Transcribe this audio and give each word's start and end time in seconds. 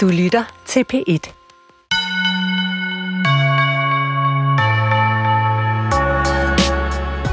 Du 0.00 0.08
lytter 0.08 0.44
til 0.66 0.84
P1. 0.92 1.32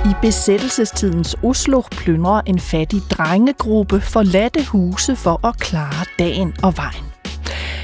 I 0.10 0.14
besættelsestidens 0.22 1.36
Oslo 1.44 1.82
plyndrer 1.92 2.42
en 2.46 2.60
fattig 2.60 3.02
drengegruppe 3.12 4.02
forladte 4.02 4.66
huse 4.66 5.16
for 5.16 5.48
at 5.48 5.60
klare 5.60 6.06
dagen 6.20 6.56
og 6.64 6.78
vejen. 6.78 7.06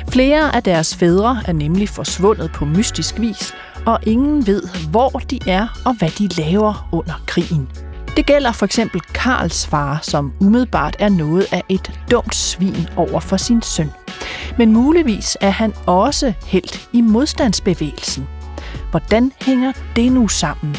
Flere 0.10 0.56
af 0.56 0.64
deres 0.64 0.96
fædre 0.96 1.42
er 1.46 1.54
nemlig 1.54 1.90
forsvundet 1.90 2.52
på 2.52 2.66
mystisk 2.66 3.20
vis, 3.20 3.54
og 3.86 4.00
ingen 4.04 4.48
ved, 4.48 4.64
hvor 4.90 5.10
de 5.10 5.40
er 5.48 5.82
og 5.86 5.94
hvad 5.98 6.10
de 6.10 6.28
laver 6.28 6.90
under 6.92 7.24
krigen. 7.28 7.70
Det 8.16 8.26
gælder 8.26 8.52
for 8.52 8.66
eksempel 8.66 9.02
Karls 9.02 9.68
far, 9.68 10.00
som 10.02 10.34
umiddelbart 10.42 10.96
er 11.00 11.10
noget 11.10 11.46
af 11.52 11.64
et 11.70 11.92
dumt 12.12 12.36
svin 12.36 12.88
over 12.98 13.20
for 13.20 13.38
sin 13.38 13.62
søn. 13.62 13.90
Men 14.58 14.74
muligvis 14.74 15.38
er 15.42 15.50
han 15.50 15.74
også 15.86 16.34
helt 16.46 16.90
i 16.94 17.02
modstandsbevægelsen. 17.02 18.28
Hvordan 18.92 19.32
hænger 19.42 19.72
det 19.96 20.12
nu 20.12 20.28
sammen? 20.28 20.76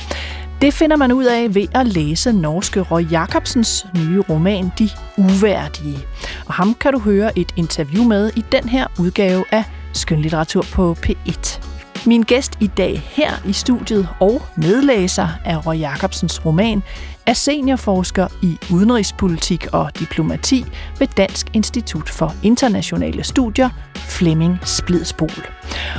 Det 0.62 0.74
finder 0.74 0.96
man 0.96 1.12
ud 1.12 1.24
af 1.24 1.54
ved 1.54 1.66
at 1.74 1.86
læse 1.86 2.32
norske 2.32 2.80
Roy 2.80 3.10
Jacobsens 3.10 3.86
nye 3.94 4.20
roman 4.20 4.72
De 4.78 4.88
Uværdige. 5.16 5.98
Og 6.46 6.54
ham 6.54 6.74
kan 6.74 6.92
du 6.92 6.98
høre 6.98 7.38
et 7.38 7.52
interview 7.56 8.04
med 8.04 8.30
i 8.36 8.44
den 8.52 8.68
her 8.68 8.86
udgave 8.98 9.44
af 9.50 9.64
Skønlitteratur 9.92 10.64
på 10.72 10.96
P1. 11.06 11.60
Min 12.06 12.22
gæst 12.22 12.52
i 12.60 12.66
dag 12.66 13.02
her 13.06 13.32
i 13.46 13.52
studiet 13.52 14.08
og 14.20 14.42
medlæser 14.56 15.28
af 15.44 15.66
Roy 15.66 15.78
Jacobsens 15.80 16.44
roman 16.46 16.82
er 17.26 17.32
seniorforsker 17.32 18.26
i 18.42 18.58
udenrigspolitik 18.72 19.66
og 19.72 19.90
diplomati 19.98 20.64
ved 20.98 21.06
Dansk 21.16 21.46
Institut 21.52 22.08
for 22.08 22.34
Internationale 22.42 23.24
Studier, 23.24 23.70
Flemming 23.96 24.58
Splidsbol. 24.64 25.46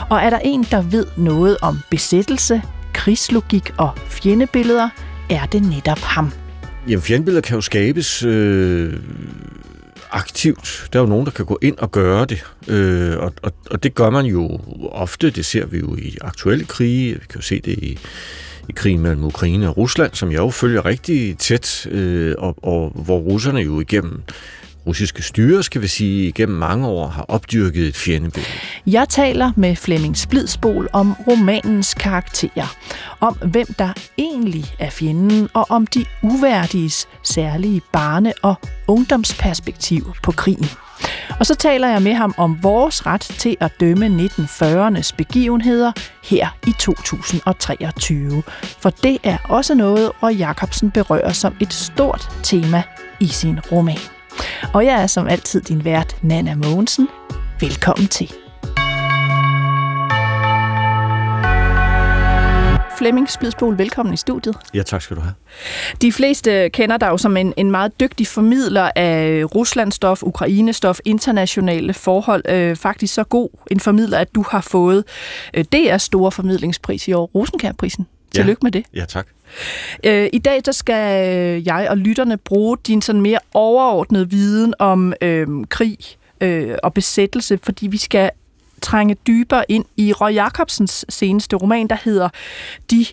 Og 0.10 0.18
er 0.18 0.30
der 0.30 0.40
en, 0.40 0.64
der 0.72 0.82
ved 0.82 1.06
noget 1.18 1.58
om 1.62 1.80
besættelse, 1.92 2.62
krigslogik 2.94 3.72
og 3.78 3.92
fjendebilleder, 3.98 4.90
er 5.30 5.46
det 5.46 5.64
netop 5.64 6.00
ham. 6.00 6.32
Jamen, 6.88 7.02
fjendebilleder 7.02 7.42
kan 7.42 7.56
jo 7.56 7.62
skabes 7.62 8.24
øh, 8.24 8.94
aktivt. 10.12 10.90
Der 10.94 11.00
er 11.00 11.04
jo 11.04 11.10
nogen, 11.10 11.26
der 11.26 11.32
kan 11.32 11.46
gå 11.46 11.60
ind 11.62 11.78
og 11.78 11.92
gøre 11.92 12.26
det, 12.26 12.46
øh, 12.68 13.18
og, 13.18 13.34
og, 13.42 13.52
og 13.72 13.84
det 13.84 13.96
gør 13.96 14.10
man 14.10 14.26
jo 14.26 14.60
ofte. 14.92 15.30
Det 15.30 15.46
ser 15.46 15.66
vi 15.66 15.78
jo 15.78 15.96
i 15.96 16.18
aktuelle 16.22 16.66
krige, 16.66 17.14
vi 17.14 17.26
kan 17.30 17.36
jo 17.36 17.42
se 17.42 17.60
det 17.60 17.72
i, 17.72 18.00
i 18.70 18.72
krigen 18.72 19.02
mellem 19.02 19.24
Ukraine 19.24 19.70
og 19.70 19.78
Rusland, 19.78 20.14
som 20.14 20.32
jeg 20.32 20.38
jo 20.38 20.50
følger 20.50 20.86
rigtig 20.86 21.38
tæt, 21.38 21.88
øh, 21.92 22.36
og, 22.38 22.56
og 22.64 22.92
hvor 22.96 23.18
russerne 23.18 23.60
jo 23.60 23.80
igennem 23.80 24.24
russiske 24.88 25.22
styre, 25.22 25.64
skal 25.64 25.82
vi 25.82 25.88
sige, 25.88 26.28
igennem 26.28 26.58
mange 26.58 26.88
år 26.88 27.08
har 27.08 27.26
opdyrket 27.28 27.88
et 27.88 27.96
fjendebillede. 27.96 28.52
Jeg 28.88 29.10
taler 29.10 29.52
med 29.56 29.76
Flemming 29.76 30.18
Splidsbol 30.18 30.88
om 30.94 31.14
romanens 31.28 31.94
karakterer, 31.94 32.76
om 33.20 33.34
hvem 33.34 33.68
der 33.80 33.94
egentlig 34.18 34.66
er 34.80 34.90
fjenden, 34.90 35.50
og 35.54 35.66
om 35.70 35.88
de 35.88 36.06
uværdiges 36.24 37.08
særlige 37.24 37.82
barne- 37.94 38.34
og 38.42 38.56
ungdomsperspektiv 38.88 40.14
på 40.24 40.32
krigen. 40.32 40.85
Og 41.40 41.46
så 41.46 41.56
taler 41.56 41.88
jeg 41.88 42.02
med 42.02 42.14
ham 42.14 42.34
om 42.38 42.64
vores 42.64 43.06
ret 43.06 43.22
til 43.22 43.58
at 43.60 43.72
dømme 43.80 44.30
1940'ernes 44.30 45.16
begivenheder 45.18 45.92
her 46.24 46.48
i 46.68 46.72
2023. 46.80 48.44
For 48.80 48.90
det 48.90 49.18
er 49.24 49.38
også 49.50 49.76
noget, 49.76 50.12
hvor 50.20 50.30
Jacobsen 50.30 50.92
berører 50.92 51.32
som 51.32 51.56
et 51.62 51.74
stort 51.74 52.30
tema 52.44 52.84
i 53.20 53.28
sin 53.28 53.60
roman. 53.72 54.00
Og 54.74 54.86
jeg 54.86 55.02
er 55.02 55.08
som 55.08 55.28
altid 55.28 55.62
din 55.62 55.86
vært, 55.86 56.18
Nana 56.22 56.56
Mogensen. 56.56 57.08
Velkommen 57.60 58.08
til. 58.08 58.45
Flemming 62.98 63.30
Splidsbol, 63.30 63.78
velkommen 63.78 64.14
i 64.14 64.18
studiet. 64.18 64.56
Ja, 64.74 64.84
tak 64.84 65.02
skal 65.02 65.18
du 65.18 65.22
have. 65.22 65.34
De 66.02 66.12
fleste 66.12 66.70
kender 66.70 66.98
dig 66.98 67.08
jo 67.08 67.18
som 67.18 67.38
en, 67.38 67.54
en 67.58 67.72
meget 67.72 68.00
dygtig 68.00 68.28
formidler 68.28 68.90
af 68.96 69.44
Ruslandstof, 69.56 70.24
Ukrainestof, 70.24 71.00
internationale 71.06 71.94
forhold. 71.94 72.50
Øh, 72.50 72.76
faktisk 72.76 73.14
så 73.14 73.24
god 73.24 73.50
en 73.72 73.80
formidler, 73.80 74.18
at 74.18 74.36
du 74.36 74.46
har 74.50 74.62
fået 74.62 75.04
øh, 75.54 75.66
DR's 75.76 75.98
store 75.98 76.32
formidlingspris 76.32 77.08
i 77.08 77.14
år, 77.14 77.26
Rosenkærprisen. 77.36 78.08
Tillykke 78.34 78.60
ja. 78.64 78.66
med 78.66 78.72
det. 78.72 78.86
Ja, 78.94 79.06
tak. 79.06 79.28
Øh, 80.04 80.30
I 80.34 80.40
dag 80.40 80.62
der 80.66 80.72
skal 80.72 81.04
jeg 81.66 81.88
og 81.90 81.98
lytterne 81.98 82.38
bruge 82.38 82.78
din 82.88 83.02
sådan 83.02 83.22
mere 83.22 83.40
overordnede 83.54 84.30
viden 84.30 84.74
om 84.80 85.14
øh, 85.22 85.48
krig 85.70 85.98
øh, 86.42 86.76
og 86.84 86.94
besættelse, 86.94 87.60
fordi 87.64 87.88
vi 87.88 87.98
skal 87.98 88.32
trænge 88.82 89.16
dybere 89.28 89.66
ind 89.70 89.86
i 89.98 90.14
Roy 90.14 90.34
Jacobsens 90.34 91.06
seneste 91.10 91.56
roman, 91.56 91.88
der 91.88 91.98
hedder 92.04 92.30
De 92.92 93.06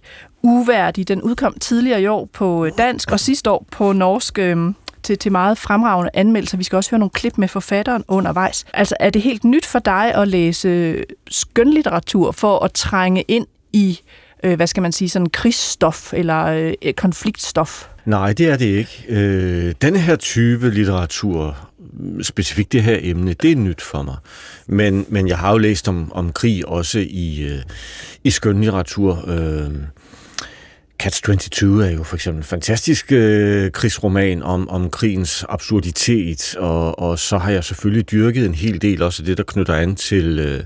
Uværdige. 0.42 1.04
Den 1.04 1.22
udkom 1.22 1.54
tidligere 1.60 2.02
i 2.02 2.06
år 2.06 2.28
på 2.32 2.64
øh, 2.64 2.72
dansk 2.78 3.10
og 3.10 3.20
sidste 3.20 3.50
år 3.50 3.66
på 3.70 3.92
norsk 3.92 4.38
øh, 4.38 4.56
til, 5.02 5.18
til 5.18 5.32
meget 5.32 5.58
fremragende 5.58 6.10
anmeldelser. 6.14 6.56
Vi 6.56 6.64
skal 6.64 6.76
også 6.76 6.90
høre 6.90 6.98
nogle 6.98 7.10
klip 7.10 7.38
med 7.38 7.48
forfatteren 7.48 8.04
undervejs. 8.08 8.64
Altså, 8.74 8.94
er 9.00 9.10
det 9.10 9.22
helt 9.22 9.44
nyt 9.44 9.66
for 9.66 9.78
dig 9.78 10.14
at 10.14 10.28
læse 10.28 11.04
skønlitteratur 11.30 12.32
for 12.32 12.58
at 12.58 12.72
trænge 12.72 13.22
ind 13.22 13.46
i 13.72 14.00
øh, 14.42 14.56
hvad 14.56 14.66
skal 14.66 14.82
man 14.82 14.92
sige, 14.92 15.08
sådan 15.08 15.28
krigsstof 15.28 16.12
eller 16.12 16.44
øh, 16.82 16.94
konfliktstof? 16.94 17.88
Nej, 18.04 18.32
det 18.32 18.48
er 18.48 18.56
det 18.56 18.66
ikke. 18.66 19.04
Øh, 19.08 19.74
denne 19.82 19.98
her 19.98 20.16
type 20.16 20.70
litteratur, 20.70 21.68
specifikt 22.22 22.72
det 22.72 22.82
her 22.82 22.98
emne, 23.00 23.32
det 23.32 23.52
er 23.52 23.56
nyt 23.56 23.82
for 23.82 24.02
mig. 24.02 24.16
Men, 24.66 25.06
men 25.08 25.28
jeg 25.28 25.38
har 25.38 25.52
jo 25.52 25.58
læst 25.58 25.88
om, 25.88 26.12
om 26.12 26.32
krig 26.32 26.68
også 26.68 26.98
i, 26.98 27.42
øh, 27.42 27.62
i 28.24 28.30
skønlitteratur. 28.30 29.24
Øh, 29.28 29.70
Catch 30.98 31.22
22 31.22 31.86
er 31.86 31.90
jo 31.90 32.02
for 32.02 32.16
eksempel 32.16 32.40
en 32.40 32.44
fantastisk 32.44 33.12
øh, 33.12 33.70
krigsroman 33.70 34.42
om, 34.42 34.68
om 34.68 34.90
krigens 34.90 35.44
absurditet, 35.48 36.56
og, 36.58 36.98
og 36.98 37.18
så 37.18 37.38
har 37.38 37.50
jeg 37.50 37.64
selvfølgelig 37.64 38.10
dyrket 38.10 38.46
en 38.46 38.54
hel 38.54 38.82
del 38.82 39.02
også 39.02 39.22
det, 39.22 39.38
der 39.38 39.44
knytter 39.44 39.74
an 39.74 39.96
til, 39.96 40.38
øh, 40.38 40.64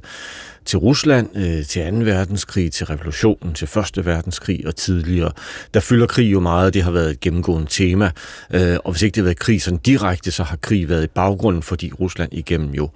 til 0.67 0.79
Rusland, 0.79 1.37
øh, 1.37 1.65
til 1.65 1.93
2. 1.93 1.99
verdenskrig, 1.99 2.73
til 2.73 2.87
revolutionen, 2.87 3.55
til 3.55 3.69
1. 3.97 4.07
verdenskrig 4.07 4.67
og 4.67 4.77
tidligere. 4.77 5.33
Der 5.75 5.81
fylder 5.81 6.07
krig 6.07 6.33
jo 6.33 6.41
meget, 6.41 6.75
det 6.75 6.83
har 6.83 6.91
været 6.91 7.11
et 7.11 7.21
gennemgående 7.21 7.67
tema. 7.71 8.11
Øh, 8.51 8.77
og 8.85 8.93
hvis 8.93 9.03
ikke 9.03 9.15
det 9.15 9.21
har 9.21 9.25
været 9.25 9.39
krig 9.39 9.63
sådan 9.63 9.79
direkte, 9.79 10.31
så 10.31 10.43
har 10.43 10.57
krig 10.57 10.89
været 10.89 11.05
i 11.05 11.07
baggrunden, 11.07 11.63
fordi 11.63 11.93
Rusland 12.01 12.33
igennem 12.33 12.71
jo 12.71 12.91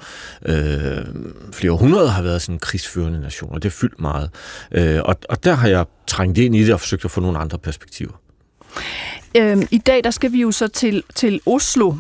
øh, 0.46 0.98
flere 1.52 1.72
hundrede 1.72 2.08
har 2.08 2.22
været 2.22 2.42
sådan 2.42 2.54
en 2.54 2.58
krigsførende 2.58 3.20
nation, 3.20 3.54
og 3.54 3.62
det 3.62 3.68
er 3.68 3.76
fyldt 3.80 4.00
meget. 4.00 4.30
Øh, 4.72 5.00
og, 5.04 5.16
og 5.28 5.44
der 5.44 5.54
har 5.54 5.68
jeg 5.68 5.84
trængt 6.06 6.38
ind 6.38 6.56
i 6.56 6.64
det 6.64 6.74
og 6.74 6.80
forsøgt 6.80 7.04
at 7.04 7.10
få 7.10 7.20
nogle 7.20 7.38
andre 7.38 7.58
perspektiver. 7.58 8.12
Øhm, 9.36 9.66
I 9.70 9.78
dag 9.78 10.04
der 10.04 10.10
skal 10.10 10.32
vi 10.32 10.40
jo 10.40 10.50
så 10.50 10.68
til, 10.68 11.02
til 11.14 11.40
Oslo, 11.46 11.94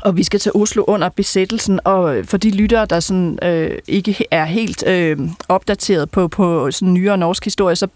og 0.00 0.16
vi 0.16 0.22
skal 0.22 0.40
til 0.40 0.52
Oslo 0.54 0.84
under 0.86 1.08
besættelsen, 1.08 1.80
og 1.84 2.16
for 2.24 2.36
de 2.36 2.50
lyttere, 2.50 2.86
der 2.86 3.00
sådan, 3.00 3.38
øh, 3.42 3.78
ikke 3.88 4.24
er 4.30 4.44
helt 4.44 4.86
øh, 4.86 5.18
opdateret 5.48 6.10
på, 6.10 6.28
på 6.28 6.70
sådan 6.70 6.94
nyere 6.94 7.18
norsk 7.18 7.44
historie, 7.44 7.76
så 7.76 7.86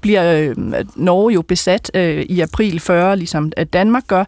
bliver 0.00 0.38
øh, 0.38 0.56
Norge 0.96 1.32
jo 1.32 1.42
besat 1.42 1.90
øh, 1.94 2.22
i 2.22 2.40
april 2.40 2.80
40, 2.80 3.16
ligesom 3.16 3.52
Danmark 3.72 4.06
gør. 4.06 4.24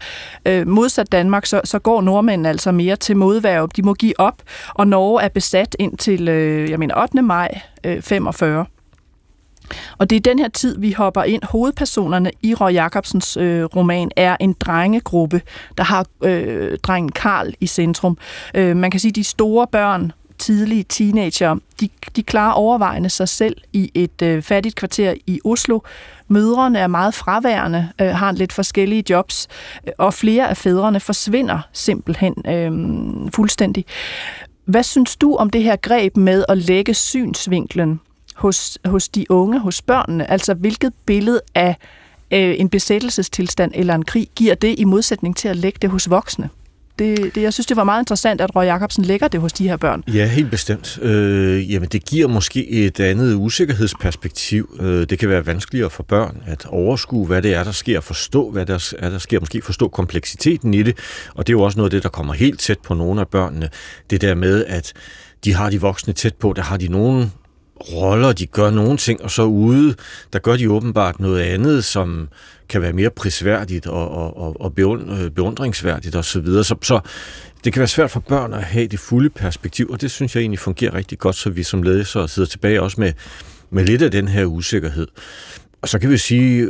Øh, 0.47 0.69
modsat 0.69 1.13
Danmark, 1.13 1.47
så, 1.47 1.61
så 1.65 1.79
går 1.79 2.01
nordmændene 2.01 2.49
altså 2.49 2.73
mere 2.73 2.97
til 2.97 3.17
modværv. 3.17 3.69
De 3.77 3.83
må 3.83 3.95
give 3.95 4.21
op, 4.21 4.43
og 4.75 4.87
Norge 4.89 5.23
er 5.23 5.29
besat 5.29 5.77
indtil 5.79 6.29
øh, 6.29 6.71
jeg 6.71 6.79
mener 6.79 7.03
8. 7.03 7.23
maj 7.23 7.61
øh, 7.85 8.03
45. 8.03 8.67
Og 9.99 10.11
det 10.11 10.17
er 10.17 10.21
den 10.21 10.39
her 10.39 10.49
tid, 10.49 10.79
vi 10.79 10.93
hopper 10.93 11.23
ind. 11.23 11.43
Hovedpersonerne 11.43 12.31
i 12.43 12.55
Roy 12.55 12.73
Jacobsens 12.73 13.37
øh, 13.37 13.65
roman 13.65 14.11
er 14.17 14.37
en 14.41 14.53
drengegruppe, 14.61 15.43
der 15.79 15.85
har 15.85 16.07
øh, 16.25 16.79
drengen 16.79 17.13
Karl 17.13 17.55
i 17.61 17.67
centrum. 17.67 18.19
Øh, 18.55 18.77
man 18.77 18.91
kan 18.91 19.01
sige, 19.01 19.11
at 19.11 19.17
de 19.17 19.25
store 19.25 19.67
børn, 19.67 20.13
tidlige 20.39 20.85
teenager, 20.89 21.57
de, 21.81 21.89
de 22.17 22.23
klarer 22.23 22.53
overvejende 22.53 23.11
sig 23.11 23.29
selv 23.29 23.57
i 23.73 23.91
et 23.95 24.23
øh, 24.23 24.43
fattigt 24.43 24.75
kvarter 24.75 25.15
i 25.27 25.41
Oslo. 25.45 25.81
Mødrene 26.29 26.79
er 26.79 26.87
meget 26.87 27.15
fraværende, 27.15 27.89
øh, 28.01 28.09
har 28.09 28.33
lidt 28.33 28.53
forskellige 28.53 29.05
jobs, 29.11 29.49
øh, 29.87 29.93
og 29.99 30.15
flere 30.15 30.49
af 30.49 30.57
fædrene 30.57 31.01
forsvinder 31.01 31.61
simpelthen 31.73 32.35
øh, 32.49 33.33
fuldstændig. 33.35 33.85
Hvad 34.65 34.83
synes 34.83 35.17
du 35.17 35.37
om 35.37 35.51
det 35.51 35.63
her 35.63 35.77
greb 35.77 36.17
med 36.17 36.45
at 36.49 36.59
lægge 36.59 36.95
synsvinklen 36.95 38.01
hos, 38.35 38.79
hos 38.85 39.09
de 39.09 39.31
unge, 39.31 39.61
hos 39.61 39.83
børnene? 39.83 40.31
Altså, 40.31 40.55
hvilket 40.55 40.93
billede 41.07 41.41
af 41.55 41.77
øh, 42.31 42.55
en 42.59 42.69
besættelsestilstand 42.69 43.73
eller 43.75 43.95
en 43.95 44.05
krig 44.05 44.29
giver 44.37 44.55
det 44.55 44.75
i 44.79 44.85
modsætning 44.85 45.37
til 45.37 45.49
at 45.49 45.57
lægge 45.57 45.79
det 45.83 45.91
hos 45.91 46.11
voksne? 46.11 46.49
Det, 46.99 47.35
det, 47.35 47.43
jeg 47.43 47.53
synes, 47.53 47.67
det 47.67 47.77
var 47.77 47.85
meget 47.85 48.03
interessant, 48.03 48.41
at 48.41 48.57
Roy 48.57 48.65
Jacobsen 48.65 49.05
lægger 49.05 49.29
det 49.29 49.41
hos 49.41 49.53
de 49.53 49.69
her 49.69 49.77
børn. 49.77 50.05
Ja, 50.15 50.27
helt 50.27 50.51
bestemt. 50.51 50.99
Øh, 51.03 51.73
jamen, 51.73 51.89
det 51.89 52.05
giver 52.05 52.29
måske 52.29 52.69
et 52.69 53.01
andet 53.01 53.35
usikkerhedsperspektiv. 53.35 54.77
Øh, 54.81 55.07
det 55.11 55.19
kan 55.19 55.29
være 55.29 55.47
vanskeligere 55.47 55.91
for 55.91 56.03
børn 56.03 56.43
at 56.47 56.67
overskue, 56.67 57.27
hvad 57.27 57.43
det 57.43 57.55
er, 57.55 57.65
der 57.65 57.73
sker, 57.73 58.01
forstå, 58.01 58.51
hvad 58.51 58.67
der 58.67 58.95
er, 58.99 59.11
der 59.11 59.19
sker, 59.19 59.41
måske 59.41 59.63
forstå 59.63 59.89
kompleksiteten 59.89 60.75
i 60.75 60.83
det. 60.83 60.99
Og 61.35 61.47
det 61.47 61.53
er 61.53 61.57
jo 61.57 61.63
også 61.63 61.79
noget 61.79 61.87
af 61.87 61.91
det, 61.91 62.03
der 62.03 62.09
kommer 62.09 62.35
helt 62.35 62.61
tæt 62.61 62.79
på 62.79 62.95
nogle 62.95 63.21
af 63.21 63.29
børnene. 63.29 63.69
Det 64.11 64.21
der 64.21 64.35
med, 64.35 64.65
at 64.65 64.93
de 65.45 65.55
har 65.55 65.71
de 65.71 65.81
voksne 65.81 66.13
tæt 66.13 66.35
på, 66.35 66.53
der 66.53 66.63
har 66.63 66.77
de 66.77 66.89
nogen 66.89 67.33
roller, 67.81 68.33
de 68.33 68.47
gør 68.47 68.71
nogle 68.71 68.97
ting, 68.97 69.23
og 69.23 69.31
så 69.31 69.43
ude, 69.43 69.95
der 70.33 70.39
gør 70.39 70.57
de 70.57 70.71
åbenbart 70.71 71.21
noget 71.21 71.41
andet, 71.41 71.85
som 71.85 72.29
kan 72.69 72.83
være 72.83 72.93
mere 72.93 73.11
prisværdigt 73.11 73.87
og, 73.87 74.11
og, 74.11 74.37
og 74.37 74.57
og 74.61 74.73
øh, 74.79 75.31
beundringsværdigt 75.31 76.17
osv. 76.17 76.23
Så, 76.23 76.41
videre. 76.41 76.65
så, 76.65 76.75
så 76.83 77.01
det 77.65 77.73
kan 77.73 77.81
være 77.81 77.89
svært 77.89 78.11
for 78.11 78.21
børn 78.21 78.53
at 78.53 78.63
have 78.63 78.87
det 78.87 78.99
fulde 78.99 79.31
perspektiv, 79.31 79.91
og 79.91 80.01
det 80.01 80.11
synes 80.11 80.35
jeg 80.35 80.41
egentlig 80.41 80.59
fungerer 80.59 80.95
rigtig 80.95 81.19
godt, 81.19 81.37
så 81.37 81.51
vi 81.51 81.63
som 81.63 81.83
læsere 81.83 82.29
sidder 82.29 82.49
tilbage 82.49 82.83
også 82.83 83.01
med, 83.01 83.13
med 83.71 83.85
lidt 83.85 84.03
af 84.03 84.11
den 84.11 84.29
her 84.29 84.45
usikkerhed. 84.45 85.07
Og 85.85 85.89
så 85.89 85.99
kan 85.99 86.11
vi 86.11 86.19
sige, 86.19 86.69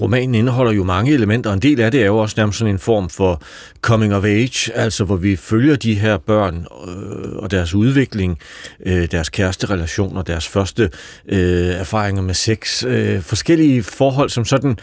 romanen 0.00 0.34
indeholder 0.34 0.72
jo 0.72 0.84
mange 0.84 1.12
elementer, 1.12 1.50
og 1.50 1.54
en 1.54 1.62
del 1.62 1.80
af 1.80 1.90
det 1.90 2.02
er 2.02 2.06
jo 2.06 2.18
også 2.18 2.34
nærmest 2.36 2.58
sådan 2.58 2.74
en 2.74 2.78
form 2.78 3.08
for 3.08 3.42
coming 3.80 4.14
of 4.14 4.24
age, 4.24 4.72
altså 4.74 5.04
hvor 5.04 5.16
vi 5.16 5.36
følger 5.36 5.76
de 5.76 5.94
her 5.94 6.18
børn 6.18 6.66
øh, 6.88 7.36
og 7.36 7.50
deres 7.50 7.74
udvikling, 7.74 8.38
øh, 8.86 9.10
deres 9.10 9.28
kæresterelationer, 9.28 10.22
deres 10.22 10.48
første 10.48 10.90
øh, 11.28 11.66
erfaringer 11.66 12.22
med 12.22 12.34
sex, 12.34 12.84
øh, 12.84 13.22
forskellige 13.22 13.82
forhold, 13.82 14.30
som 14.30 14.44
sådan 14.44 14.78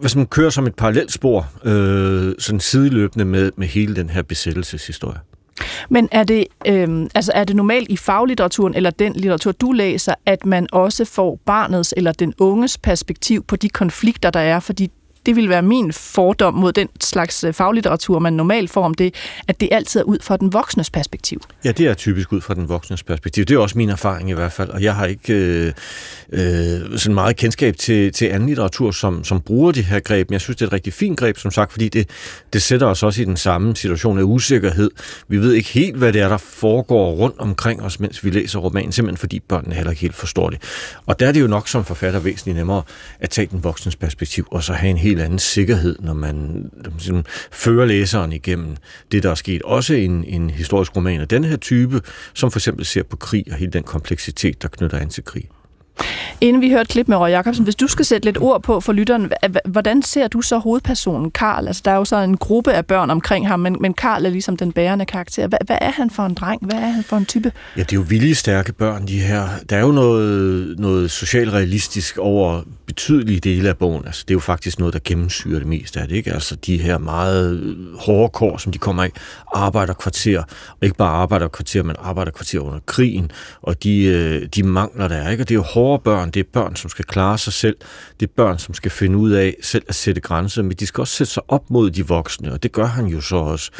hvis 0.00 0.16
man 0.16 0.26
kører 0.26 0.50
som 0.50 0.66
et 0.66 0.74
parallelt 0.74 1.12
spor, 1.12 1.48
øh, 1.64 2.34
sådan 2.38 2.60
sideløbende 2.60 3.24
med, 3.24 3.50
med 3.56 3.66
hele 3.66 3.96
den 3.96 4.10
her 4.10 4.22
besættelseshistorie. 4.22 5.18
Men 5.88 6.08
er 6.12 6.24
det, 6.24 6.46
øh, 6.66 7.06
altså 7.14 7.32
er 7.34 7.44
det 7.44 7.56
normalt 7.56 7.90
i 7.90 7.96
faglitteraturen, 7.96 8.74
eller 8.74 8.90
den 8.90 9.12
litteratur, 9.12 9.52
du 9.52 9.72
læser, 9.72 10.14
at 10.26 10.46
man 10.46 10.66
også 10.72 11.04
får 11.04 11.40
barnets 11.46 11.94
eller 11.96 12.12
den 12.12 12.34
unges 12.38 12.78
perspektiv 12.78 13.44
på 13.44 13.56
de 13.56 13.68
konflikter, 13.68 14.30
der 14.30 14.40
er? 14.40 14.60
Fordi 14.60 14.90
det 15.26 15.36
vil 15.36 15.48
være 15.48 15.62
min 15.62 15.92
fordom 15.92 16.54
mod 16.54 16.72
den 16.72 16.88
slags 17.00 17.44
øh, 17.44 17.52
faglitteratur, 17.52 18.18
man 18.18 18.32
normalt 18.32 18.70
får 18.70 18.84
om 18.84 18.94
det, 18.94 19.14
at 19.48 19.60
det 19.60 19.68
altid 19.72 20.00
er 20.00 20.04
ud 20.04 20.18
fra 20.22 20.36
den 20.36 20.52
voksnes 20.52 20.90
perspektiv. 20.90 21.42
Ja, 21.64 21.72
det 21.72 21.86
er 21.86 21.94
typisk 21.94 22.32
ud 22.32 22.40
fra 22.40 22.54
den 22.54 22.68
voksnes 22.68 23.02
perspektiv. 23.02 23.44
Det 23.44 23.54
er 23.54 23.58
også 23.58 23.78
min 23.78 23.88
erfaring 23.88 24.30
i 24.30 24.32
hvert 24.32 24.52
fald, 24.52 24.70
og 24.70 24.82
jeg 24.82 24.94
har 24.94 25.06
ikke 25.06 25.34
øh, 25.34 25.72
øh, 26.32 26.98
sådan 26.98 27.14
meget 27.14 27.36
kendskab 27.36 27.76
til, 27.76 28.12
til 28.12 28.26
anden 28.26 28.48
litteratur, 28.48 28.90
som, 28.90 29.24
som 29.24 29.40
bruger 29.40 29.72
det 29.72 29.84
her 29.84 30.00
greb, 30.00 30.30
men 30.30 30.32
jeg 30.32 30.40
synes, 30.40 30.56
det 30.56 30.62
er 30.62 30.66
et 30.66 30.72
rigtig 30.72 30.92
fint 30.92 31.18
greb, 31.18 31.38
som 31.38 31.50
sagt, 31.50 31.72
fordi 31.72 31.88
det, 31.88 32.08
det 32.52 32.62
sætter 32.62 32.86
os 32.86 33.02
også 33.02 33.22
i 33.22 33.24
den 33.24 33.36
samme 33.36 33.76
situation 33.76 34.18
af 34.18 34.22
usikkerhed. 34.22 34.90
Vi 35.28 35.38
ved 35.38 35.52
ikke 35.52 35.68
helt, 35.68 35.96
hvad 35.96 36.12
det 36.12 36.20
er, 36.20 36.28
der 36.28 36.36
foregår 36.36 37.12
rundt 37.12 37.38
omkring 37.38 37.82
os, 37.82 38.00
mens 38.00 38.24
vi 38.24 38.30
læser 38.30 38.58
romanen, 38.58 38.92
simpelthen 38.92 39.16
fordi 39.16 39.40
børnene 39.40 39.74
heller 39.74 39.90
ikke 39.90 40.00
helt 40.00 40.14
forstår 40.14 40.50
det. 40.50 40.62
Og 41.06 41.20
der 41.20 41.26
er 41.28 41.32
det 41.32 41.40
jo 41.40 41.46
nok 41.46 41.68
som 41.68 41.84
forfatter 41.84 42.20
væsentligt 42.20 42.56
nemmere 42.56 42.82
at 43.20 43.30
tage 43.30 43.46
den 43.50 43.64
voksnes 43.64 43.96
perspektiv, 43.96 44.46
og 44.50 44.62
så 44.64 44.72
have 44.72 44.90
en 44.90 44.96
helt 44.96 45.20
anden 45.20 45.38
sikkerhed, 45.38 45.96
når 46.00 46.14
man 46.14 46.70
sådan, 46.76 46.92
ligesom 46.92 47.24
fører 47.52 47.86
læseren 47.86 48.32
igennem 48.32 48.76
det, 49.12 49.22
der 49.22 49.30
er 49.30 49.34
sket. 49.34 49.62
Også 49.62 49.94
en, 49.94 50.24
en 50.24 50.50
historisk 50.50 50.96
roman 50.96 51.20
af 51.20 51.28
den 51.28 51.44
her 51.44 51.56
type, 51.56 52.00
som 52.34 52.50
for 52.50 52.58
eksempel 52.58 52.84
ser 52.84 53.02
på 53.02 53.16
krig 53.16 53.44
og 53.50 53.56
hele 53.56 53.72
den 53.72 53.82
kompleksitet, 53.82 54.62
der 54.62 54.68
knytter 54.68 54.98
an 54.98 55.08
til 55.08 55.24
krig. 55.24 55.48
Inden 56.40 56.62
vi 56.62 56.70
hører 56.70 56.80
et 56.80 56.88
klip 56.88 57.08
med 57.08 57.16
Røg 57.16 57.30
Jacobsen, 57.30 57.64
hvis 57.64 57.74
du 57.74 57.86
skal 57.86 58.04
sætte 58.04 58.26
lidt 58.26 58.38
ord 58.38 58.62
på 58.62 58.80
for 58.80 58.92
lytteren, 58.92 59.32
hvordan 59.64 60.02
ser 60.02 60.28
du 60.28 60.42
så 60.42 60.58
hovedpersonen 60.58 61.30
Karl? 61.30 61.66
Altså, 61.66 61.82
der 61.84 61.90
er 61.90 61.96
jo 61.96 62.04
så 62.04 62.16
en 62.16 62.36
gruppe 62.36 62.72
af 62.72 62.86
børn 62.86 63.10
omkring 63.10 63.48
ham, 63.48 63.60
men, 63.60 63.76
men 63.80 63.94
Karl 63.94 64.26
er 64.26 64.30
ligesom 64.30 64.56
den 64.56 64.72
bærende 64.72 65.06
karakter. 65.06 65.46
Hvad, 65.46 65.58
hvad 65.66 65.78
er 65.80 65.90
han 65.90 66.10
for 66.10 66.22
en 66.22 66.34
dreng? 66.34 66.66
Hvad 66.66 66.78
er 66.78 66.90
han 66.90 67.04
for 67.04 67.16
en 67.16 67.26
type? 67.26 67.52
Ja, 67.76 67.82
det 67.82 67.92
er 67.92 67.96
jo 67.96 68.04
viljestærke 68.08 68.72
børn, 68.72 69.06
de 69.06 69.20
her. 69.20 69.48
Der 69.70 69.76
er 69.76 69.80
jo 69.80 69.92
noget, 69.92 70.78
noget 70.78 71.10
socialrealistisk 71.10 72.18
over 72.18 72.62
betydelige 72.86 73.40
dele 73.40 73.68
af 73.68 73.76
bogen. 73.76 74.06
Altså, 74.06 74.24
det 74.28 74.30
er 74.30 74.36
jo 74.36 74.40
faktisk 74.40 74.78
noget, 74.78 74.94
der 74.94 75.00
gennemsyrer 75.04 75.58
det 75.58 75.68
meste 75.68 76.00
af 76.00 76.08
det. 76.08 76.16
Ikke? 76.16 76.32
Altså, 76.32 76.56
de 76.56 76.78
her 76.78 76.98
meget 76.98 77.60
øh, 77.60 77.96
hårde 77.98 78.28
kår, 78.28 78.56
som 78.56 78.72
de 78.72 78.78
kommer 78.78 79.02
af, 79.02 79.10
arbejderkvarter, 79.54 80.42
og 80.70 80.82
ikke 80.82 80.96
bare 80.96 81.10
arbejderkvarter, 81.10 81.82
men 81.82 81.96
arbejderkvarter 81.98 82.60
under 82.60 82.78
krigen, 82.86 83.30
og 83.62 83.82
de, 83.82 84.04
øh, 84.04 84.48
de 84.54 84.62
mangler 84.62 85.08
der. 85.08 85.30
Ikke? 85.30 85.42
Og 85.42 85.48
det 85.48 85.54
er 85.54 85.58
jo 85.58 85.62
hårde 85.62 85.89
børn, 85.98 86.30
det 86.30 86.40
er 86.40 86.44
børn, 86.52 86.76
som 86.76 86.90
skal 86.90 87.04
klare 87.04 87.38
sig 87.38 87.52
selv, 87.52 87.76
det 88.20 88.26
er 88.26 88.32
børn, 88.36 88.58
som 88.58 88.74
skal 88.74 88.90
finde 88.90 89.16
ud 89.16 89.30
af 89.30 89.56
selv 89.62 89.84
at 89.88 89.94
sætte 89.94 90.20
grænser, 90.20 90.62
men 90.62 90.72
de 90.72 90.86
skal 90.86 91.00
også 91.00 91.14
sætte 91.16 91.32
sig 91.32 91.42
op 91.48 91.70
mod 91.70 91.90
de 91.90 92.06
voksne, 92.06 92.52
og 92.52 92.62
det 92.62 92.72
gør 92.72 92.86
han 92.86 93.06
jo 93.06 93.20
så 93.20 93.36
også. 93.36 93.70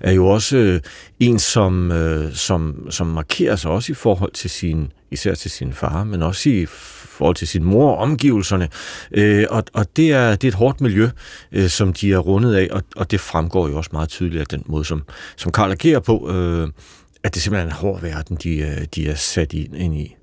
Er 0.00 0.12
jo 0.12 0.26
også 0.26 0.56
øh, 0.56 0.80
en, 1.20 1.38
som, 1.38 1.92
øh, 1.92 2.34
som, 2.34 2.86
som 2.90 3.06
markerer 3.06 3.56
sig 3.56 3.70
også 3.70 3.92
i 3.92 3.94
forhold 3.94 4.32
til 4.32 4.50
sin, 4.50 4.92
især 5.10 5.34
til 5.34 5.50
sin 5.50 5.72
far, 5.72 6.04
men 6.04 6.22
også 6.22 6.50
i 6.50 6.66
forhold 7.18 7.36
til 7.36 7.48
sin 7.48 7.64
mor 7.64 7.90
og 7.90 7.98
omgivelserne. 7.98 8.68
Øh, 9.12 9.46
og, 9.50 9.64
og 9.72 9.86
det, 9.96 10.12
er, 10.12 10.30
det 10.30 10.44
er 10.44 10.48
et 10.48 10.54
hårdt 10.54 10.80
miljø, 10.80 11.08
øh, 11.52 11.68
som 11.68 11.92
de 11.92 12.12
er 12.12 12.18
rundet 12.18 12.54
af, 12.54 12.68
og, 12.70 12.82
og 12.96 13.10
det 13.10 13.20
fremgår 13.20 13.68
jo 13.68 13.76
også 13.76 13.90
meget 13.92 14.08
tydeligt 14.08 14.40
af 14.40 14.46
den 14.46 14.62
måde, 14.66 14.84
som, 14.84 15.02
som 15.36 15.52
Karl 15.52 15.70
agerer 15.70 16.00
på, 16.00 16.30
øh, 16.30 16.68
at 17.22 17.34
det 17.34 17.42
simpelthen 17.42 17.68
er 17.68 17.72
en 17.72 17.80
hård 17.80 18.00
verden, 18.00 18.36
de, 18.42 18.58
øh, 18.58 18.86
de 18.94 19.08
er 19.08 19.14
sat 19.14 19.52
ind 19.52 19.94
i. 19.94 20.17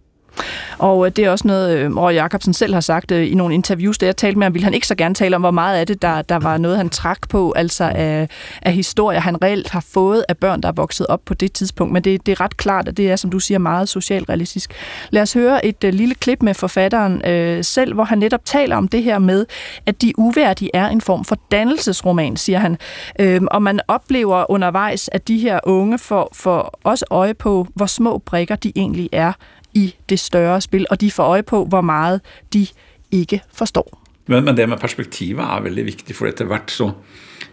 Og 0.77 1.05
øh, 1.05 1.11
det 1.15 1.25
er 1.25 1.29
også 1.29 1.47
noget, 1.47 1.77
øh, 1.77 1.97
Roy 1.97 2.13
Jacobsen 2.13 2.53
selv 2.53 2.73
har 2.73 2.81
sagt 2.81 3.11
øh, 3.11 3.31
i 3.31 3.33
nogle 3.33 3.53
interviews, 3.53 3.97
der 3.97 4.07
jeg 4.07 4.17
talte 4.17 4.39
med 4.39 4.45
ham, 4.45 4.53
ville 4.53 4.63
han 4.63 4.73
ikke 4.73 4.87
så 4.87 4.95
gerne 4.95 5.15
tale 5.15 5.35
om, 5.35 5.41
hvor 5.41 5.51
meget 5.51 5.79
af 5.79 5.87
det, 5.87 6.01
der, 6.01 6.21
der 6.21 6.39
var 6.39 6.57
noget, 6.57 6.77
han 6.77 6.89
trak 6.89 7.29
på, 7.29 7.53
altså 7.55 7.83
af, 7.83 8.29
af 8.61 8.73
historier, 8.73 9.19
han 9.19 9.43
reelt 9.43 9.69
har 9.69 9.85
fået 9.93 10.25
af 10.29 10.37
børn, 10.37 10.61
der 10.61 10.67
er 10.67 10.73
vokset 10.73 11.07
op 11.07 11.21
på 11.25 11.33
det 11.33 11.53
tidspunkt. 11.53 11.93
Men 11.93 12.03
det, 12.03 12.25
det 12.25 12.31
er 12.31 12.41
ret 12.41 12.57
klart, 12.57 12.87
at 12.87 12.97
det 12.97 13.11
er, 13.11 13.15
som 13.15 13.31
du 13.31 13.39
siger, 13.39 13.57
meget 13.57 13.89
socialrealistisk. 13.89 14.73
Lad 15.09 15.21
os 15.21 15.33
høre 15.33 15.65
et 15.65 15.83
uh, 15.83 15.89
lille 15.89 16.15
klip 16.15 16.43
med 16.43 16.53
forfatteren 16.53 17.13
uh, 17.13 17.63
selv, 17.63 17.93
hvor 17.93 18.03
han 18.03 18.17
netop 18.17 18.45
taler 18.45 18.75
om 18.75 18.87
det 18.87 19.03
her 19.03 19.19
med, 19.19 19.45
at 19.85 20.01
de 20.01 20.19
uværdige 20.19 20.69
er 20.73 20.87
en 20.87 21.01
form 21.01 21.25
for 21.25 21.37
dannelsesroman, 21.51 22.37
siger 22.37 22.59
han. 22.59 22.77
Uh, 23.21 23.47
og 23.51 23.61
man 23.61 23.79
oplever 23.87 24.51
undervejs, 24.51 25.09
at 25.11 25.27
de 25.27 25.37
her 25.37 25.59
unge 25.63 25.99
får, 25.99 26.29
får 26.33 26.79
også 26.83 27.05
øje 27.09 27.33
på, 27.33 27.67
hvor 27.75 27.85
små 27.85 28.17
brikker 28.17 28.55
de 28.55 28.71
egentlig 28.75 29.09
er 29.11 29.33
i 29.75 29.95
det 30.09 30.19
større 30.19 30.61
spil, 30.61 30.85
og 30.89 31.01
de 31.01 31.11
får 31.11 31.23
øje 31.23 31.43
på, 31.43 31.65
hvor 31.65 31.81
meget 31.81 32.21
de 32.53 32.67
ikke 33.11 33.41
forstår. 33.53 34.01
Men, 34.27 34.45
men 34.45 34.57
det 34.57 34.69
med 34.69 34.81
perspektivet 34.81 35.43
er 35.43 35.61
veldig 35.61 35.85
vigtigt, 35.85 36.17
for 36.17 36.25
etter 36.29 36.47
hvert 36.49 36.71
så 36.73 36.89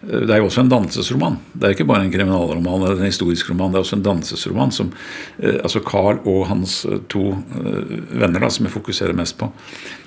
øh, 0.02 0.22
det 0.22 0.30
er 0.30 0.40
jo 0.40 0.48
også 0.48 0.62
en 0.64 0.70
dansesroman. 0.72 1.36
Det 1.52 1.68
er 1.68 1.74
ikke 1.76 1.84
bare 1.84 2.04
en 2.04 2.12
kriminalroman 2.12 2.86
eller 2.86 3.02
en 3.02 3.10
historisk 3.12 3.50
roman. 3.50 3.74
Det 3.74 3.80
er 3.80 3.84
også 3.84 3.98
en 3.98 4.06
dansesroman 4.06 4.72
som 4.72 4.92
øh, 5.38 5.54
altså 5.54 5.82
Carl 5.84 6.22
og 6.24 6.48
hans 6.48 6.86
øh, 6.88 7.00
to 7.12 7.34
venner, 8.10 8.40
da, 8.40 8.48
som 8.48 8.64
jeg 8.64 8.72
fokuserer 8.72 9.12
mest 9.12 9.38
på, 9.38 9.52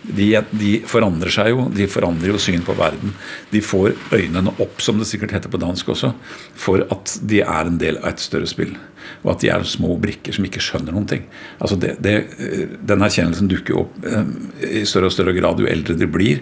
de, 0.07 0.27
de, 0.51 0.71
forandrer 0.89 1.33
seg 1.33 1.51
jo. 1.53 1.67
De 1.73 1.87
forandrer 1.89 2.33
jo 2.33 2.41
syn 2.41 2.65
på 2.65 2.75
verden. 2.77 3.13
De 3.51 3.61
får 3.63 3.95
øynene 4.13 4.53
opp, 4.61 4.81
som 4.83 4.99
det 4.99 5.07
sikkert 5.09 5.35
heter 5.37 5.51
på 5.51 5.61
dansk 5.61 5.93
også, 5.95 6.11
for 6.59 6.85
at 6.93 7.17
de 7.25 7.41
er 7.45 7.71
en 7.71 7.79
del 7.81 7.99
av 8.01 8.13
et 8.13 8.23
større 8.23 8.49
spill. 8.49 8.75
Og 9.23 9.35
at 9.35 9.43
de 9.43 9.51
er 9.53 9.65
små 9.69 9.95
brikker 10.01 10.35
som 10.35 10.45
ikke 10.47 10.63
skjønner 10.63 10.95
noen 10.95 11.07
ting. 11.09 11.25
Altså 11.59 11.77
det, 11.81 11.95
det, 12.03 12.15
den 12.85 13.05
erkjennelsen 13.05 13.50
dukker 13.51 13.83
opp 13.83 14.05
eh, 14.05 14.33
i 14.81 14.85
større 14.89 15.12
og 15.12 15.15
større 15.15 15.35
grad 15.38 15.62
jo 15.62 15.69
eldre 15.69 15.97
de 15.97 16.09
blir 16.09 16.41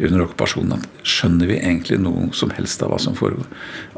under 0.00 0.24
okkupasjonen. 0.24 0.84
Skjønner 1.04 1.50
vi 1.50 1.58
egentlig 1.58 1.98
noe 2.00 2.30
som 2.36 2.52
helst 2.56 2.82
av 2.84 2.92
hva 2.92 2.98
som 3.02 3.16
foregår? 3.18 3.46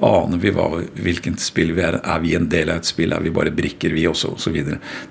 Aner 0.06 0.40
vi 0.42 0.52
hva, 0.54 0.68
hvilket 0.98 1.42
spill 1.42 1.74
vi 1.76 1.84
er? 1.86 2.00
Er 2.02 2.22
vi 2.24 2.34
en 2.38 2.48
del 2.50 2.72
av 2.72 2.82
et 2.82 2.90
spill? 2.90 3.14
Er 3.14 3.22
vi 3.22 3.34
bare 3.34 3.54
brikker, 3.54 3.94
vi 3.94 4.08
også? 4.10 4.34
Osv. 4.36 4.58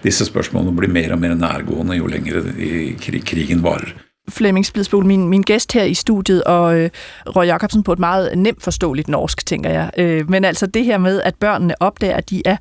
Disse 0.04 0.28
spørsmålene 0.28 0.76
blir 0.78 0.92
mer 0.92 1.16
og 1.16 1.22
mer 1.24 1.36
nærgående 1.38 1.98
jo 2.00 2.12
lenger 2.12 2.52
krigen 3.00 3.64
varer. 3.64 3.81
Flemming 4.30 4.66
Splidsbol, 4.66 5.06
min, 5.06 5.28
min 5.28 5.42
gæst 5.42 5.74
her 5.74 5.84
i 5.84 5.94
studiet, 5.94 6.44
og 6.44 6.80
øh, 6.80 6.90
Røg 7.26 7.48
Jacobsen 7.48 7.84
på 7.84 7.94
et 7.94 8.00
meget 8.00 8.38
nemt 8.38 8.64
forståeligt 8.64 9.08
norsk, 9.08 9.46
tænker 9.46 9.70
jeg. 9.70 9.92
Øh, 9.98 10.30
men 10.30 10.46
altså 10.46 10.66
det 10.66 10.86
her 10.86 10.98
med, 10.98 11.22
at 11.22 11.36
børnene 11.36 11.82
opdager, 11.82 12.16
at 12.16 12.30
de 12.30 12.42
er 12.46 12.58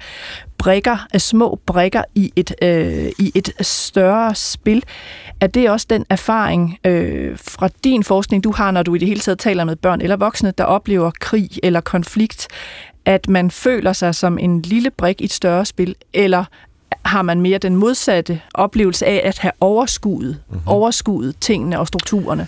brikker, 0.59 1.07
er 1.13 1.19
små 1.19 1.61
brikker 1.67 2.03
i 2.15 2.33
et, 2.37 2.55
øh, 2.63 3.13
i 3.19 3.33
et 3.35 3.53
større 3.61 4.35
spil. 4.35 4.85
Er 5.41 5.47
det 5.47 5.71
også 5.71 5.87
den 5.91 6.07
erfaring 6.11 6.79
øh, 6.87 7.39
fra 7.39 7.69
din 7.85 8.05
forskning, 8.05 8.45
du 8.45 8.53
har, 8.53 8.71
når 8.71 8.83
du 8.83 8.95
i 8.95 8.99
det 8.99 9.09
hele 9.09 9.21
taget 9.21 9.39
taler 9.39 9.65
med 9.65 9.77
børn 9.77 10.01
eller 10.01 10.17
voksne, 10.17 10.53
der 10.59 10.65
oplever 10.65 11.11
krig 11.21 11.51
eller 11.63 11.81
konflikt, 11.81 12.49
at 13.05 13.29
man 13.29 13.51
føler 13.51 13.93
sig 13.93 14.15
som 14.15 14.39
en 14.39 14.63
lille 14.63 14.91
brik 14.91 15.21
i 15.21 15.25
et 15.25 15.33
større 15.33 15.67
spil, 15.67 15.95
eller 16.13 16.45
har 17.05 17.23
man 17.23 17.41
mere 17.41 17.59
den 17.59 17.77
modsatte 17.77 18.41
oplevelse 18.55 19.07
af 19.07 19.21
at 19.25 19.39
have 19.39 19.53
overskuet, 19.61 20.39
mm-hmm. 20.49 20.69
overskuet 20.69 21.35
tingene 21.41 21.79
og 21.79 21.87
strukturerne? 21.87 22.47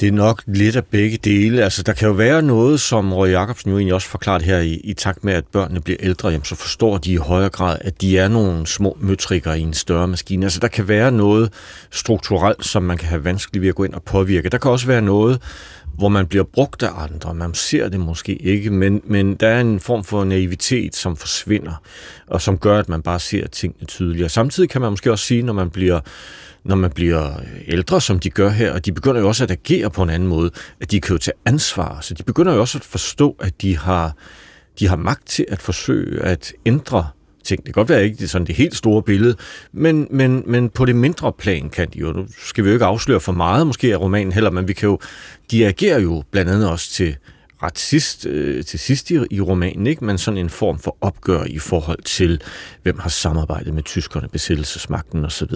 Det 0.00 0.08
er 0.08 0.12
nok 0.12 0.42
lidt 0.46 0.76
af 0.76 0.84
begge 0.84 1.16
dele. 1.24 1.64
Altså, 1.64 1.82
der 1.82 1.92
kan 1.92 2.08
jo 2.08 2.14
være 2.14 2.42
noget, 2.42 2.80
som 2.80 3.12
Røg 3.12 3.30
Jacobsen 3.30 3.70
jo 3.70 3.76
egentlig 3.76 3.94
også 3.94 4.08
forklaret 4.08 4.42
her 4.42 4.58
i, 4.58 4.72
i 4.72 4.92
takt 4.92 5.24
med, 5.24 5.32
at 5.32 5.44
børnene 5.46 5.80
bliver 5.80 5.96
ældre, 6.00 6.28
jamen, 6.28 6.44
så 6.44 6.54
forstår 6.54 6.98
de 6.98 7.12
i 7.12 7.16
højere 7.16 7.48
grad, 7.48 7.78
at 7.80 8.00
de 8.00 8.18
er 8.18 8.28
nogle 8.28 8.66
små 8.66 8.96
møtrikker 9.00 9.52
i 9.52 9.60
en 9.60 9.74
større 9.74 10.08
maskine. 10.08 10.46
Altså, 10.46 10.60
der 10.60 10.68
kan 10.68 10.88
være 10.88 11.12
noget 11.12 11.52
strukturelt, 11.90 12.64
som 12.64 12.82
man 12.82 12.98
kan 12.98 13.08
have 13.08 13.24
vanskeligt 13.24 13.62
ved 13.62 13.68
at 13.68 13.74
gå 13.74 13.84
ind 13.84 13.94
og 13.94 14.02
påvirke. 14.02 14.48
Der 14.48 14.58
kan 14.58 14.70
også 14.70 14.86
være 14.86 15.02
noget, 15.02 15.42
hvor 15.96 16.08
man 16.08 16.26
bliver 16.26 16.44
brugt 16.44 16.82
af 16.82 17.02
andre. 17.02 17.34
Man 17.34 17.54
ser 17.54 17.88
det 17.88 18.00
måske 18.00 18.34
ikke, 18.34 18.70
men, 18.70 19.00
men 19.04 19.34
der 19.34 19.48
er 19.48 19.60
en 19.60 19.80
form 19.80 20.04
for 20.04 20.24
naivitet, 20.24 20.96
som 20.96 21.16
forsvinder, 21.16 21.82
og 22.26 22.42
som 22.42 22.58
gør, 22.58 22.78
at 22.78 22.88
man 22.88 23.02
bare 23.02 23.20
ser 23.20 23.46
tingene 23.46 23.86
tydeligere. 23.86 24.28
Samtidig 24.28 24.70
kan 24.70 24.80
man 24.80 24.92
måske 24.92 25.12
også 25.12 25.24
sige, 25.24 25.42
når 25.42 25.52
man 25.52 25.70
bliver 25.70 26.00
når 26.64 26.76
man 26.76 26.90
bliver 26.90 27.40
ældre, 27.66 28.00
som 28.00 28.18
de 28.18 28.30
gør 28.30 28.48
her, 28.48 28.72
og 28.72 28.84
de 28.84 28.92
begynder 28.92 29.20
jo 29.20 29.28
også 29.28 29.44
at 29.44 29.50
agere 29.50 29.90
på 29.90 30.02
en 30.02 30.10
anden 30.10 30.28
måde, 30.28 30.50
at 30.80 30.90
de 30.90 31.00
kan 31.00 31.14
jo 31.14 31.18
tage 31.18 31.34
ansvar. 31.44 32.00
Så 32.00 32.14
de 32.14 32.22
begynder 32.22 32.54
jo 32.54 32.60
også 32.60 32.78
at 32.78 32.84
forstå, 32.84 33.36
at 33.40 33.62
de 33.62 33.78
har, 33.78 34.16
de 34.78 34.88
har 34.88 34.96
magt 34.96 35.26
til 35.26 35.46
at 35.48 35.62
forsøge 35.62 36.22
at 36.22 36.52
ændre 36.66 37.08
ting. 37.44 37.66
Det 37.66 37.74
kan 37.74 37.80
godt 37.80 37.88
være 37.88 38.04
ikke 38.04 38.16
det, 38.16 38.30
sådan 38.30 38.46
det 38.46 38.54
helt 38.54 38.76
store 38.76 39.02
billede, 39.02 39.36
men, 39.72 40.08
men, 40.10 40.42
men 40.46 40.70
på 40.70 40.84
det 40.84 40.96
mindre 40.96 41.32
plan 41.32 41.70
kan 41.70 41.88
de 41.94 41.98
jo. 41.98 42.12
Nu 42.12 42.26
skal 42.38 42.64
vi 42.64 42.68
jo 42.68 42.74
ikke 42.74 42.84
afsløre 42.84 43.20
for 43.20 43.32
meget 43.32 43.66
måske 43.66 43.92
af 43.92 44.00
romanen 44.00 44.32
heller, 44.32 44.50
men 44.50 44.68
vi 44.68 44.72
kan 44.72 44.88
jo, 44.88 44.98
de 45.50 45.66
agerer 45.66 46.00
jo 46.00 46.22
blandt 46.30 46.50
andet 46.50 46.70
også 46.70 46.90
til 46.90 47.16
ret 47.62 47.78
sidst, 47.78 48.26
øh, 48.26 48.64
til 48.64 48.78
sidst 48.78 49.10
i, 49.10 49.18
i 49.30 49.40
romanen, 49.40 49.86
ikke? 49.86 50.04
men 50.04 50.18
sådan 50.18 50.38
en 50.38 50.50
form 50.50 50.78
for 50.78 50.96
opgør 51.00 51.44
i 51.44 51.58
forhold 51.58 52.02
til, 52.02 52.40
hvem 52.82 52.98
har 52.98 53.08
samarbejdet 53.08 53.74
med 53.74 53.82
tyskerne, 53.82 54.28
besættelsesmagten 54.28 55.24
osv. 55.24 55.52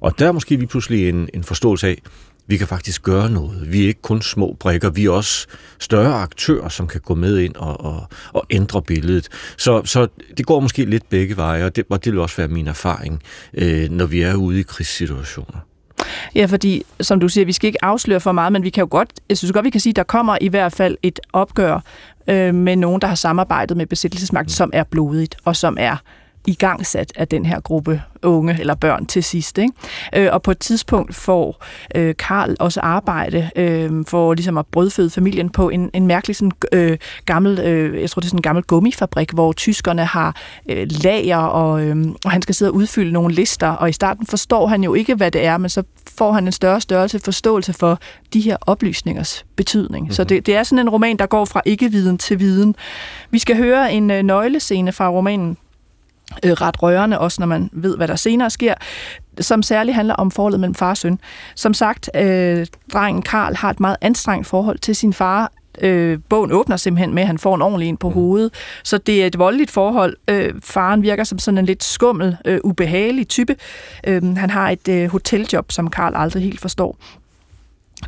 Og 0.00 0.18
der 0.18 0.28
er 0.28 0.32
måske 0.32 0.56
lige 0.56 0.66
pludselig 0.66 1.08
en, 1.08 1.28
en 1.34 1.44
forståelse 1.44 1.88
af, 1.88 2.02
vi 2.46 2.56
kan 2.56 2.66
faktisk 2.66 3.02
gøre 3.02 3.30
noget. 3.30 3.72
Vi 3.72 3.82
er 3.82 3.86
ikke 3.86 4.02
kun 4.02 4.22
små 4.22 4.56
brikker, 4.60 4.90
vi 4.90 5.04
er 5.04 5.10
også 5.10 5.46
større 5.78 6.14
aktører, 6.14 6.68
som 6.68 6.86
kan 6.86 7.00
gå 7.00 7.14
med 7.14 7.38
ind 7.38 7.56
og, 7.56 7.80
og, 7.80 8.08
og 8.32 8.46
ændre 8.50 8.82
billedet. 8.82 9.28
Så, 9.56 9.84
så 9.84 10.06
det 10.36 10.46
går 10.46 10.60
måske 10.60 10.84
lidt 10.84 11.08
begge 11.08 11.36
veje, 11.36 11.64
og 11.64 11.76
det, 11.76 11.84
og 11.90 12.04
det 12.04 12.12
vil 12.12 12.20
også 12.20 12.36
være 12.36 12.48
min 12.48 12.68
erfaring, 12.68 13.22
øh, 13.54 13.90
når 13.90 14.06
vi 14.06 14.22
er 14.22 14.34
ude 14.34 14.60
i 14.60 14.62
krigssituationer. 14.62 15.58
Ja, 16.34 16.46
fordi 16.46 16.82
som 17.00 17.20
du 17.20 17.28
siger, 17.28 17.44
vi 17.44 17.52
skal 17.52 17.66
ikke 17.66 17.84
afsløre 17.84 18.20
for 18.20 18.32
meget, 18.32 18.52
men 18.52 18.62
vi 18.62 18.70
kan 18.70 18.82
jo 18.82 18.88
godt, 18.90 19.10
jeg 19.28 19.38
synes 19.38 19.52
godt, 19.52 19.64
vi 19.64 19.70
kan 19.70 19.80
sige, 19.80 19.92
der 19.92 20.02
kommer 20.02 20.38
i 20.40 20.48
hvert 20.48 20.72
fald 20.72 20.96
et 21.02 21.20
opgør 21.32 21.80
øh, 22.28 22.54
med 22.54 22.76
nogen, 22.76 23.00
der 23.00 23.06
har 23.06 23.14
samarbejdet 23.14 23.76
med 23.76 23.86
besættelsesmagt, 23.86 24.46
mm. 24.46 24.48
som 24.48 24.70
er 24.72 24.84
blodigt 24.84 25.36
og 25.44 25.56
som 25.56 25.76
er 25.80 25.96
i 25.96 26.21
gang 26.54 26.86
sat 26.86 27.12
af 27.16 27.28
den 27.28 27.46
her 27.46 27.60
gruppe 27.60 28.02
unge 28.22 28.56
eller 28.60 28.74
børn 28.74 29.06
til 29.06 29.24
sidst. 29.24 29.58
Ikke? 29.58 29.72
Øh, 30.14 30.28
og 30.32 30.42
på 30.42 30.50
et 30.50 30.58
tidspunkt 30.58 31.14
får 31.14 31.64
øh, 31.94 32.14
Karl 32.18 32.56
også 32.60 32.80
arbejde 32.80 33.50
øh, 33.56 33.90
for 34.06 34.34
ligesom 34.34 34.58
at 34.58 34.66
brødføde 34.66 35.10
familien 35.10 35.50
på 35.50 35.68
en, 35.68 35.90
en 35.92 36.06
mærkelig 36.06 36.36
sådan, 36.36 36.52
øh, 36.72 36.98
gammel, 37.26 37.58
øh, 37.58 38.00
jeg 38.00 38.10
tror 38.10 38.20
det 38.20 38.26
er 38.26 38.30
sådan 38.30 38.38
en 38.38 38.42
gammel 38.42 38.64
gummifabrik, 38.64 39.30
hvor 39.30 39.52
tyskerne 39.52 40.04
har 40.04 40.36
øh, 40.70 40.86
lager, 41.04 41.36
og, 41.36 41.82
øh, 41.82 41.96
og 42.24 42.30
han 42.30 42.42
skal 42.42 42.54
sidde 42.54 42.70
og 42.70 42.74
udfylde 42.74 43.12
nogle 43.12 43.34
lister, 43.34 43.68
og 43.68 43.88
i 43.88 43.92
starten 43.92 44.26
forstår 44.26 44.66
han 44.66 44.84
jo 44.84 44.94
ikke, 44.94 45.14
hvad 45.14 45.30
det 45.30 45.44
er, 45.44 45.58
men 45.58 45.70
så 45.70 45.82
får 46.18 46.32
han 46.32 46.46
en 46.46 46.52
større 46.52 46.80
størrelse 46.80 47.18
forståelse 47.18 47.72
for 47.72 47.98
de 48.32 48.40
her 48.40 48.56
oplysningers 48.60 49.44
betydning. 49.56 50.02
Mm-hmm. 50.04 50.14
Så 50.14 50.22
mhm. 50.22 50.28
det, 50.28 50.46
det 50.46 50.56
er 50.56 50.62
sådan 50.62 50.78
en 50.78 50.88
roman, 50.88 51.16
der 51.16 51.26
går 51.26 51.44
fra 51.44 51.62
ikke-viden 51.64 52.18
til 52.18 52.38
viden. 52.38 52.74
Vi 53.30 53.38
skal 53.38 53.56
høre 53.56 53.92
en 53.92 54.10
øh, 54.10 54.22
nøglescene 54.22 54.92
fra 54.92 55.08
romanen 55.08 55.56
øh, 56.44 56.52
ret 56.52 56.82
rørende, 56.82 57.18
også 57.18 57.40
når 57.40 57.46
man 57.46 57.70
ved, 57.72 57.96
hvad 57.96 58.08
der 58.08 58.16
senere 58.16 58.50
sker, 58.50 58.74
som 59.40 59.62
særligt 59.62 59.94
handler 59.94 60.14
om 60.14 60.30
forholdet 60.30 60.60
mellem 60.60 60.74
far 60.74 60.90
og 60.90 60.96
søn. 60.96 61.18
Som 61.54 61.74
sagt, 61.74 62.10
øh, 62.16 62.66
drengen 62.92 63.22
Karl 63.22 63.56
har 63.56 63.70
et 63.70 63.80
meget 63.80 63.96
anstrengt 64.00 64.46
forhold 64.46 64.78
til 64.78 64.96
sin 64.96 65.12
far. 65.12 65.52
Øh, 65.80 66.18
bogen 66.28 66.52
åbner 66.52 66.76
simpelthen 66.76 67.14
med, 67.14 67.22
at 67.22 67.26
han 67.26 67.38
får 67.38 67.54
en 67.54 67.62
ordentlig 67.62 67.88
en 67.88 67.96
på 67.96 68.08
mm. 68.08 68.14
hovedet. 68.14 68.54
Så 68.84 68.98
det 68.98 69.22
er 69.22 69.26
et 69.26 69.38
voldeligt 69.38 69.70
forhold. 69.70 70.16
Øh, 70.28 70.54
faren 70.62 71.02
virker 71.02 71.24
som 71.24 71.38
sådan 71.38 71.58
en 71.58 71.66
lidt 71.66 71.84
skummel, 71.84 72.36
øh, 72.44 72.60
ubehagelig 72.64 73.28
type. 73.28 73.56
Øh, 74.06 74.36
han 74.36 74.50
har 74.50 74.70
et 74.70 74.88
øh, 74.88 75.10
hoteljob, 75.10 75.72
som 75.72 75.90
Karl 75.90 76.12
aldrig 76.16 76.42
helt 76.42 76.60
forstår. 76.60 76.96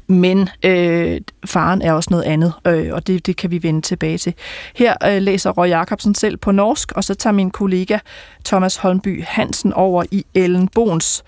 Men 0.06 0.48
øh, 0.64 1.20
faren 1.46 1.82
er 1.82 1.92
også 1.92 2.08
noget 2.10 2.24
andet, 2.24 2.52
øh, 2.66 2.88
og 2.92 3.06
det, 3.06 3.26
det 3.26 3.36
kan 3.36 3.50
vi 3.50 3.62
vende 3.62 3.80
tilbage 3.80 4.18
til. 4.18 4.34
Her 4.74 4.94
øh, 5.06 5.22
læser 5.22 5.50
Roy 5.50 5.68
Jacobsen 5.68 6.14
selv 6.14 6.36
på 6.36 6.50
norsk, 6.50 6.92
og 6.92 7.04
så 7.04 7.14
tager 7.14 7.34
min 7.34 7.50
kollega 7.50 7.98
Thomas 8.44 8.76
Holmby 8.76 9.24
Hansen 9.26 9.72
over 9.72 10.04
i 10.10 10.24
Ellen 10.34 10.68
Bons 10.68 11.24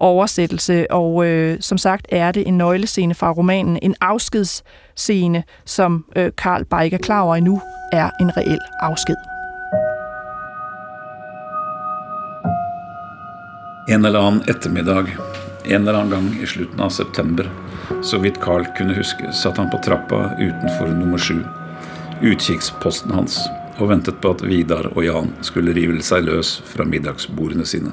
oversættelse, 0.00 0.90
og 0.90 1.26
øh, 1.26 1.56
som 1.60 1.78
sagt 1.78 2.06
er 2.08 2.32
det 2.32 2.48
en 2.48 2.58
nøglescene 2.58 3.14
fra 3.14 3.32
romanen, 3.32 3.78
en 3.82 3.94
afskedsscene, 4.00 5.44
som 5.64 6.04
øh, 6.16 6.32
Karl 6.38 6.64
bare 6.64 6.84
ikke 6.84 6.94
er 6.94 6.98
klar 6.98 7.20
over 7.20 7.36
endnu, 7.36 7.60
er 7.92 8.10
en 8.20 8.36
reel 8.36 8.58
afsked. 8.80 9.16
En 13.88 14.04
eller 14.04 14.20
anden 14.20 14.42
eftermiddag, 14.48 15.06
en 15.68 15.88
eller 15.88 16.00
anden 16.00 16.10
gang 16.10 16.42
i 16.42 16.46
slutten 16.46 16.80
av 16.80 16.90
september, 16.90 17.50
så 18.02 18.18
vidt 18.18 18.40
Carl 18.40 18.64
kunne 18.76 18.96
huske, 18.96 19.32
satt 19.32 19.58
han 19.60 19.70
på 19.70 19.80
trappa 19.84 20.30
utenfor 20.40 20.88
nummer 20.88 21.20
sju, 21.20 21.42
utkikksposten 22.24 23.12
hans, 23.12 23.40
og 23.78 23.90
ventet 23.92 24.16
på 24.22 24.32
at 24.32 24.44
Vidar 24.48 24.88
og 24.94 25.04
Jan 25.04 25.34
skulle 25.44 25.74
rive 25.76 26.00
seg 26.02 26.24
løs 26.24 26.58
fra 26.66 26.88
middagsbordene 26.88 27.66
sine. 27.68 27.92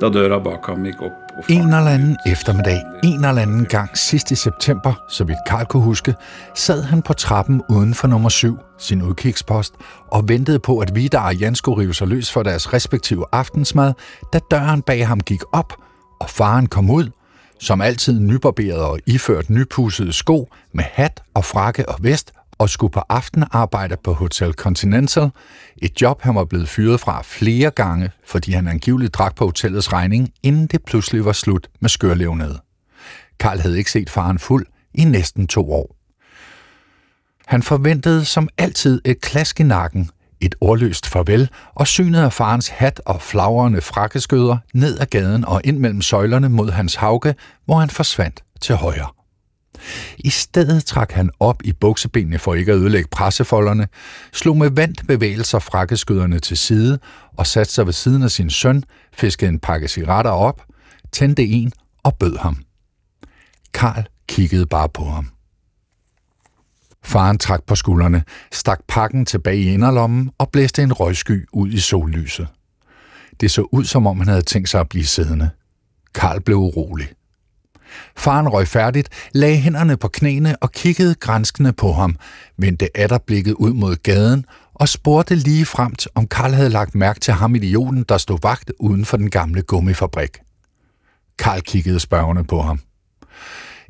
Da 0.00 0.08
døra 0.10 0.40
bak 0.42 0.66
ham 0.66 0.86
gikk 0.86 1.02
opp 1.04 1.18
En 1.48 1.68
eller 1.72 1.94
anden 1.94 2.16
eftermiddag, 2.26 2.82
en 3.04 3.24
eller 3.24 3.42
anden 3.42 3.64
gang 3.64 3.98
sidst 3.98 4.30
i 4.30 4.34
september, 4.34 4.94
så 5.08 5.24
vidt 5.24 5.38
Karl 5.48 5.66
kunne 5.66 5.82
huske, 5.82 6.14
sad 6.54 6.82
han 6.82 7.02
på 7.02 7.12
trappen 7.12 7.62
uden 7.68 7.94
for 7.94 8.08
nummer 8.08 8.28
7, 8.28 8.58
sin 8.78 9.02
udkigspost, 9.02 9.74
og 10.10 10.28
ventede 10.28 10.58
på, 10.58 10.78
at 10.78 10.94
Vidar 10.94 11.26
og 11.26 11.36
Jan 11.36 11.54
skulle 11.54 11.82
rive 11.82 11.94
sig 11.94 12.08
løs 12.08 12.32
for 12.32 12.42
deres 12.42 12.72
respektive 12.72 13.24
aftensmad, 13.32 13.92
da 14.32 14.38
døren 14.50 14.82
bag 14.82 15.06
ham 15.06 15.20
gik 15.20 15.42
op, 15.52 15.72
og 16.22 16.30
faren 16.30 16.66
kom 16.66 16.90
ud 16.90 17.10
som 17.60 17.80
altid 17.80 18.20
nybarberet 18.20 18.80
og 18.80 18.98
iført 19.06 19.50
nypussede 19.50 20.12
sko 20.12 20.48
med 20.72 20.84
hat 20.84 21.22
og 21.34 21.44
frakke 21.44 21.88
og 21.88 21.96
vest, 22.00 22.32
og 22.58 22.70
skulle 22.70 22.92
på 22.92 23.00
aftenarbejde 23.08 23.96
på 24.04 24.12
Hotel 24.12 24.52
Continental, 24.52 25.30
et 25.76 26.02
job 26.02 26.22
han 26.22 26.34
var 26.34 26.44
blevet 26.44 26.68
fyret 26.68 27.00
fra 27.00 27.22
flere 27.24 27.70
gange, 27.70 28.10
fordi 28.26 28.52
han 28.52 28.68
angiveligt 28.68 29.14
drak 29.14 29.34
på 29.34 29.44
hotellets 29.44 29.92
regning, 29.92 30.32
inden 30.42 30.66
det 30.66 30.84
pludselig 30.84 31.24
var 31.24 31.32
slut 31.32 31.68
med 31.80 31.90
skørlevnede. 31.90 32.60
Karl 33.40 33.58
havde 33.58 33.78
ikke 33.78 33.90
set 33.90 34.10
faren 34.10 34.38
fuld 34.38 34.66
i 34.94 35.04
næsten 35.04 35.46
to 35.46 35.72
år. 35.72 35.96
Han 37.46 37.62
forventede 37.62 38.24
som 38.24 38.48
altid 38.58 39.00
et 39.04 39.20
klask 39.20 39.60
i 39.60 39.62
nakken, 39.62 40.10
et 40.42 40.54
ordløst 40.60 41.06
farvel 41.06 41.50
og 41.74 41.86
synet 41.86 42.20
af 42.20 42.32
farens 42.32 42.68
hat 42.68 43.00
og 43.06 43.22
flagrende 43.22 43.80
frakkeskøder 43.80 44.56
ned 44.74 44.98
ad 44.98 45.06
gaden 45.06 45.44
og 45.44 45.60
ind 45.64 45.78
mellem 45.78 46.02
søjlerne 46.02 46.48
mod 46.48 46.70
hans 46.70 46.94
hauge, 46.94 47.34
hvor 47.64 47.80
han 47.80 47.90
forsvandt 47.90 48.44
til 48.60 48.74
højre. 48.74 49.08
I 50.18 50.30
stedet 50.30 50.84
trak 50.84 51.12
han 51.12 51.30
op 51.40 51.62
i 51.64 51.72
buksebenene 51.72 52.38
for 52.38 52.54
ikke 52.54 52.72
at 52.72 52.78
ødelægge 52.78 53.08
pressefolderne, 53.10 53.88
slog 54.32 54.56
med 54.56 54.70
vandt 54.70 55.06
bevægelser 55.06 55.58
frakkeskøderne 55.58 56.38
til 56.38 56.56
side 56.56 56.98
og 57.36 57.46
satte 57.46 57.72
sig 57.72 57.86
ved 57.86 57.92
siden 57.92 58.22
af 58.22 58.30
sin 58.30 58.50
søn, 58.50 58.84
fiskede 59.12 59.48
en 59.48 59.58
pakke 59.58 59.88
cigaretter 59.88 60.30
op, 60.30 60.62
tændte 61.12 61.42
en 61.42 61.72
og 62.02 62.16
bød 62.16 62.38
ham. 62.38 62.56
Karl 63.74 64.04
kiggede 64.28 64.66
bare 64.66 64.88
på 64.88 65.04
ham. 65.04 65.31
Faren 67.04 67.38
trak 67.38 67.62
på 67.66 67.74
skuldrene, 67.74 68.24
stak 68.52 68.80
pakken 68.88 69.26
tilbage 69.26 69.62
i 69.62 69.74
inderlommen 69.74 70.30
og 70.38 70.50
blæste 70.50 70.82
en 70.82 70.92
røgsky 70.92 71.48
ud 71.52 71.68
i 71.68 71.78
sollyset. 71.80 72.48
Det 73.40 73.50
så 73.50 73.68
ud, 73.72 73.84
som 73.84 74.06
om 74.06 74.18
han 74.18 74.28
havde 74.28 74.42
tænkt 74.42 74.68
sig 74.68 74.80
at 74.80 74.88
blive 74.88 75.06
siddende. 75.06 75.50
Karl 76.14 76.40
blev 76.40 76.56
urolig. 76.56 77.08
Faren 78.16 78.48
røg 78.48 78.68
færdigt, 78.68 79.08
lagde 79.32 79.56
hænderne 79.56 79.96
på 79.96 80.08
knæene 80.08 80.56
og 80.56 80.72
kiggede 80.72 81.14
grænskende 81.14 81.72
på 81.72 81.92
ham, 81.92 82.16
vendte 82.58 82.96
atterblikket 82.96 83.52
ud 83.52 83.72
mod 83.72 83.96
gaden 83.96 84.44
og 84.74 84.88
spurgte 84.88 85.34
lige 85.34 85.66
fremt, 85.66 86.08
om 86.14 86.26
Karl 86.26 86.52
havde 86.52 86.68
lagt 86.68 86.94
mærke 86.94 87.20
til 87.20 87.34
ham 87.34 87.54
idioten, 87.54 88.04
der 88.08 88.18
stod 88.18 88.38
vagt 88.42 88.72
uden 88.78 89.04
for 89.04 89.16
den 89.16 89.30
gamle 89.30 89.62
gummifabrik. 89.62 90.38
Karl 91.38 91.60
kiggede 91.60 92.00
spørgende 92.00 92.44
på 92.44 92.62
ham. 92.62 92.80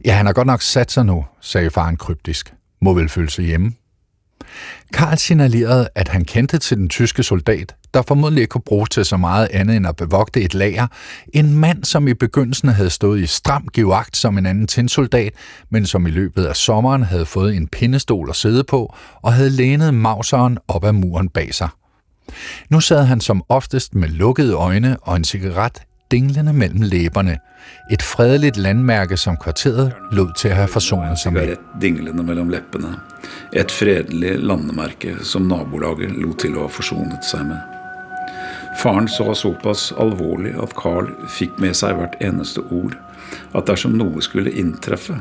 Ja, 0.05 0.15
han 0.15 0.27
har 0.27 0.33
godt 0.33 0.47
nok 0.47 0.63
sat 0.63 0.91
sig 0.91 1.07
nu, 1.07 1.25
sagde 1.41 1.71
faren 1.71 1.97
kryptisk 1.97 2.55
må 2.83 2.95
vel 2.95 3.09
føle 3.09 3.31
sig 3.31 3.45
hjemme. 3.45 3.73
Karl 4.93 5.17
signalerede, 5.17 5.89
at 5.95 6.09
han 6.09 6.25
kendte 6.25 6.59
til 6.59 6.77
den 6.77 6.89
tyske 6.89 7.23
soldat, 7.23 7.75
der 7.95 8.03
formodentlig 8.03 8.43
ikke 8.43 8.51
kunne 8.51 8.63
bruges 8.67 8.91
til 8.91 9.05
så 9.05 9.17
meget 9.17 9.49
andet 9.53 9.77
end 9.77 9.87
at 9.87 9.97
bevogte 9.97 10.43
et 10.43 10.55
lager. 10.55 10.87
En 11.35 11.55
mand, 11.55 11.85
som 11.85 12.09
i 12.09 12.15
begyndelsen 12.15 12.69
havde 12.69 12.91
stået 12.91 13.21
i 13.21 13.27
stram 13.27 13.69
givagt 13.73 14.17
som 14.17 14.39
en 14.39 14.47
anden 14.47 14.67
tinsoldat, 14.67 15.33
men 15.71 15.87
som 15.87 16.07
i 16.07 16.11
løbet 16.11 16.45
af 16.45 16.57
sommeren 16.57 17.03
havde 17.03 17.27
fået 17.27 17.57
en 17.57 17.69
pindestol 17.69 18.31
at 18.31 18.37
sidde 18.37 18.65
på 18.65 18.95
og 19.23 19.33
havde 19.33 19.51
lænet 19.51 19.95
mauseren 19.95 20.59
op 20.69 20.85
ad 20.85 20.93
muren 20.93 21.29
bag 21.29 21.55
sig. 21.55 21.69
Nu 22.71 22.81
sad 22.81 23.05
han 23.05 23.21
som 23.21 23.43
oftest 23.49 23.95
med 23.95 24.09
lukkede 24.09 24.53
øjne 24.53 24.97
og 25.03 25.17
en 25.17 25.25
cigaret 25.25 25.79
dinglende 26.13 26.53
mellem 26.53 26.83
læberne. 26.83 27.39
Et 27.91 28.03
fredeligt 28.03 28.57
landmærke, 28.57 29.17
som 29.17 29.37
kvarteret 29.37 29.93
lod 30.13 30.33
til 30.37 30.49
at 30.49 30.57
have 30.57 30.69
forsonet 30.69 31.19
sig 31.19 31.33
med. 31.33 31.57
dinglende 31.83 32.23
mellem 32.23 32.49
læppene. 32.49 32.97
Et 33.53 33.71
fredeligt 33.73 34.45
landmærke, 34.45 35.17
som 35.23 35.43
nabolaget 35.43 36.11
lod 36.11 36.35
til 36.35 36.49
at 36.49 36.55
have 36.55 36.69
forsonet 36.69 37.25
sig 37.31 37.47
med. 37.47 37.57
Faren 38.83 39.09
så 39.09 39.35
såpass 39.35 39.93
alvorlig 40.01 40.53
at 40.63 40.69
Carl 40.69 41.29
fik 41.29 41.51
med 41.59 41.75
sig 41.75 41.95
hvert 41.95 42.17
eneste 42.21 42.59
ord, 42.59 42.93
at 43.55 43.63
dersom 43.67 43.91
noget 43.91 44.25
skulle 44.25 44.53
indtræffe, 44.53 45.17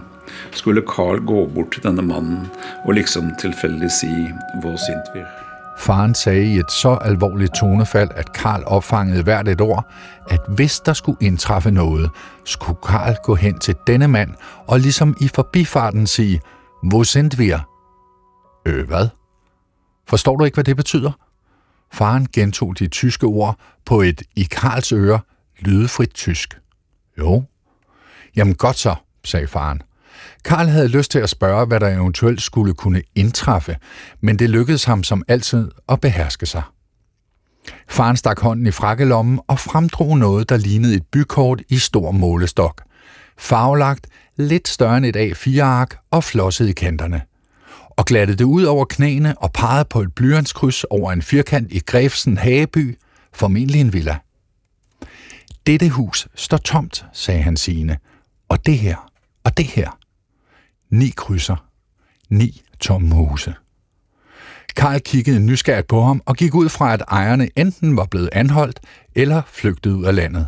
skulle 0.51 0.81
Carl 0.81 1.25
gå 1.25 1.47
bort 1.55 1.71
til 1.71 1.83
denne 1.83 2.01
mannen 2.01 2.47
og 2.85 2.93
liksom 2.93 3.31
tilfældig 3.41 3.91
sige, 3.91 4.33
'Hvor 4.55 4.75
sint 4.77 5.07
vi'. 5.15 5.50
Faren 5.81 6.15
sagde 6.15 6.53
i 6.53 6.57
et 6.57 6.71
så 6.71 6.89
alvorligt 6.89 7.53
tonefald, 7.53 8.09
at 8.15 8.33
Karl 8.33 8.63
opfangede 8.65 9.23
hvert 9.23 9.47
et 9.47 9.61
ord, 9.61 9.91
at 10.29 10.39
hvis 10.47 10.79
der 10.79 10.93
skulle 10.93 11.17
indtræffe 11.21 11.71
noget, 11.71 12.09
skulle 12.45 12.79
Karl 12.83 13.15
gå 13.23 13.35
hen 13.35 13.59
til 13.59 13.75
denne 13.87 14.07
mand 14.07 14.33
og 14.67 14.79
ligesom 14.79 15.17
i 15.21 15.27
forbifarten 15.27 16.07
sige, 16.07 16.41
hvor 16.83 17.03
sendt 17.03 17.39
vi 17.39 17.49
er? 17.49 17.59
Øh, 18.65 18.87
hvad? 18.87 19.07
Forstår 20.07 20.35
du 20.37 20.43
ikke, 20.43 20.55
hvad 20.55 20.63
det 20.63 20.75
betyder? 20.75 21.11
Faren 21.93 22.27
gentog 22.33 22.79
de 22.79 22.87
tyske 22.87 23.25
ord 23.25 23.59
på 23.85 24.01
et 24.01 24.21
i 24.35 24.43
Karls 24.43 24.91
øre 24.91 25.19
lydefrit 25.59 26.13
tysk. 26.13 26.59
Jo. 27.19 27.43
Jamen 28.35 28.55
godt 28.55 28.77
så, 28.77 28.95
sagde 29.23 29.47
faren. 29.47 29.81
Karl 30.43 30.67
havde 30.67 30.87
lyst 30.87 31.11
til 31.11 31.19
at 31.19 31.29
spørge, 31.29 31.65
hvad 31.65 31.79
der 31.79 31.89
eventuelt 31.89 32.41
skulle 32.41 32.73
kunne 32.73 33.01
indtræffe, 33.15 33.77
men 34.21 34.39
det 34.39 34.49
lykkedes 34.49 34.83
ham 34.83 35.03
som 35.03 35.23
altid 35.27 35.71
at 35.89 36.01
beherske 36.01 36.45
sig. 36.45 36.63
Faren 37.89 38.17
stak 38.17 38.39
hånden 38.39 38.67
i 38.67 38.71
frakkelommen 38.71 39.39
og 39.47 39.59
fremdrog 39.59 40.17
noget, 40.17 40.49
der 40.49 40.57
lignede 40.57 40.95
et 40.95 41.05
bykort 41.11 41.61
i 41.69 41.77
stor 41.77 42.11
målestok. 42.11 42.81
Farvelagt, 43.37 44.07
lidt 44.37 44.67
større 44.67 44.97
end 44.97 45.05
et 45.05 45.15
A4-ark 45.15 45.97
og 46.11 46.23
flosset 46.23 46.69
i 46.69 46.73
kanterne. 46.73 47.21
Og 47.89 48.05
glattede 48.05 48.37
det 48.37 48.43
ud 48.43 48.63
over 48.63 48.85
knæene 48.85 49.37
og 49.37 49.51
pegede 49.53 49.85
på 49.89 50.01
et 50.01 50.13
blyantskryds 50.13 50.83
over 50.83 51.11
en 51.11 51.21
firkant 51.21 51.71
i 51.71 51.79
Grefsen 51.79 52.37
Hageby, 52.37 52.97
formentlig 53.33 53.81
en 53.81 53.93
villa. 53.93 54.17
Dette 55.67 55.89
hus 55.89 56.27
står 56.35 56.57
tomt, 56.57 57.05
sagde 57.13 57.41
han 57.41 57.57
sigende. 57.57 57.97
Og 58.49 58.65
det 58.65 58.77
her, 58.77 59.11
og 59.43 59.57
det 59.57 59.65
her. 59.65 60.00
Ni 60.91 61.13
krydser. 61.17 61.65
Ni 62.29 62.61
tomme 62.79 63.15
huse. 63.15 63.53
Karl 64.75 64.99
kiggede 64.99 65.39
nysgerrigt 65.39 65.87
på 65.87 66.03
ham 66.03 66.21
og 66.25 66.35
gik 66.35 66.55
ud 66.55 66.69
fra, 66.69 66.93
at 66.93 67.03
ejerne 67.07 67.49
enten 67.55 67.97
var 67.97 68.05
blevet 68.05 68.29
anholdt 68.31 68.79
eller 69.15 69.41
flygtet 69.47 69.91
ud 69.91 70.05
af 70.05 70.15
landet. 70.15 70.47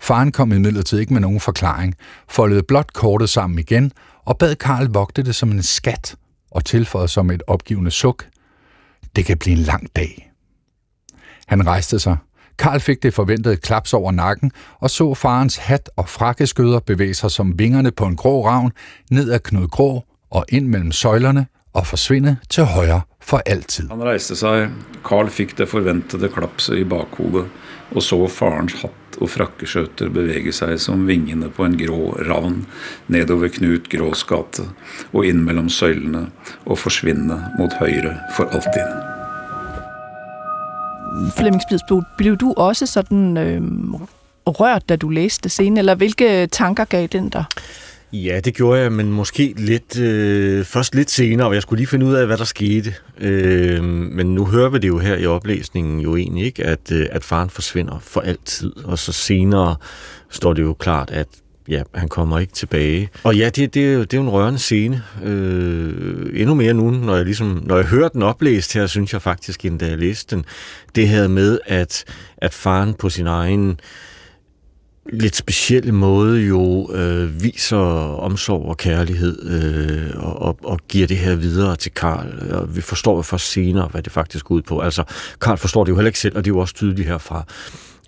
Faren 0.00 0.32
kom 0.32 0.52
imidlertid 0.52 0.98
ikke 0.98 1.12
med 1.12 1.20
nogen 1.20 1.40
forklaring, 1.40 1.94
foldede 2.28 2.62
blot 2.62 2.92
kortet 2.92 3.30
sammen 3.30 3.58
igen 3.58 3.92
og 4.24 4.38
bad 4.38 4.56
Karl 4.56 4.86
vogte 4.86 5.22
det 5.22 5.34
som 5.34 5.50
en 5.50 5.62
skat 5.62 6.16
og 6.50 6.64
tilføjede 6.64 7.08
som 7.08 7.30
et 7.30 7.42
opgivende 7.46 7.90
suk. 7.90 8.28
Det 9.16 9.24
kan 9.24 9.38
blive 9.38 9.56
en 9.56 9.62
lang 9.62 9.96
dag. 9.96 10.32
Han 11.46 11.66
rejste 11.66 11.98
sig. 11.98 12.16
Karl 12.58 12.80
fik 12.80 13.02
det 13.02 13.14
forventede 13.14 13.56
klaps 13.56 13.94
over 13.94 14.12
nakken 14.12 14.50
og 14.80 14.90
så 14.90 15.14
farens 15.14 15.56
hat 15.56 15.90
og 15.96 16.08
frakkeskøder 16.08 16.80
bevæge 16.80 17.14
sig 17.14 17.30
som 17.30 17.58
vingerne 17.58 17.90
på 17.90 18.04
en 18.04 18.16
grå 18.16 18.46
ravn 18.46 18.72
ned 19.10 19.30
ad 19.30 19.38
Knud 19.38 19.68
Grå 19.68 20.04
og 20.30 20.44
ind 20.48 20.66
mellem 20.66 20.92
søjlerne 20.92 21.46
og 21.72 21.86
forsvinde 21.86 22.36
til 22.50 22.64
højre 22.64 23.00
for 23.20 23.42
altid. 23.46 23.88
Han 23.88 24.02
rejste 24.02 24.36
sig. 24.36 24.70
Karl 25.04 25.28
fik 25.28 25.58
det 25.58 25.68
forventede 25.68 26.28
klapset 26.28 26.76
i 26.76 26.84
bakhovedet 26.84 27.48
og 27.94 28.02
så 28.02 28.28
farens 28.28 28.72
hat 28.72 28.90
og 29.20 29.30
frakkeskjøter 29.30 30.08
bevæge 30.08 30.52
sig 30.52 30.80
som 30.80 31.06
vingene 31.06 31.50
på 31.50 31.64
en 31.64 31.78
grå 31.86 32.12
ravn 32.12 32.66
nedover 33.08 33.48
Knut 33.48 33.90
Grås 33.90 34.24
gate 34.24 34.62
og 35.12 35.26
ind 35.26 35.38
mellem 35.38 35.68
søjlene 35.68 36.30
og 36.66 36.78
forsvinde 36.78 37.44
mot 37.58 37.72
højre 37.72 38.16
for 38.36 38.44
altid. 38.44 39.11
Flemming 41.36 41.62
Spidsbo, 41.62 42.02
blev 42.18 42.36
du 42.36 42.54
også 42.56 42.86
sådan 42.86 43.36
øh, 43.36 43.62
rørt, 44.46 44.88
da 44.88 44.96
du 44.96 45.08
læste 45.08 45.48
scenen, 45.48 45.76
eller 45.76 45.94
hvilke 45.94 46.46
tanker 46.46 46.84
gav 46.84 47.06
den 47.06 47.28
dig? 47.28 47.44
Ja, 48.12 48.40
det 48.44 48.54
gjorde 48.54 48.80
jeg, 48.80 48.92
men 48.92 49.12
måske 49.12 49.54
lidt, 49.56 49.98
øh, 49.98 50.64
først 50.64 50.94
lidt 50.94 51.10
senere, 51.10 51.46
og 51.46 51.54
jeg 51.54 51.62
skulle 51.62 51.78
lige 51.78 51.86
finde 51.86 52.06
ud 52.06 52.14
af, 52.14 52.26
hvad 52.26 52.36
der 52.36 52.44
skete. 52.44 52.94
Øh, 53.18 53.84
men 53.84 54.34
nu 54.34 54.46
hører 54.46 54.68
vi 54.68 54.78
det 54.78 54.88
jo 54.88 54.98
her 54.98 55.16
i 55.16 55.26
oplæsningen 55.26 56.00
jo 56.00 56.16
egentlig 56.16 56.44
ikke, 56.44 56.64
at, 56.64 56.92
øh, 56.92 57.06
at 57.10 57.24
faren 57.24 57.50
forsvinder 57.50 57.98
for 58.00 58.20
altid, 58.20 58.72
og 58.84 58.98
så 58.98 59.12
senere 59.12 59.76
står 60.30 60.52
det 60.52 60.62
jo 60.62 60.72
klart, 60.72 61.10
at 61.10 61.26
ja, 61.68 61.82
han 61.94 62.08
kommer 62.08 62.38
ikke 62.38 62.52
tilbage. 62.52 63.08
Og 63.24 63.36
ja, 63.36 63.48
det, 63.48 63.74
det, 63.74 63.88
er, 63.88 63.92
jo, 63.92 64.00
det 64.00 64.14
er 64.14 64.18
jo 64.18 64.22
en 64.22 64.30
rørende 64.30 64.58
scene. 64.58 65.02
Øh, 65.22 66.40
endnu 66.40 66.54
mere 66.54 66.74
nu, 66.74 66.90
når 66.90 67.16
jeg, 67.16 67.24
ligesom, 67.24 67.62
når 67.66 67.76
jeg 67.76 67.86
hører 67.86 68.08
den 68.08 68.22
oplæst 68.22 68.74
her, 68.74 68.86
synes 68.86 69.12
jeg 69.12 69.22
faktisk, 69.22 69.64
end 69.64 69.78
da 69.78 69.86
jeg 69.86 69.98
læste 69.98 70.36
den, 70.36 70.44
det 70.94 71.08
her 71.08 71.28
med, 71.28 71.58
at, 71.66 72.04
at 72.36 72.54
faren 72.54 72.94
på 72.94 73.08
sin 73.08 73.26
egen 73.26 73.80
lidt 75.12 75.36
specielle 75.36 75.92
måde 75.92 76.40
jo 76.40 76.92
øh, 76.94 77.42
viser 77.42 77.76
omsorg 78.18 78.68
og 78.68 78.76
kærlighed 78.76 79.50
øh, 79.50 80.24
og, 80.24 80.58
og 80.64 80.80
giver 80.88 81.06
det 81.06 81.16
her 81.16 81.34
videre 81.34 81.76
til 81.76 81.92
Karl. 81.94 82.52
Og 82.52 82.76
vi 82.76 82.80
forstår 82.80 83.16
jo 83.16 83.22
først 83.22 83.52
senere, 83.52 83.88
hvad 83.88 84.02
det 84.02 84.12
faktisk 84.12 84.44
går 84.44 84.54
ud 84.54 84.62
på. 84.62 84.80
Altså, 84.80 85.04
Karl 85.40 85.56
forstår 85.56 85.84
det 85.84 85.90
jo 85.90 85.96
heller 85.96 86.08
ikke 86.08 86.18
selv, 86.18 86.36
og 86.36 86.44
det 86.44 86.50
er 86.50 86.54
jo 86.54 86.58
også 86.58 86.74
tydeligt 86.74 87.08
herfra 87.08 87.44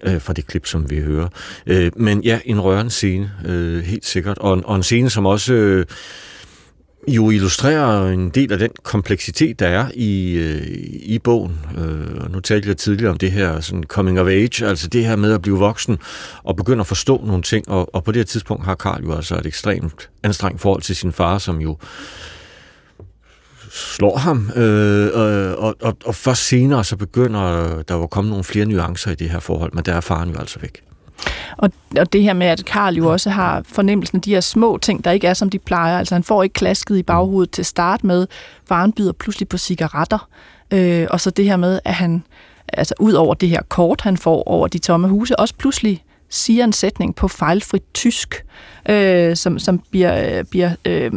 øh, 0.05 0.21
fra 0.21 0.33
det 0.33 0.47
klip, 0.47 0.67
som 0.67 0.90
vi 0.90 1.01
hører. 1.01 1.29
Øh, 1.67 1.90
men 1.97 2.23
ja, 2.23 2.40
en 2.45 2.61
rørende 2.61 2.90
scene, 2.90 3.31
øh, 3.45 3.83
helt 3.83 4.07
sikkert. 4.07 4.38
Og, 4.38 4.62
og 4.64 4.77
en 4.77 4.83
scene, 4.83 5.11
som 5.11 5.27
også... 5.27 5.55
Øh, 5.55 5.87
jo 7.09 7.31
illustrerer 7.31 8.09
en 8.09 8.31
del 8.31 8.53
af 8.53 8.59
den 8.59 8.71
kompleksitet, 8.83 9.61
der 9.61 9.67
er 9.67 9.87
i, 9.95 10.33
øh, 10.33 10.62
i 11.03 11.19
bogen. 11.19 11.61
Øh, 11.79 12.33
nu 12.33 12.40
talte 12.40 12.69
jeg 12.69 12.77
tidligere 12.77 13.11
om 13.11 13.19
det 13.19 13.33
her 13.33 13.61
sådan 13.61 13.85
coming 13.85 14.21
of 14.21 14.29
age, 14.29 14.67
altså 14.67 14.88
det 14.88 15.07
her 15.07 15.17
med 15.17 15.33
at 15.33 15.43
blive 15.43 15.59
voksen 15.59 15.99
og 16.45 16.57
begynde 16.57 16.81
at 16.81 16.87
forstå 16.87 17.25
nogle 17.27 17.43
ting, 17.43 17.69
og, 17.69 17.95
og 17.95 18.05
på 18.05 18.12
det 18.12 18.21
her 18.21 18.25
tidspunkt 18.25 18.64
har 18.64 18.75
Karl 18.75 19.05
jo 19.05 19.14
altså 19.14 19.35
et 19.35 19.47
ekstremt 19.47 20.11
anstrengt 20.23 20.61
forhold 20.61 20.83
til 20.83 20.97
sin 20.97 21.12
far, 21.12 21.38
som 21.38 21.61
jo 21.61 21.79
slår 23.75 24.17
ham, 24.17 24.51
øh, 24.57 25.53
og, 25.57 25.75
og, 25.83 25.97
og 26.05 26.15
først 26.15 26.49
senere 26.49 26.85
så 26.85 26.97
begynder 26.97 27.83
der 27.89 27.95
jo 27.95 28.03
at 28.03 28.11
komme 28.11 28.31
nogle 28.31 28.45
flere 28.45 28.67
nuancer 28.67 29.11
i 29.11 29.15
det 29.15 29.31
her 29.31 29.41
forhold, 29.41 29.73
men 29.73 29.85
der 29.85 29.95
er 29.95 30.01
faren 30.01 30.31
jo 30.31 30.39
altså 30.39 30.59
væk. 30.61 30.83
Og, 31.57 31.71
og 31.99 32.13
det 32.13 32.23
her 32.23 32.33
med, 32.33 32.47
at 32.47 32.65
Karl 32.65 32.95
jo 32.95 33.13
også 33.13 33.31
har 33.31 33.63
fornemmelsen 33.67 34.17
af 34.19 34.23
de 34.23 34.31
her 34.31 34.41
små 34.41 34.79
ting, 34.79 35.05
der 35.05 35.11
ikke 35.11 35.27
er, 35.27 35.35
som 35.35 35.51
de 35.51 35.59
plejer. 35.59 35.99
Altså 35.99 36.15
han 36.15 36.23
får 36.23 36.43
ikke 36.43 36.53
klasket 36.53 36.97
i 36.97 37.03
baghovedet 37.03 37.51
til 37.51 37.65
start 37.65 38.05
med. 38.05 38.27
Faren 38.69 38.93
byder 38.93 39.13
pludselig 39.13 39.49
på 39.49 39.59
cigaretter. 39.59 40.29
Øh, 40.71 41.07
og 41.11 41.21
så 41.21 41.31
det 41.31 41.45
her 41.45 41.57
med, 41.57 41.81
at 41.85 41.95
han, 41.95 42.25
altså 42.73 42.95
ud 43.01 43.13
over 43.13 43.35
det 43.35 43.49
her 43.49 43.63
kort, 43.69 44.01
han 44.01 44.17
får 44.17 44.43
over 44.43 44.69
de 44.69 44.79
tomme 44.79 45.09
huse, 45.09 45.39
også 45.39 45.55
pludselig 45.59 46.05
siger 46.35 46.64
en 46.64 46.73
sætning 46.73 47.14
på 47.14 47.29
fejlfrit 47.29 47.83
tysk, 47.94 48.44
øh, 48.88 49.37
som, 49.37 49.59
som 49.59 49.83
bliver, 49.90 50.42
bliver 50.42 50.70
øh, 50.85 51.12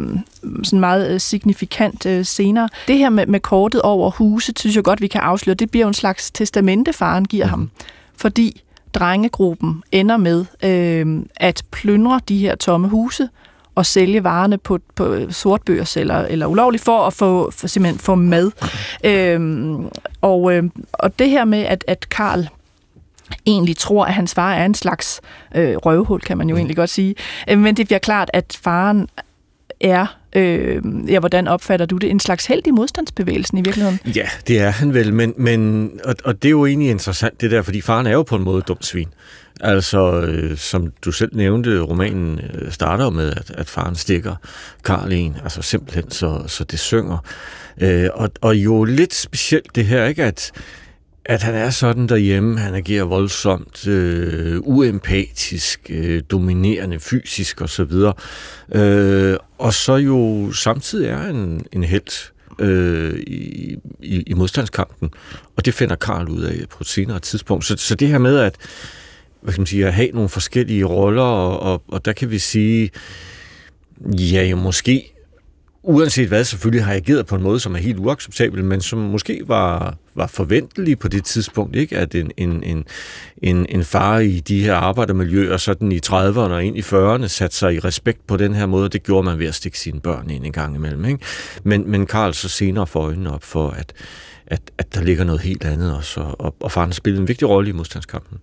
sådan 0.62 0.80
meget 0.80 1.10
øh, 1.10 1.20
signifikant 1.20 2.06
øh, 2.06 2.24
senere. 2.24 2.68
Det 2.88 2.98
her 2.98 3.10
med, 3.10 3.26
med 3.26 3.40
kortet 3.40 3.82
over 3.82 4.10
huset, 4.10 4.58
synes 4.58 4.76
jeg 4.76 4.84
godt, 4.84 5.00
vi 5.00 5.06
kan 5.06 5.20
afsløre, 5.20 5.54
det 5.54 5.70
bliver 5.70 5.84
jo 5.84 5.88
en 5.88 5.94
slags 5.94 6.30
testamente, 6.30 6.92
faren 6.92 7.24
giver 7.24 7.46
mm. 7.46 7.50
ham. 7.50 7.70
Fordi 8.16 8.62
drengegruppen 8.94 9.82
ender 9.92 10.16
med 10.16 10.44
øh, 10.62 11.22
at 11.36 11.62
plyndre 11.70 12.20
de 12.28 12.38
her 12.38 12.54
tomme 12.54 12.88
huse 12.88 13.28
og 13.74 13.86
sælge 13.86 14.24
varerne 14.24 14.58
på, 14.58 14.78
på 14.94 15.16
sortbørs 15.30 15.96
eller, 15.96 16.18
eller 16.18 16.46
ulovligt 16.46 16.84
for 16.84 17.06
at 17.06 17.12
få, 17.12 17.50
for 17.50 17.66
simpelthen 17.66 17.98
få 17.98 18.14
mad. 18.14 18.50
Øh, 19.04 19.40
og, 20.20 20.54
øh, 20.54 20.64
og 20.92 21.18
det 21.18 21.30
her 21.30 21.44
med, 21.44 21.58
at, 21.58 21.84
at 21.86 22.08
Karl 22.08 22.48
egentlig 23.46 23.76
tror, 23.76 24.04
at 24.04 24.14
hans 24.14 24.34
far 24.34 24.54
er 24.54 24.64
en 24.64 24.74
slags 24.74 25.20
øh, 25.54 25.76
røvhul, 25.76 26.20
kan 26.20 26.38
man 26.38 26.48
jo 26.48 26.54
mm. 26.54 26.58
egentlig 26.58 26.76
godt 26.76 26.90
sige. 26.90 27.14
Øh, 27.48 27.58
men 27.58 27.76
det 27.76 27.86
bliver 27.86 27.98
klart, 27.98 28.30
at 28.32 28.58
faren 28.62 29.08
er, 29.80 30.18
øh, 30.32 30.82
ja, 31.08 31.18
hvordan 31.18 31.48
opfatter 31.48 31.86
du 31.86 31.96
det, 31.96 32.10
en 32.10 32.20
slags 32.20 32.46
held 32.46 32.66
i 32.66 32.70
modstandsbevægelsen 32.70 33.58
i 33.58 33.62
virkeligheden? 33.62 34.00
Ja, 34.16 34.28
det 34.48 34.60
er 34.60 34.70
han 34.70 34.94
vel, 34.94 35.14
men, 35.14 35.34
men 35.36 35.90
og, 36.04 36.14
og 36.24 36.42
det 36.42 36.48
er 36.48 36.50
jo 36.50 36.66
egentlig 36.66 36.90
interessant 36.90 37.40
det 37.40 37.50
der, 37.50 37.62
fordi 37.62 37.80
faren 37.80 38.06
er 38.06 38.12
jo 38.12 38.22
på 38.22 38.36
en 38.36 38.44
måde 38.44 38.62
dumt 38.62 38.86
svin. 38.86 39.08
Altså, 39.60 40.20
øh, 40.20 40.56
som 40.56 40.92
du 41.04 41.12
selv 41.12 41.36
nævnte, 41.36 41.80
romanen 41.80 42.40
øh, 42.54 42.72
starter 42.72 43.10
med, 43.10 43.30
at, 43.30 43.50
at 43.50 43.68
faren 43.68 43.94
stikker 43.94 44.34
Karl 44.84 45.12
en, 45.12 45.36
altså 45.42 45.62
simpelthen 45.62 46.10
så, 46.10 46.42
så 46.46 46.64
det 46.64 46.78
synger. 46.78 47.18
Øh, 47.80 48.08
og, 48.14 48.30
og 48.40 48.56
jo 48.56 48.84
lidt 48.84 49.14
specielt 49.14 49.74
det 49.74 49.84
her, 49.84 50.04
ikke, 50.04 50.24
at 50.24 50.52
at 51.28 51.42
han 51.42 51.54
er 51.54 51.70
sådan 51.70 52.06
derhjemme, 52.06 52.58
han 52.58 52.74
agerer 52.74 53.04
voldsomt, 53.04 53.86
øh, 53.86 54.60
uempatisk, 54.60 55.80
øh, 55.90 56.22
dominerende 56.30 56.98
fysisk 56.98 57.62
osv. 57.62 57.92
Øh, 58.74 59.36
og 59.58 59.74
så 59.74 59.96
jo 59.96 60.52
samtidig 60.52 61.08
er 61.08 61.28
en, 61.28 61.66
en 61.72 61.84
held 61.84 62.32
øh, 62.58 63.18
i, 63.18 63.76
i, 64.02 64.22
i 64.22 64.34
modstandskampen, 64.34 65.10
og 65.56 65.64
det 65.64 65.74
finder 65.74 65.96
Karl 65.96 66.28
ud 66.28 66.42
af 66.42 66.68
på 66.70 66.78
et 66.80 66.86
senere 66.86 67.20
tidspunkt. 67.20 67.64
Så, 67.64 67.76
så 67.76 67.94
det 67.94 68.08
her 68.08 68.18
med 68.18 68.38
at, 68.38 68.56
hvad 69.40 69.52
kan 69.52 69.60
man 69.60 69.66
sige, 69.66 69.86
at 69.86 69.94
have 69.94 70.10
nogle 70.10 70.28
forskellige 70.28 70.84
roller, 70.84 71.22
og, 71.22 71.60
og, 71.60 71.82
og 71.88 72.04
der 72.04 72.12
kan 72.12 72.30
vi 72.30 72.38
sige, 72.38 72.90
ja, 74.18 74.44
jo 74.44 74.56
måske 74.56 75.12
uanset 75.82 76.28
hvad, 76.28 76.44
selvfølgelig 76.44 76.84
har 76.84 76.94
ageret 76.94 77.26
på 77.26 77.34
en 77.34 77.42
måde, 77.42 77.60
som 77.60 77.74
er 77.74 77.78
helt 77.78 77.98
uacceptabel, 77.98 78.64
men 78.64 78.80
som 78.80 78.98
måske 78.98 79.42
var, 79.46 79.96
var 80.14 80.26
forventelig 80.26 80.98
på 80.98 81.08
det 81.08 81.24
tidspunkt, 81.24 81.76
ikke? 81.76 81.98
at 81.98 82.14
en, 82.14 82.30
en, 82.36 82.62
en, 82.62 82.84
en, 83.42 83.66
en 83.68 83.84
far 83.84 84.18
i 84.18 84.40
de 84.40 84.60
her 84.60 84.74
arbejdermiljøer 84.74 85.56
sådan 85.56 85.92
i 85.92 86.00
30'erne 86.06 86.38
og 86.38 86.64
ind 86.64 86.76
i 86.76 86.80
40'erne 86.80 87.26
satte 87.26 87.56
sig 87.56 87.74
i 87.74 87.78
respekt 87.78 88.26
på 88.26 88.36
den 88.36 88.54
her 88.54 88.66
måde. 88.66 88.88
Det 88.88 89.02
gjorde 89.02 89.24
man 89.24 89.38
ved 89.38 89.46
at 89.46 89.54
stikke 89.54 89.78
sine 89.78 90.00
børn 90.00 90.30
ind 90.30 90.46
en 90.46 90.52
gang 90.52 90.74
imellem. 90.74 91.04
Ikke? 91.04 91.24
Men, 91.62 91.90
men 91.90 92.06
Karl 92.06 92.32
så 92.32 92.48
senere 92.48 92.86
får 92.86 93.00
øjnene 93.00 93.32
op 93.34 93.44
for, 93.44 93.70
at, 93.70 93.92
at, 94.46 94.60
at 94.78 94.94
der 94.94 95.02
ligger 95.02 95.24
noget 95.24 95.40
helt 95.40 95.64
andet 95.64 95.96
også, 95.96 96.20
og, 96.20 96.54
og 96.60 96.72
faren 96.72 96.92
spillede 96.92 97.20
en 97.20 97.28
vigtig 97.28 97.48
rolle 97.48 97.70
i 97.70 97.72
modstandskampen. 97.72 98.38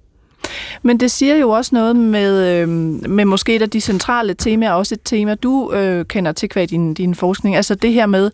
Men 0.82 1.00
det 1.00 1.12
siger 1.12 1.36
jo 1.36 1.50
også 1.50 1.76
noget 1.76 1.96
med, 1.96 2.62
øh, 2.62 2.70
med 3.10 3.26
måske 3.26 3.56
et 3.56 3.62
af 3.62 3.70
de 3.70 3.82
centrale 3.82 4.34
temaer, 4.34 4.72
også 4.72 4.96
et 4.96 5.02
tema, 5.06 5.36
du 5.36 5.72
øh, 5.74 6.06
kender 6.06 6.32
til 6.32 6.50
kvad 6.50 6.68
din, 6.68 6.94
din 6.94 7.16
forskning, 7.16 7.56
altså 7.56 7.76
det 7.76 7.94
her 7.94 8.06
med, 8.06 8.32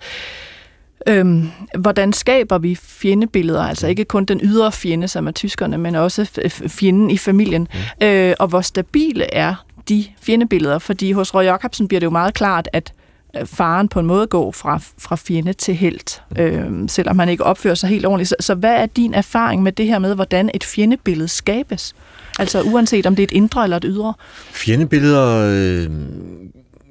Øhm, 1.07 1.49
hvordan 1.79 2.13
skaber 2.13 2.57
vi 2.57 2.75
fjendebilleder? 2.75 3.63
Altså 3.63 3.87
ikke 3.87 4.05
kun 4.05 4.25
den 4.25 4.39
ydre 4.43 4.71
fjende, 4.71 5.07
som 5.07 5.27
er 5.27 5.31
tyskerne, 5.31 5.77
men 5.77 5.95
også 5.95 6.41
fjenden 6.67 7.11
i 7.11 7.17
familien. 7.17 7.67
Mm. 7.99 8.05
Øh, 8.07 8.33
og 8.39 8.47
hvor 8.47 8.61
stabile 8.61 9.33
er 9.33 9.65
de 9.89 10.05
fjendebilleder? 10.21 10.79
Fordi 10.79 11.11
hos 11.11 11.35
Roy 11.35 11.43
Jacobsen 11.43 11.87
bliver 11.87 11.99
det 11.99 12.05
jo 12.05 12.11
meget 12.11 12.33
klart, 12.33 12.69
at 12.73 12.93
øh, 13.37 13.45
faren 13.45 13.87
på 13.87 13.99
en 13.99 14.05
måde 14.05 14.27
går 14.27 14.51
fra, 14.51 14.79
fra 14.97 15.15
fjende 15.15 15.53
til 15.53 15.75
helt, 15.75 16.21
øh, 16.37 16.65
selvom 16.87 17.19
han 17.19 17.29
ikke 17.29 17.43
opfører 17.43 17.75
sig 17.75 17.89
helt 17.89 18.05
ordentligt. 18.05 18.29
Så, 18.29 18.35
så 18.39 18.55
hvad 18.55 18.73
er 18.73 18.85
din 18.85 19.13
erfaring 19.13 19.63
med 19.63 19.71
det 19.71 19.87
her 19.87 19.99
med, 19.99 20.15
hvordan 20.15 20.49
et 20.53 20.63
fjendebillede 20.63 21.27
skabes? 21.27 21.95
Altså 22.39 22.61
uanset 22.61 23.05
om 23.05 23.15
det 23.15 23.23
er 23.23 23.27
et 23.27 23.31
indre 23.31 23.63
eller 23.63 23.77
et 23.77 23.85
ydre? 23.87 24.13
Fjendebilleder... 24.51 25.51
Øh, 25.55 25.89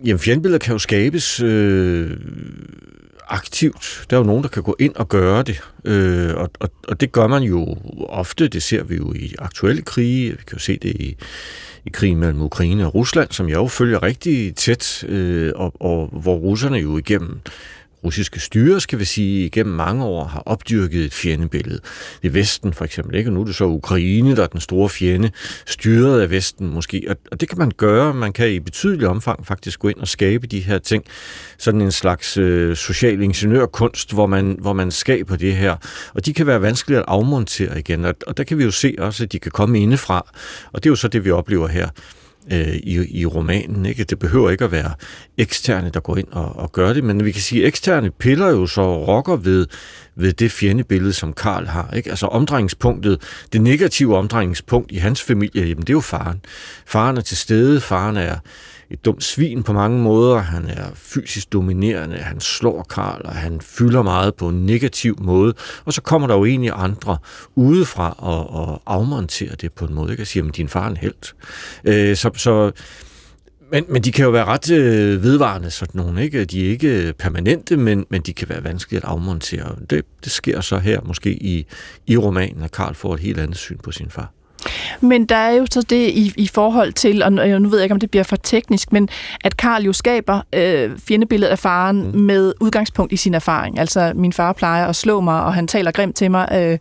jamen 0.04 0.18
fjendebilleder 0.18 0.58
kan 0.58 0.72
jo 0.72 0.78
skabes... 0.78 1.40
Øh, 1.40 2.10
aktivt. 3.30 4.04
Der 4.10 4.16
er 4.16 4.20
jo 4.20 4.26
nogen, 4.26 4.42
der 4.42 4.48
kan 4.48 4.62
gå 4.62 4.76
ind 4.78 4.94
og 4.94 5.08
gøre 5.08 5.42
det, 5.42 5.62
øh, 5.84 6.34
og, 6.36 6.50
og, 6.60 6.70
og 6.88 7.00
det 7.00 7.12
gør 7.12 7.26
man 7.26 7.42
jo 7.42 7.76
ofte. 8.08 8.48
Det 8.48 8.62
ser 8.62 8.82
vi 8.82 8.96
jo 8.96 9.12
i 9.12 9.34
aktuelle 9.38 9.82
krige. 9.82 10.30
Vi 10.30 10.36
kan 10.46 10.56
jo 10.56 10.58
se 10.58 10.78
det 10.82 10.90
i, 10.90 11.16
i 11.86 11.90
krigen 11.92 12.18
mellem 12.18 12.42
Ukraine 12.42 12.86
og 12.86 12.94
Rusland, 12.94 13.30
som 13.30 13.48
jeg 13.48 13.56
jo 13.56 13.66
følger 13.66 14.02
rigtig 14.02 14.54
tæt, 14.54 15.04
øh, 15.08 15.52
og, 15.54 15.72
og 15.80 16.06
hvor 16.22 16.34
russerne 16.34 16.78
jo 16.78 16.98
igennem 16.98 17.40
russiske 18.04 18.40
styre, 18.40 18.80
skal 18.80 18.98
vi 18.98 19.04
sige, 19.04 19.46
igennem 19.46 19.74
mange 19.74 20.04
år 20.04 20.24
har 20.24 20.42
opdyrket 20.46 21.04
et 21.04 21.14
fjendebillede. 21.14 21.80
Det 22.22 22.28
er 22.28 22.32
Vesten 22.32 22.72
for 22.72 22.84
eksempel, 22.84 23.16
ikke? 23.16 23.30
Og 23.30 23.34
nu 23.34 23.40
er 23.40 23.44
det 23.44 23.54
så 23.54 23.64
Ukraine, 23.64 24.36
der 24.36 24.42
er 24.42 24.46
den 24.46 24.60
store 24.60 24.88
fjende, 24.88 25.30
styret 25.66 26.20
af 26.20 26.30
Vesten 26.30 26.74
måske. 26.74 27.04
Og, 27.08 27.16
og 27.32 27.40
det 27.40 27.48
kan 27.48 27.58
man 27.58 27.70
gøre. 27.76 28.14
Man 28.14 28.32
kan 28.32 28.50
i 28.50 28.60
betydelig 28.60 29.08
omfang 29.08 29.46
faktisk 29.46 29.78
gå 29.78 29.88
ind 29.88 29.98
og 29.98 30.08
skabe 30.08 30.46
de 30.46 30.60
her 30.60 30.78
ting. 30.78 31.04
Sådan 31.58 31.80
en 31.80 31.92
slags 31.92 32.36
øh, 32.36 32.76
social 32.76 33.22
ingeniørkunst, 33.22 34.12
hvor 34.12 34.26
man, 34.26 34.56
hvor 34.60 34.72
man 34.72 34.90
skaber 34.90 35.36
det 35.36 35.56
her. 35.56 35.76
Og 36.14 36.26
de 36.26 36.34
kan 36.34 36.46
være 36.46 36.62
vanskelige 36.62 36.98
at 36.98 37.04
afmontere 37.08 37.78
igen. 37.78 38.04
Og, 38.04 38.14
og 38.26 38.36
der 38.36 38.44
kan 38.44 38.58
vi 38.58 38.64
jo 38.64 38.70
se 38.70 38.94
også, 38.98 39.24
at 39.24 39.32
de 39.32 39.38
kan 39.38 39.50
komme 39.50 39.80
indefra. 39.80 40.30
Og 40.72 40.84
det 40.84 40.88
er 40.88 40.90
jo 40.90 40.96
så 40.96 41.08
det, 41.08 41.24
vi 41.24 41.30
oplever 41.30 41.68
her 41.68 41.88
øh, 42.52 42.74
i, 42.74 43.20
i 43.20 43.26
romanen. 43.26 43.86
Ikke? 43.86 44.04
Det 44.04 44.18
behøver 44.18 44.50
ikke 44.50 44.64
at 44.64 44.72
være 44.72 44.94
eksterne, 45.38 45.90
der 45.94 46.00
går 46.00 46.16
ind 46.16 46.28
og, 46.32 46.56
og 46.56 46.72
gør 46.72 46.92
det, 46.92 47.04
men 47.04 47.24
vi 47.24 47.32
kan 47.32 47.42
sige, 47.42 47.62
at 47.62 47.68
eksterne 47.68 48.10
piller 48.10 48.48
jo 48.48 48.66
så 48.66 49.04
rokker 49.04 49.36
ved, 49.36 49.66
ved 50.16 50.32
det 50.32 50.52
fjendebillede, 50.52 51.12
som 51.12 51.32
Karl 51.32 51.66
har. 51.66 51.92
Ikke? 51.96 52.10
Altså 52.10 52.26
omdrejningspunktet, 52.26 53.22
det 53.52 53.60
negative 53.60 54.16
omdrejningspunkt 54.16 54.92
i 54.92 54.96
hans 54.96 55.22
familie, 55.22 55.62
jamen 55.66 55.80
det 55.80 55.90
er 55.90 55.94
jo 55.94 56.00
faren. 56.00 56.40
Faren 56.86 57.16
er 57.16 57.20
til 57.20 57.36
stede, 57.36 57.80
faren 57.80 58.16
er 58.16 58.36
et 58.90 59.04
dumt 59.04 59.24
svin 59.24 59.62
på 59.62 59.72
mange 59.72 59.98
måder. 59.98 60.38
Han 60.38 60.66
er 60.66 60.86
fysisk 60.94 61.52
dominerende, 61.52 62.16
han 62.16 62.40
slår 62.40 62.82
Karl, 62.82 63.20
og 63.24 63.32
han 63.32 63.60
fylder 63.60 64.02
meget 64.02 64.34
på 64.34 64.48
en 64.48 64.66
negativ 64.66 65.16
måde. 65.20 65.54
Og 65.84 65.92
så 65.92 66.02
kommer 66.02 66.28
der 66.28 66.34
jo 66.34 66.44
egentlig 66.44 66.72
andre 66.74 67.18
udefra 67.54 68.14
og, 68.18 68.50
og 68.50 68.82
afmonterer 68.86 69.54
det 69.54 69.72
på 69.72 69.84
en 69.84 69.94
måde. 69.94 70.08
Jeg 70.08 70.16
kan 70.16 70.26
sige, 70.26 70.44
at 70.48 70.56
din 70.56 70.68
far 70.68 70.84
er 70.84 70.90
en 70.90 70.96
held. 70.96 71.34
Øh, 71.84 72.16
så, 72.16 72.30
så 72.36 72.72
men, 73.72 73.84
men 73.88 74.02
de 74.02 74.12
kan 74.12 74.24
jo 74.24 74.30
være 74.30 74.44
ret 74.44 74.70
øh, 74.70 75.22
vedvarende, 75.22 75.70
sådan 75.70 76.00
nogle. 76.00 76.22
Ikke? 76.22 76.44
De 76.44 76.66
er 76.66 76.70
ikke 76.70 77.14
permanente, 77.18 77.76
men, 77.76 78.06
men 78.08 78.22
de 78.22 78.32
kan 78.32 78.48
være 78.48 78.64
vanskelige 78.64 78.98
at 78.98 79.04
afmontere. 79.04 79.76
Det, 79.90 80.04
det 80.24 80.32
sker 80.32 80.60
så 80.60 80.78
her 80.78 81.00
måske 81.04 81.32
i, 81.32 81.66
i 82.06 82.16
romanen, 82.16 82.62
at 82.62 82.70
Karl 82.70 82.94
får 82.94 83.14
et 83.14 83.20
helt 83.20 83.40
andet 83.40 83.56
syn 83.56 83.78
på 83.78 83.92
sin 83.92 84.10
far. 84.10 84.32
Men 85.00 85.26
der 85.26 85.36
er 85.36 85.50
jo 85.50 85.66
så 85.70 85.82
det 85.82 86.08
i, 86.08 86.32
i 86.36 86.46
forhold 86.46 86.92
til, 86.92 87.22
og 87.22 87.32
nu 87.32 87.68
ved 87.68 87.78
jeg 87.78 87.82
ikke, 87.82 87.94
om 87.94 88.00
det 88.00 88.10
bliver 88.10 88.24
for 88.24 88.36
teknisk, 88.36 88.92
men 88.92 89.08
at 89.44 89.56
Karl 89.56 89.82
jo 89.82 89.92
skaber 89.92 90.40
øh, 90.54 90.90
fjendebilledet 91.08 91.50
af 91.50 91.58
faren 91.58 92.10
mm. 92.12 92.20
med 92.20 92.52
udgangspunkt 92.60 93.12
i 93.12 93.16
sin 93.16 93.34
erfaring. 93.34 93.78
Altså, 93.78 94.12
min 94.14 94.32
far 94.32 94.52
plejer 94.52 94.86
at 94.86 94.96
slå 94.96 95.20
mig, 95.20 95.42
og 95.44 95.54
han 95.54 95.66
taler 95.66 95.90
grimt 95.90 96.16
til 96.16 96.30
mig. 96.30 96.48
Øh, 96.52 96.78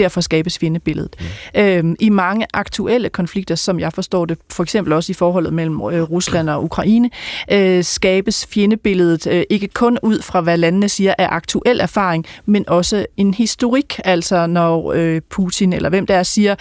derfor 0.00 0.20
skabes 0.20 0.58
fjendebilledet. 0.58 1.16
Mm. 1.54 1.60
Øhm, 1.60 1.96
I 2.00 2.08
mange 2.08 2.46
aktuelle 2.54 3.08
konflikter, 3.08 3.54
som 3.54 3.80
jeg 3.80 3.92
forstår 3.92 4.24
det, 4.24 4.38
for 4.52 4.62
eksempel 4.62 4.92
også 4.92 5.12
i 5.12 5.14
forholdet 5.14 5.52
mellem 5.52 5.80
øh, 5.80 6.02
Rusland 6.02 6.50
og 6.50 6.64
Ukraine, 6.64 7.10
øh, 7.52 7.84
skabes 7.84 8.46
fjendebilledet 8.46 9.26
øh, 9.26 9.42
ikke 9.50 9.68
kun 9.68 9.98
ud 10.02 10.22
fra, 10.22 10.40
hvad 10.40 10.56
landene 10.56 10.88
siger 10.88 11.14
er 11.18 11.28
aktuel 11.28 11.80
erfaring, 11.80 12.26
men 12.46 12.68
også 12.68 13.06
en 13.16 13.34
historik, 13.34 14.00
altså 14.04 14.46
når 14.46 14.92
øh, 14.92 15.20
Putin 15.30 15.72
eller 15.72 15.88
hvem 15.88 16.06
der 16.06 16.22
siger, 16.22 16.54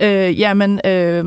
øh, 0.00 0.40
jamen, 0.40 0.80
øh, 0.86 1.24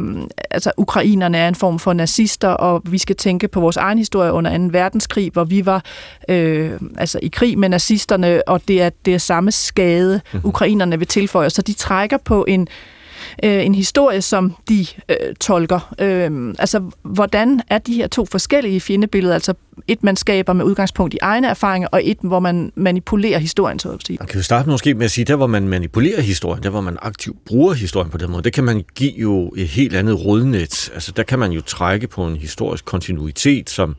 altså 0.52 0.72
ukrainerne 0.78 1.38
er 1.38 1.48
en 1.48 1.56
form 1.56 1.80
for 1.80 1.94
nazister, 1.94 2.50
og 2.50 2.82
vi 2.86 2.98
skal 2.98 3.16
tænke 3.16 3.48
på 3.48 3.60
vores 3.60 3.78
egen 3.78 3.98
historie 3.98 4.32
under 4.32 4.58
2. 4.58 4.64
verdenskrig, 4.72 5.30
hvor 5.34 5.44
vi 5.44 5.66
var 5.66 5.84
øh, 6.30 6.72
altså 6.98 7.20
i 7.22 7.28
krig 7.28 7.60
med 7.60 7.70
nazisterne, 7.70 8.48
og 8.48 8.62
det 8.68 8.82
er 8.82 8.90
det 9.06 9.14
er 9.14 9.18
samme 9.18 9.52
skade, 9.52 10.22
mm. 10.34 10.40
ukrainerne 10.44 10.98
vil 11.00 11.08
tilføje 11.08 11.50
så 11.58 11.62
de 11.62 11.74
trækker 11.74 12.17
på 12.17 12.46
en, 12.48 12.67
øh, 13.43 13.65
en 13.65 13.76
historie, 13.76 14.22
som 14.22 14.56
de 14.70 14.86
øh, 15.10 15.15
tolker. 15.39 15.96
Øh, 16.00 16.54
altså, 16.60 16.91
hvordan 17.04 17.62
er 17.70 17.78
de 17.78 17.93
her 17.93 18.08
to 18.08 18.26
forskellige 18.26 18.80
fjendebilleder? 18.80 19.34
Altså 19.34 19.54
et, 19.88 20.04
man 20.04 20.15
skaber 20.15 20.54
med 20.54 20.65
udgangspunkt 20.65 21.13
i 21.13 21.17
egne 21.22 21.48
erfaringer, 21.48 21.88
og 21.91 22.02
et, 22.04 22.17
hvor 22.22 22.39
man 22.39 22.72
manipulerer 22.76 23.39
historien, 23.39 23.80
så 23.80 23.89
at 23.89 24.00
sige. 24.08 24.17
Man 24.20 24.28
kan 24.28 24.38
jo 24.38 24.43
starte 24.43 24.70
måske 24.70 24.93
med 24.93 25.06
at 25.06 25.12
sige, 25.12 25.26
der 25.26 25.36
hvor 25.36 25.48
man 25.48 25.67
manipulerer 25.67 26.22
historien, 26.22 26.63
der 26.63 26.70
hvor 26.70 26.82
man 26.82 26.98
aktivt 27.02 27.46
bruger 27.46 27.74
historien 27.74 28.10
på 28.10 28.17
den 28.17 28.32
måde, 28.32 28.43
det 28.43 28.54
kan 28.54 28.63
man 28.63 28.84
give 28.96 29.13
jo 29.17 29.54
et 29.58 29.67
helt 29.67 29.96
andet 29.96 30.26
rodnet. 30.26 30.89
Altså, 30.93 31.12
der 31.12 31.24
kan 31.24 31.39
man 31.39 31.52
jo 31.52 31.62
trække 31.62 32.08
på 32.08 32.28
en 32.28 32.36
historisk 32.36 32.86
kontinuitet, 32.86 33.70
som 33.70 33.96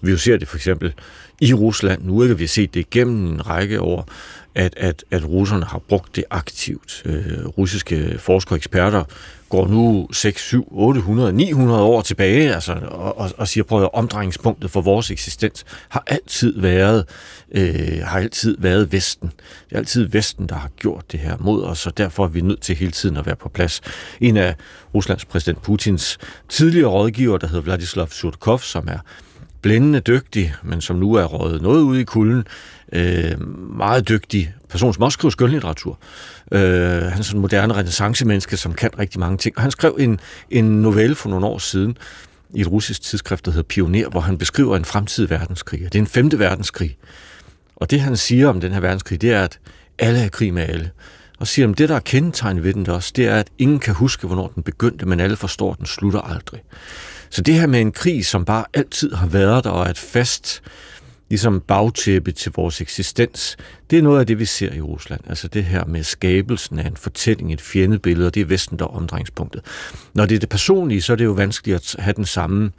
vi 0.00 0.10
jo 0.10 0.18
ser 0.18 0.36
det 0.36 0.48
for 0.48 0.56
eksempel 0.56 0.92
i 1.40 1.54
Rusland 1.54 2.02
nu, 2.04 2.22
ikke? 2.22 2.36
Vi 2.36 2.42
har 2.42 2.48
set 2.48 2.74
det 2.74 2.80
igennem 2.80 3.26
en 3.26 3.46
række 3.46 3.80
år, 3.80 4.08
at, 4.54 4.74
at, 4.76 5.04
at 5.10 5.28
russerne 5.28 5.64
har 5.64 5.78
brugt 5.78 6.16
det 6.16 6.24
aktivt. 6.30 7.02
Øh, 7.04 7.46
russiske 7.46 8.18
forskere 8.18 8.52
og 8.54 8.56
eksperter 8.56 9.04
går 9.48 9.68
nu 9.68 10.08
6, 10.12 10.42
7, 10.42 10.68
800, 10.70 11.32
900 11.32 11.82
år 11.82 12.00
tilbage 12.00 12.54
altså, 12.54 12.72
og, 12.72 13.18
og, 13.18 13.30
og 13.36 13.48
siger, 13.48 13.64
prøv 13.64 13.82
at 13.82 13.88
omdrejningspunktet 13.92 14.70
for 14.70 14.80
vores 14.80 15.10
eksistens 15.10 15.64
har 15.88 16.04
altid 16.06 16.60
været 16.60 17.04
øh, 17.52 18.02
har 18.04 18.18
altid 18.18 18.56
været 18.58 18.92
Vesten. 18.92 19.28
Det 19.68 19.74
er 19.74 19.78
altid 19.78 20.04
Vesten, 20.04 20.46
der 20.46 20.54
har 20.54 20.70
gjort 20.76 21.12
det 21.12 21.20
her 21.20 21.36
mod 21.40 21.64
os, 21.64 21.86
og 21.86 21.98
derfor 21.98 22.24
er 22.24 22.28
vi 22.28 22.40
nødt 22.40 22.60
til 22.60 22.76
hele 22.76 22.92
tiden 22.92 23.16
at 23.16 23.26
være 23.26 23.36
på 23.36 23.48
plads. 23.48 23.80
En 24.20 24.36
af 24.36 24.54
Ruslands 24.94 25.24
præsident 25.24 25.62
Putins 25.62 26.18
tidligere 26.48 26.88
rådgiver, 26.88 27.38
der 27.38 27.46
hedder 27.46 27.62
Vladislav 27.62 28.08
Surkov, 28.08 28.58
som 28.58 28.88
er 28.88 28.98
blændende 29.62 30.00
dygtig, 30.00 30.54
men 30.62 30.80
som 30.80 30.96
nu 30.96 31.14
er 31.14 31.24
røget 31.24 31.62
noget 31.62 31.82
ud 31.82 31.98
i 31.98 32.04
kulden, 32.04 32.44
øh, 32.92 33.40
meget 33.76 34.08
dygtig 34.08 34.54
person, 34.68 34.94
som 34.94 35.02
også 35.02 35.16
skriver 35.16 35.30
skønlitteratur. 35.30 35.98
Øh, 36.52 36.60
han 37.02 37.18
er 37.18 37.22
sådan 37.22 37.36
en 37.36 37.40
moderne 37.40 37.74
renaissance-menneske, 37.74 38.56
som 38.56 38.74
kan 38.74 38.98
rigtig 38.98 39.20
mange 39.20 39.38
ting. 39.38 39.56
Og 39.56 39.62
han 39.62 39.70
skrev 39.70 39.96
en, 40.00 40.20
en 40.50 40.82
novelle 40.82 41.14
for 41.14 41.28
nogle 41.30 41.46
år 41.46 41.58
siden 41.58 41.98
i 42.54 42.60
et 42.60 42.70
russisk 42.70 43.02
tidsskrift, 43.02 43.44
der 43.44 43.50
hedder 43.50 43.68
Pioner, 43.68 44.08
hvor 44.08 44.20
han 44.20 44.38
beskriver 44.38 44.76
en 44.76 44.84
fremtidig 44.84 45.30
verdenskrig. 45.30 45.80
Det 45.80 45.94
er 45.94 45.98
en 45.98 46.06
femte 46.06 46.38
verdenskrig. 46.38 46.96
Og 47.76 47.90
det, 47.90 48.00
han 48.00 48.16
siger 48.16 48.48
om 48.48 48.60
den 48.60 48.72
her 48.72 48.80
verdenskrig, 48.80 49.20
det 49.20 49.32
er, 49.32 49.44
at 49.44 49.58
alle 49.98 50.24
er 50.24 50.28
krig 50.28 50.54
med 50.54 50.62
alle. 50.62 50.90
Og 51.38 51.46
siger, 51.46 51.70
at 51.70 51.78
det, 51.78 51.88
der 51.88 51.94
er 51.94 52.00
kendetegnet 52.00 52.64
ved 52.64 52.74
den 52.74 52.88
også, 52.88 53.12
det 53.16 53.28
er, 53.28 53.36
at 53.36 53.48
ingen 53.58 53.78
kan 53.78 53.94
huske, 53.94 54.26
hvornår 54.26 54.52
den 54.54 54.62
begyndte, 54.62 55.06
men 55.06 55.20
alle 55.20 55.36
forstår, 55.36 55.72
at 55.72 55.78
den 55.78 55.86
slutter 55.86 56.20
aldrig. 56.20 56.60
Så 57.30 57.42
det 57.42 57.54
her 57.54 57.66
med 57.66 57.80
en 57.80 57.92
krig, 57.92 58.26
som 58.26 58.44
bare 58.44 58.64
altid 58.74 59.12
har 59.12 59.26
været 59.26 59.64
der, 59.64 59.70
og 59.70 59.86
er 59.86 59.90
et 59.90 59.98
fast 59.98 60.62
ligesom 61.30 61.60
bagtæppe 61.60 62.32
til 62.32 62.52
vores 62.56 62.80
eksistens, 62.80 63.56
det 63.90 63.98
er 63.98 64.02
noget 64.02 64.20
af 64.20 64.26
det, 64.26 64.38
vi 64.38 64.44
ser 64.44 64.72
i 64.72 64.80
Rusland. 64.80 65.20
Altså 65.26 65.48
det 65.48 65.64
her 65.64 65.84
med 65.84 66.02
skabelsen 66.02 66.78
af 66.78 66.86
en 66.86 66.96
fortælling, 66.96 67.52
et 67.52 67.60
fjendebillede, 67.60 68.26
og 68.26 68.34
det 68.34 68.40
er 68.40 68.44
Vesten, 68.44 68.78
der 68.78 68.84
er 68.84 68.88
omdrejningspunktet. 68.88 69.64
Når 70.14 70.26
det 70.26 70.34
er 70.34 70.38
det 70.38 70.48
personlige, 70.48 71.02
så 71.02 71.12
er 71.12 71.16
det 71.16 71.24
jo 71.24 71.32
vanskeligt 71.32 71.74
at 71.74 72.04
have 72.04 72.14
den 72.14 72.24
samme 72.24 72.70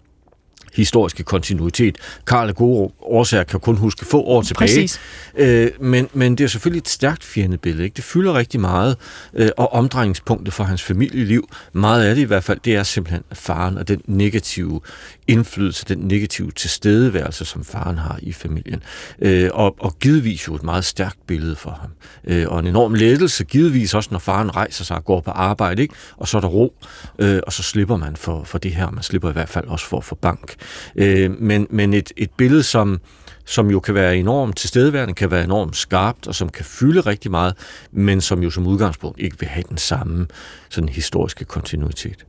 historiske 0.74 1.24
kontinuitet. 1.24 1.98
Karl 2.28 2.50
af 2.50 2.56
gode 2.56 2.92
årsager 3.02 3.44
kan 3.44 3.60
kun 3.60 3.78
huske 3.78 4.06
få 4.06 4.22
år 4.22 4.42
tilbage. 4.42 4.68
Præcis. 4.68 5.00
Øh, 5.36 5.72
men, 5.80 6.08
men 6.14 6.38
det 6.38 6.44
er 6.44 6.48
selvfølgelig 6.48 6.80
et 6.80 6.90
stærkt 6.90 7.24
fjendebillede. 7.24 7.84
Ikke? 7.84 7.96
Det 7.96 8.04
fylder 8.04 8.34
rigtig 8.34 8.60
meget, 8.60 8.98
øh, 9.34 9.50
og 9.58 9.74
omdrejningspunktet 9.74 10.54
for 10.54 10.64
hans 10.64 10.84
familieliv, 10.84 11.50
meget 11.74 12.04
af 12.06 12.16
det 12.16 12.22
i 12.22 12.26
hvert 12.26 12.44
fald, 12.44 12.60
det 12.66 12.76
er 12.76 12.84
simpelthen 12.84 13.24
faren 13.34 13.78
og 13.78 13.88
den 13.88 14.02
negative 14.06 14.82
indflydelse, 15.28 15.86
den 15.86 15.98
negative 15.98 16.52
tilstedeværelse, 16.52 17.46
som 17.46 17.66
faren 17.66 17.98
har 17.98 18.20
i 18.22 18.34
familien. 18.34 18.84
Øh, 19.22 19.50
og, 19.54 19.76
og 19.80 20.00
givetvis 20.00 20.48
jo 20.48 20.56
et 20.56 20.64
meget 20.64 20.86
stærkt 20.86 21.28
billede 21.28 21.56
for 21.56 21.72
ham. 21.82 21.90
Øh, 22.28 22.48
og 22.48 22.60
en 22.60 22.68
enorm 22.68 22.94
lettelse, 22.94 23.44
givetvis 23.44 23.94
også, 23.94 24.10
når 24.12 24.20
faren 24.20 24.56
rejser 24.56 24.84
sig 24.84 24.98
og 24.98 25.06
går 25.06 25.22
på 25.22 25.32
arbejde, 25.32 25.82
ikke? 25.82 25.94
og 26.18 26.28
så 26.28 26.38
er 26.38 26.42
der 26.42 26.48
ro, 26.48 26.76
øh, 27.20 27.40
og 27.48 27.54
så 27.54 27.64
slipper 27.64 27.98
man 27.98 28.16
for, 28.16 28.44
for 28.44 28.58
det 28.58 28.76
her. 28.76 28.92
Man 28.92 29.04
slipper 29.04 29.30
i 29.30 29.34
hvert 29.34 29.50
fald 29.50 29.68
også 29.68 29.86
for 29.86 29.98
at 29.98 30.04
få 30.04 30.16
bank. 30.16 30.56
Øh, 30.96 31.42
men 31.42 31.68
men 31.70 31.94
et, 31.94 32.12
et 32.18 32.32
billede, 32.38 32.64
som 32.64 33.00
som 33.46 33.72
jo 33.72 33.80
kan 33.80 33.96
være 33.96 34.18
enormt 34.18 34.58
tilstedeværende, 34.58 35.14
kan 35.14 35.32
være 35.32 35.44
enormt 35.44 35.76
skarpt, 35.76 36.28
og 36.28 36.36
som 36.36 36.50
kan 36.50 36.66
fylde 36.66 37.02
rigtig 37.02 37.32
meget, 37.32 37.54
men 37.92 38.22
som 38.22 38.44
jo 38.44 38.50
som 38.50 38.68
udgangspunkt 38.68 39.20
ikke 39.20 39.40
vil 39.40 39.50
have 39.50 39.64
den 39.70 39.78
samme 39.78 40.28
sådan 40.70 40.90
historiske 40.90 41.46
kontinuitet. 41.46 42.26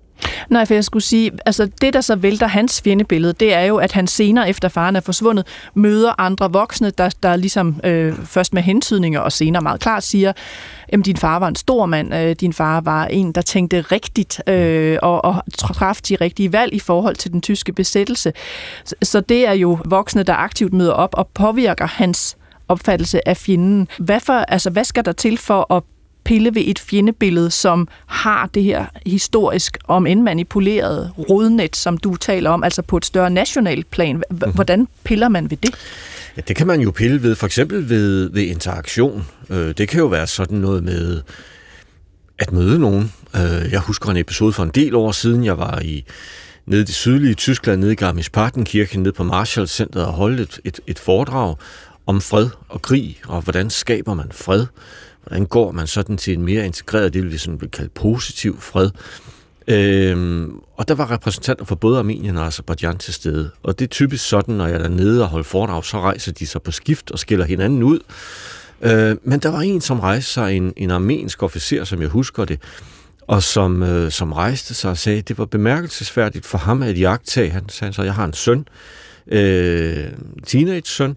Nej, 0.50 0.66
for 0.66 0.74
jeg 0.74 0.84
skulle 0.84 1.02
sige, 1.02 1.32
altså 1.46 1.68
det, 1.80 1.94
der 1.94 2.00
så 2.00 2.16
vælter 2.16 2.46
hans 2.46 2.80
fjendebillede, 2.84 3.32
det 3.32 3.54
er 3.54 3.62
jo, 3.62 3.76
at 3.76 3.92
han 3.92 4.06
senere, 4.06 4.48
efter 4.48 4.68
faren 4.68 4.96
er 4.96 5.00
forsvundet, 5.00 5.46
møder 5.74 6.20
andre 6.20 6.52
voksne, 6.52 6.90
der, 6.90 7.10
der 7.22 7.36
ligesom 7.36 7.80
øh, 7.84 8.14
først 8.24 8.54
med 8.54 8.62
hentydninger 8.62 9.20
og 9.20 9.32
senere 9.32 9.62
meget 9.62 9.80
klart 9.80 10.02
siger, 10.02 10.32
jamen 10.92 11.02
din 11.02 11.16
far 11.16 11.38
var 11.38 11.48
en 11.48 11.56
stor 11.56 11.86
mand, 11.86 12.14
øh, 12.14 12.36
din 12.40 12.52
far 12.52 12.80
var 12.80 13.06
en, 13.06 13.32
der 13.32 13.42
tænkte 13.42 13.80
rigtigt 13.80 14.42
øh, 14.48 14.98
og, 15.02 15.24
og 15.24 15.42
traf 15.58 15.96
de 16.08 16.14
rigtige 16.14 16.52
valg 16.52 16.74
i 16.74 16.78
forhold 16.78 17.16
til 17.16 17.32
den 17.32 17.40
tyske 17.40 17.72
besættelse. 17.72 18.32
Så, 18.84 18.94
så 19.02 19.20
det 19.20 19.48
er 19.48 19.52
jo 19.52 19.78
voksne, 19.84 20.22
der 20.22 20.34
aktivt 20.34 20.72
møder 20.72 20.92
op 20.92 21.14
og 21.14 21.28
påvirker 21.34 21.86
hans 21.86 22.36
opfattelse 22.68 23.28
af 23.28 23.36
fjenden. 23.36 23.88
Hvad, 23.98 24.20
for, 24.20 24.32
altså, 24.32 24.70
hvad 24.70 24.84
skal 24.84 25.04
der 25.04 25.12
til 25.12 25.38
for 25.38 25.74
at 25.74 25.82
pille 26.24 26.54
ved 26.54 26.62
et 26.66 26.78
fjendebillede, 26.78 27.50
som 27.50 27.88
har 28.06 28.50
det 28.54 28.62
her 28.62 28.86
historisk, 29.06 29.78
om 29.88 30.06
end 30.06 30.22
manipuleret 30.22 31.10
rodnet, 31.18 31.76
som 31.76 31.96
du 31.96 32.16
taler 32.16 32.50
om, 32.50 32.64
altså 32.64 32.82
på 32.82 32.96
et 32.96 33.04
større 33.04 33.30
nationalt 33.30 33.90
plan. 33.90 34.22
Mhm. 34.30 34.52
Hvordan 34.54 34.88
piller 35.04 35.28
man 35.28 35.50
ved 35.50 35.56
det? 35.56 35.70
Ja, 36.36 36.42
det 36.48 36.56
kan 36.56 36.66
man 36.66 36.80
jo 36.80 36.90
pille 36.90 37.22
ved, 37.22 37.34
for 37.34 37.46
eksempel 37.46 37.88
ved, 37.88 38.30
ved 38.30 38.42
interaktion. 38.42 39.26
Øh, 39.50 39.74
det 39.78 39.88
kan 39.88 40.00
jo 40.00 40.06
være 40.06 40.26
sådan 40.26 40.58
noget 40.58 40.84
med 40.84 41.22
at 42.38 42.52
møde 42.52 42.78
nogen. 42.78 43.12
Øh, 43.36 43.72
jeg 43.72 43.80
husker 43.80 44.10
en 44.10 44.16
episode 44.16 44.52
for 44.52 44.62
en 44.62 44.70
del 44.70 44.94
år 44.94 45.12
siden, 45.12 45.44
jeg 45.44 45.58
var 45.58 45.80
i 45.80 46.04
nede 46.66 46.80
i 46.82 46.84
det 46.84 46.94
sydlige 46.94 47.34
Tyskland, 47.34 47.80
nede 47.80 47.92
i 47.92 47.96
Garmisch-Partenkirchen, 47.96 48.98
nede 48.98 49.12
på 49.12 49.24
Marshall-centret 49.24 50.06
og 50.06 50.12
holdt 50.12 50.40
et, 50.40 50.60
et, 50.64 50.80
et 50.86 50.98
foredrag 50.98 51.56
om 52.06 52.20
fred 52.20 52.48
og 52.68 52.82
krig, 52.82 53.20
og 53.26 53.42
hvordan 53.42 53.70
skaber 53.70 54.14
man 54.14 54.30
fred. 54.32 54.66
Hvordan 55.22 55.46
går 55.46 55.72
man 55.72 55.86
sådan 55.86 56.16
til 56.16 56.32
en 56.32 56.44
mere 56.44 56.66
integreret, 56.66 57.14
det 57.14 57.22
vil 57.22 57.32
vi 57.32 57.38
sådan 57.38 57.60
vil 57.60 57.70
kalde 57.70 57.90
positiv 57.94 58.60
fred? 58.60 58.90
Øhm, 59.68 60.58
og 60.76 60.88
der 60.88 60.94
var 60.94 61.10
repræsentanter 61.10 61.64
for 61.64 61.74
både 61.74 61.98
Armenien 61.98 62.36
og 62.36 62.46
Azerbaijan 62.46 62.98
til 62.98 63.14
stede. 63.14 63.50
Og 63.62 63.78
det 63.78 63.84
er 63.84 63.88
typisk 63.88 64.28
sådan, 64.28 64.54
når 64.54 64.66
jeg 64.66 64.74
er 64.74 64.78
dernede 64.78 65.22
og 65.22 65.28
holder 65.28 65.44
foredrag, 65.44 65.84
så 65.84 66.00
rejser 66.00 66.32
de 66.32 66.46
sig 66.46 66.62
på 66.62 66.70
skift 66.70 67.10
og 67.10 67.18
skiller 67.18 67.44
hinanden 67.44 67.82
ud. 67.82 67.98
Øh, 68.82 69.16
men 69.24 69.40
der 69.40 69.48
var 69.48 69.60
en, 69.60 69.80
som 69.80 70.00
rejste 70.00 70.32
sig, 70.32 70.56
en, 70.56 70.72
en 70.76 70.90
armensk 70.90 71.42
officer, 71.42 71.84
som 71.84 72.00
jeg 72.00 72.08
husker 72.08 72.44
det, 72.44 72.60
og 73.26 73.42
som, 73.42 73.82
øh, 73.82 74.10
som 74.10 74.32
rejste 74.32 74.74
sig 74.74 74.90
og 74.90 74.98
sagde, 74.98 75.18
at 75.18 75.28
det 75.28 75.38
var 75.38 75.44
bemærkelsesværdigt 75.44 76.46
for 76.46 76.58
ham 76.58 76.82
at 76.82 77.00
jagtage. 77.00 77.50
Han 77.50 77.68
sagde 77.68 77.92
så, 77.92 78.02
jeg 78.02 78.14
har 78.14 78.24
en 78.24 78.32
søn, 78.32 78.64
øh, 79.26 80.04
teenage-søn, 80.46 81.16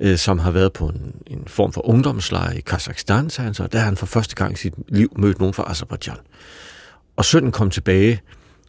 øh, 0.00 0.18
som 0.18 0.38
har 0.38 0.50
været 0.50 0.72
på 0.72 0.86
en, 0.86 1.14
en 1.26 1.42
form 1.46 1.72
for 1.72 1.88
ungdomslejr 1.88 2.52
i 2.52 2.60
Kazakhstan, 2.60 3.30
sagde 3.30 3.44
han 3.44 3.54
så. 3.54 3.66
Der 3.66 3.78
har 3.78 3.84
han 3.84 3.96
for 3.96 4.06
første 4.06 4.34
gang 4.34 4.52
i 4.52 4.56
sit 4.56 4.74
liv 4.88 5.12
mødt 5.16 5.38
nogen 5.38 5.54
fra 5.54 5.70
Azerbaijan. 5.70 6.16
Og 7.16 7.24
sønnen 7.24 7.52
kom 7.52 7.70
tilbage 7.70 8.20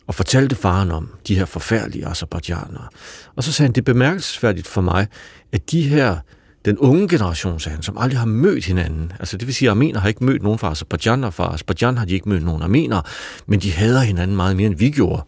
og 0.07 0.15
fortalte 0.15 0.55
faren 0.55 0.91
om 0.91 1.09
de 1.27 1.35
her 1.35 1.45
forfærdelige 1.45 2.07
azerbaijanere. 2.07 2.87
Og 3.35 3.43
så 3.43 3.51
sagde 3.51 3.67
han, 3.67 3.75
det 3.75 3.81
er 3.81 3.93
bemærkelsesværdigt 3.93 4.67
for 4.67 4.81
mig, 4.81 5.07
at 5.51 5.71
de 5.71 5.81
her, 5.81 6.17
den 6.65 6.77
unge 6.77 7.07
generation, 7.07 7.59
sagde 7.59 7.73
han, 7.75 7.83
som 7.83 7.97
aldrig 7.97 8.19
har 8.19 8.25
mødt 8.25 8.65
hinanden, 8.65 9.11
altså 9.19 9.37
det 9.37 9.47
vil 9.47 9.55
sige, 9.55 9.69
at 9.69 9.71
armener 9.71 9.99
har 9.99 10.07
ikke 10.07 10.23
mødt 10.23 10.43
nogen 10.43 10.59
fra 10.59 10.71
Azerbaijan, 10.71 11.23
og 11.23 11.33
fra 11.33 11.53
Azerbaijan 11.53 11.97
har 11.97 12.05
de 12.05 12.13
ikke 12.13 12.29
mødt 12.29 12.43
nogen 12.43 12.61
armener, 12.61 13.01
men 13.45 13.59
de 13.59 13.71
hader 13.71 13.99
hinanden 13.99 14.35
meget 14.35 14.55
mere, 14.55 14.67
end 14.67 14.77
vi 14.77 14.89
gjorde 14.89 15.23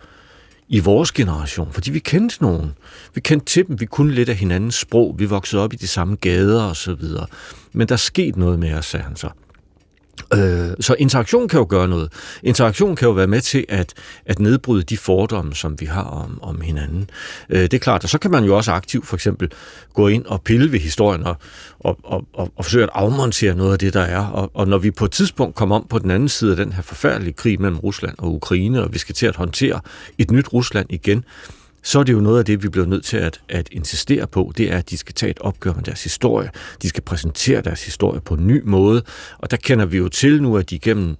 i 0.69 0.79
vores 0.79 1.11
generation, 1.11 1.71
fordi 1.71 1.91
vi 1.91 1.99
kendte 1.99 2.41
nogen. 2.41 2.73
Vi 3.15 3.21
kendte 3.21 3.45
til 3.45 3.67
dem, 3.67 3.79
vi 3.79 3.85
kunne 3.85 4.13
lidt 4.13 4.29
af 4.29 4.35
hinandens 4.35 4.75
sprog, 4.75 5.15
vi 5.17 5.25
voksede 5.25 5.63
op 5.63 5.73
i 5.73 5.75
de 5.75 5.87
samme 5.87 6.15
gader 6.15 6.63
og 6.63 6.75
så 6.75 6.93
videre. 6.93 7.25
Men 7.73 7.87
der 7.87 7.95
skete 7.95 8.39
noget 8.39 8.59
med 8.59 8.73
os, 8.73 8.85
sagde 8.85 9.03
han 9.03 9.15
så. 9.15 9.29
Øh, 10.33 10.71
så 10.79 10.95
interaktion 10.99 11.47
kan 11.47 11.59
jo 11.59 11.65
gøre 11.69 11.87
noget. 11.87 12.11
Interaktion 12.43 12.95
kan 12.95 13.07
jo 13.07 13.11
være 13.11 13.27
med 13.27 13.41
til 13.41 13.65
at, 13.69 13.93
at 14.25 14.39
nedbryde 14.39 14.83
de 14.83 14.97
fordomme, 14.97 15.55
som 15.55 15.79
vi 15.79 15.85
har 15.85 16.03
om, 16.03 16.39
om 16.41 16.61
hinanden. 16.61 17.09
Øh, 17.49 17.61
det 17.61 17.73
er 17.73 17.79
klart, 17.79 18.03
og 18.03 18.09
så 18.09 18.17
kan 18.17 18.31
man 18.31 18.43
jo 18.43 18.57
også 18.57 18.71
aktivt 18.71 19.07
for 19.07 19.15
eksempel 19.15 19.51
gå 19.93 20.07
ind 20.07 20.25
og 20.25 20.41
pille 20.41 20.71
ved 20.71 20.79
historien 20.79 21.23
og, 21.23 21.35
og, 21.79 21.97
og, 22.03 22.25
og, 22.33 22.51
og 22.55 22.65
forsøge 22.65 22.83
at 22.83 22.89
afmontere 22.93 23.55
noget 23.55 23.73
af 23.73 23.79
det, 23.79 23.93
der 23.93 24.01
er. 24.01 24.25
Og, 24.25 24.51
og 24.53 24.67
når 24.67 24.77
vi 24.77 24.91
på 24.91 25.05
et 25.05 25.11
tidspunkt 25.11 25.55
kommer 25.55 25.75
om 25.75 25.85
på 25.89 25.99
den 25.99 26.11
anden 26.11 26.29
side 26.29 26.51
af 26.51 26.57
den 26.57 26.73
her 26.73 26.81
forfærdelige 26.81 27.33
krig 27.33 27.61
mellem 27.61 27.79
Rusland 27.79 28.15
og 28.17 28.33
Ukraine, 28.33 28.83
og 28.83 28.93
vi 28.93 28.97
skal 28.97 29.15
til 29.15 29.25
at 29.25 29.35
håndtere 29.35 29.79
et 30.17 30.31
nyt 30.31 30.53
Rusland 30.53 30.87
igen, 30.89 31.23
så 31.83 31.99
er 31.99 32.03
det 32.03 32.13
jo 32.13 32.19
noget 32.19 32.39
af 32.39 32.45
det, 32.45 32.63
vi 32.63 32.69
bliver 32.69 32.85
nødt 32.85 33.05
til 33.05 33.17
at, 33.17 33.41
at 33.49 33.69
insistere 33.71 34.27
på, 34.27 34.53
det 34.57 34.71
er, 34.71 34.77
at 34.77 34.89
de 34.89 34.97
skal 34.97 35.15
tage 35.15 35.29
et 35.29 35.39
opgør 35.39 35.73
med 35.73 35.83
deres 35.83 36.03
historie. 36.03 36.49
De 36.81 36.89
skal 36.89 37.03
præsentere 37.03 37.61
deres 37.61 37.85
historie 37.85 38.21
på 38.21 38.33
en 38.33 38.47
ny 38.47 38.61
måde, 38.65 39.01
og 39.37 39.51
der 39.51 39.57
kender 39.57 39.85
vi 39.85 39.97
jo 39.97 40.09
til 40.09 40.41
nu, 40.41 40.57
at 40.57 40.69
de 40.69 40.79
gennem 40.79 41.17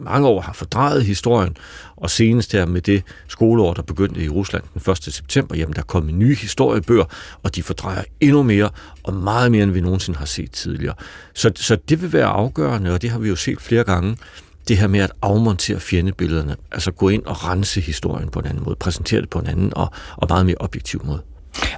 mange 0.00 0.28
år 0.28 0.40
har 0.40 0.52
fordrejet 0.52 1.04
historien, 1.04 1.56
og 1.96 2.10
senest 2.10 2.52
her 2.52 2.66
med 2.66 2.80
det 2.80 3.02
skoleår, 3.28 3.74
der 3.74 3.82
begyndte 3.82 4.24
i 4.24 4.28
Rusland 4.28 4.64
den 4.74 4.92
1. 4.92 5.02
september, 5.02 5.56
jamen 5.56 5.74
der 5.74 5.82
kom 5.82 6.10
nye 6.12 6.34
historiebøger, 6.34 7.04
og 7.42 7.54
de 7.54 7.62
fordrejer 7.62 8.02
endnu 8.20 8.42
mere, 8.42 8.70
og 9.02 9.14
meget 9.14 9.52
mere, 9.52 9.62
end 9.62 9.70
vi 9.70 9.80
nogensinde 9.80 10.18
har 10.18 10.26
set 10.26 10.50
tidligere. 10.50 10.94
Så, 11.34 11.52
så 11.56 11.76
det 11.88 12.02
vil 12.02 12.12
være 12.12 12.26
afgørende, 12.26 12.92
og 12.92 13.02
det 13.02 13.10
har 13.10 13.18
vi 13.18 13.28
jo 13.28 13.36
set 13.36 13.60
flere 13.60 13.84
gange, 13.84 14.16
det 14.70 14.78
her 14.78 14.86
med 14.86 15.00
at 15.00 15.12
afmontere 15.22 15.80
fjendebillederne, 15.80 16.56
altså 16.72 16.90
gå 16.90 17.08
ind 17.08 17.22
og 17.26 17.48
rense 17.48 17.80
historien 17.80 18.28
på 18.28 18.38
en 18.38 18.46
anden 18.46 18.64
måde, 18.64 18.76
præsentere 18.76 19.20
det 19.20 19.30
på 19.30 19.38
en 19.38 19.46
anden 19.46 19.72
og, 19.76 19.90
og 20.16 20.26
meget 20.30 20.46
mere 20.46 20.56
objektiv 20.60 21.00
måde. 21.04 21.20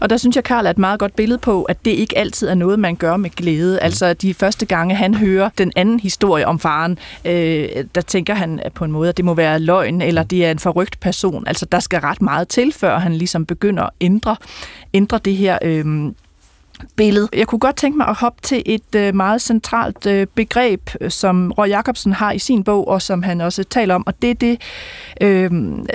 Og 0.01 0.11
der 0.11 0.17
synes 0.17 0.37
jeg, 0.37 0.45
Karl 0.45 0.67
er 0.67 0.71
et 0.71 0.79
meget 0.79 1.01
godt 1.01 1.17
billede 1.17 1.39
på, 1.39 1.63
at 1.63 1.85
det 1.85 1.91
ikke 1.91 2.19
altid 2.19 2.49
er 2.49 2.55
noget, 2.55 2.79
man 2.79 2.97
gør 2.97 3.17
med 3.17 3.31
glæde. 3.31 3.73
Mm. 3.73 3.79
Altså 3.83 4.15
de 4.15 4.35
første 4.35 4.67
gange, 4.67 4.95
han 4.95 5.15
hører 5.15 5.51
den 5.59 5.73
anden 5.77 6.01
historie 6.01 6.47
om 6.47 6.59
faren, 6.59 6.99
øh, 7.25 7.69
der 7.95 8.01
tænker 8.01 8.35
han 8.35 8.61
på 8.75 8.85
en 8.85 8.93
måde, 8.93 9.09
at 9.09 9.17
det 9.17 9.25
må 9.25 9.35
være 9.35 9.59
løgn, 9.59 10.03
eller 10.03 10.23
det 10.23 10.45
er 10.45 10.51
en 10.51 10.59
forrygt 10.59 11.01
person. 11.01 11.47
Altså 11.47 11.67
der 11.67 11.81
skal 11.81 12.01
ret 12.01 12.23
meget 12.23 12.49
til, 12.49 12.73
før 12.73 12.99
han 12.99 13.15
ligesom 13.15 13.47
begynder 13.47 13.83
at 13.83 13.91
ændre, 14.01 14.37
ændre 14.95 15.21
det 15.25 15.37
her 15.37 15.59
øh, 15.63 15.85
billede. 16.97 17.29
Jeg 17.33 17.47
kunne 17.47 17.59
godt 17.59 17.77
tænke 17.77 17.99
mig 17.99 18.09
at 18.09 18.15
hoppe 18.15 18.41
til 18.43 18.63
et 18.67 18.95
øh, 18.97 19.15
meget 19.15 19.43
centralt 19.43 20.07
øh, 20.07 20.27
begreb, 20.35 20.91
øh, 21.01 21.11
som 21.11 21.53
Roy 21.53 21.69
Jacobsen 21.69 22.13
har 22.13 22.33
i 22.33 22.39
sin 22.39 22.65
bog, 22.65 22.89
og 22.89 23.03
som 23.03 23.23
han 23.23 23.41
også 23.41 23.65
taler 23.65 23.95
om, 23.95 24.07
og 24.07 24.23
det 24.23 24.31
er 24.31 24.35
det, 24.35 24.61
øh, 25.21 25.51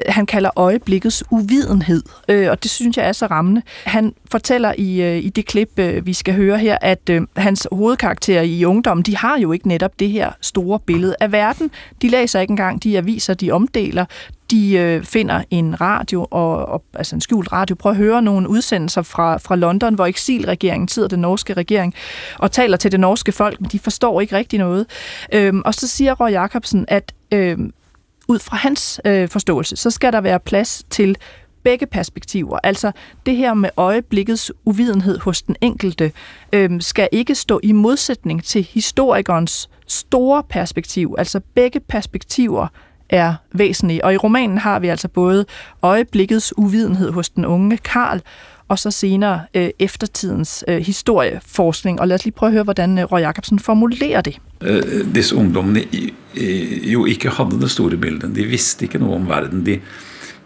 han 0.08 0.26
kalder 0.26 0.50
øjeblikkets 0.56 1.24
uvidenhed. 1.32 2.04
Øh, 2.30 2.52
og 2.52 2.64
det 2.64 2.72
synes 2.72 2.98
jeg 2.98 3.08
er 3.08 3.12
så 3.12 3.26
rammende. 3.26 3.62
Han 3.84 4.14
fortæller 4.32 4.74
i, 4.78 5.02
øh, 5.02 5.18
i 5.18 5.30
det 5.30 5.46
klip, 5.46 5.80
øh, 5.80 6.06
vi 6.06 6.14
skal 6.14 6.34
høre 6.34 6.58
her, 6.58 6.78
at 6.82 7.10
øh, 7.10 7.22
hans 7.38 7.68
hovedkarakterer 7.72 8.42
i 8.42 8.66
ungdommen, 8.66 9.04
de 9.04 9.18
har 9.18 9.40
jo 9.40 9.52
ikke 9.52 9.68
netop 9.68 10.00
det 10.00 10.10
her 10.10 10.32
store 10.42 10.80
billede 10.80 11.16
af 11.20 11.32
verden. 11.32 11.72
De 12.02 12.10
læser 12.10 12.40
ikke 12.40 12.52
engang 12.52 12.84
de 12.84 12.98
aviser, 12.98 13.34
de 13.34 13.52
omdeler 13.52 14.06
de 14.52 14.74
øh, 14.74 15.04
finder 15.04 15.44
en 15.50 15.82
radio, 15.82 16.28
og, 16.32 16.66
og, 16.66 16.84
altså 16.94 17.16
en 17.16 17.22
skjult 17.22 17.52
radio, 17.52 17.76
prøver 17.76 17.92
at 17.92 17.98
høre 17.98 18.22
nogle 18.22 18.50
udsendelser 18.50 19.02
fra, 19.02 19.38
fra 19.38 19.56
London, 19.56 19.96
hvor 19.96 20.06
eksilregeringen 20.06 20.88
sidder, 20.88 21.08
den 21.08 21.20
norske 21.20 21.54
regering, 21.54 21.94
og 22.40 22.52
taler 22.52 22.78
til 22.78 22.92
det 22.92 23.00
norske 23.00 23.32
folk, 23.32 23.62
men 23.62 23.70
de 23.70 23.80
forstår 23.80 24.22
ikke 24.22 24.36
rigtig 24.36 24.60
noget. 24.60 24.86
Øhm, 25.34 25.62
og 25.66 25.74
så 25.74 25.88
siger 25.88 26.14
Roy 26.14 26.32
Jacobsen, 26.32 26.86
at 26.88 27.14
øhm, 27.32 27.74
ud 28.28 28.40
fra 28.40 28.58
hans 28.58 29.02
øh, 29.06 29.30
forståelse, 29.30 29.76
så 29.76 29.90
skal 29.90 30.14
der 30.14 30.22
være 30.22 30.40
plads 30.40 30.84
til 30.90 31.18
begge 31.64 31.86
perspektiver. 31.86 32.60
Altså 32.64 32.92
det 33.26 33.36
her 33.36 33.54
med 33.54 33.70
øjeblikkets 33.78 34.52
uvidenhed 34.66 35.20
hos 35.20 35.42
den 35.42 35.56
enkelte 35.62 36.12
øhm, 36.54 36.82
skal 36.82 37.10
ikke 37.12 37.36
stå 37.36 37.60
i 37.64 37.72
modsætning 37.72 38.44
til 38.44 38.64
historikerens 38.64 39.70
store 39.88 40.44
perspektiv. 40.50 41.16
Altså 41.18 41.40
begge 41.56 41.80
perspektiver 41.80 42.68
er 43.10 43.34
væsentlige. 43.54 44.06
Og 44.06 44.14
i 44.14 44.18
romanen 44.18 44.58
har 44.58 44.80
vi 44.80 44.88
altså 44.88 45.08
både 45.08 45.46
øjeblikkets 45.82 46.54
uvidenhed 46.58 47.12
hos 47.12 47.30
den 47.30 47.46
unge 47.46 47.78
Karl, 47.78 48.22
og 48.68 48.80
så 48.80 48.92
senere 48.92 49.42
øh, 49.54 49.70
eftertidens 49.80 50.64
øh, 50.68 50.78
historieforskning. 50.78 52.00
Og 52.00 52.08
lad 52.08 52.16
os 52.16 52.26
lige 52.26 52.34
prøve 52.34 52.48
at 52.48 52.54
høre, 52.54 52.64
hvordan 52.64 52.98
øh, 52.98 53.04
Roy 53.04 53.20
Jacobsen 53.20 53.60
formulerer 53.60 54.22
det. 54.22 54.38
Uh, 54.62 55.16
disse 55.16 55.36
ungdommene 55.36 55.84
jo 56.84 57.06
ikke 57.06 57.30
havde 57.30 57.62
det 57.62 57.72
store 57.72 57.98
billedet. 57.98 58.36
De 58.36 58.44
vidste 58.44 58.86
ikke 58.86 59.00
noget 59.00 59.16
om 59.16 59.30
verden. 59.30 59.66
De, 59.66 59.80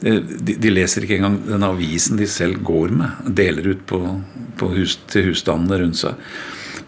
øh, 0.03 0.23
de, 0.47 0.55
de 0.55 0.69
læser 0.69 1.01
ikke 1.01 1.15
engang 1.15 1.47
den 1.47 1.63
avisen 1.63 2.17
de 2.17 2.27
selv 2.27 2.63
går 2.63 2.87
med, 2.87 3.05
deler 3.37 3.69
ut 3.69 3.85
på, 3.87 4.21
på 4.57 4.67
hus, 4.67 4.99
til 5.07 5.25
husstandene 5.25 5.83
rundt 5.83 5.97
sig. 5.97 6.13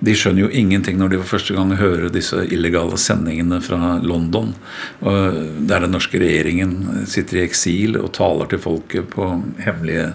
De 0.04 0.16
skjønner 0.18 0.46
jo 0.46 0.52
ingenting 0.52 0.98
når 1.00 1.14
de 1.14 1.20
for 1.22 1.38
første 1.38 1.56
gang 1.56 1.72
hører 1.80 2.12
disse 2.12 2.42
illegale 2.52 2.98
sendingene 3.00 3.62
fra 3.64 3.98
London, 4.04 4.52
der 5.00 5.86
den 5.86 5.94
norske 5.96 6.20
regjeringen 6.20 7.06
sitter 7.08 7.40
i 7.40 7.46
eksil 7.46 7.96
og 8.02 8.12
taler 8.18 8.52
til 8.52 8.60
folket 8.64 9.08
på 9.14 9.30
hemmelige, 9.64 10.10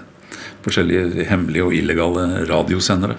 forskjellige 0.66 1.24
hemmelige 1.30 1.64
og 1.64 1.78
illegale 1.78 2.26
radiosendere 2.50 3.16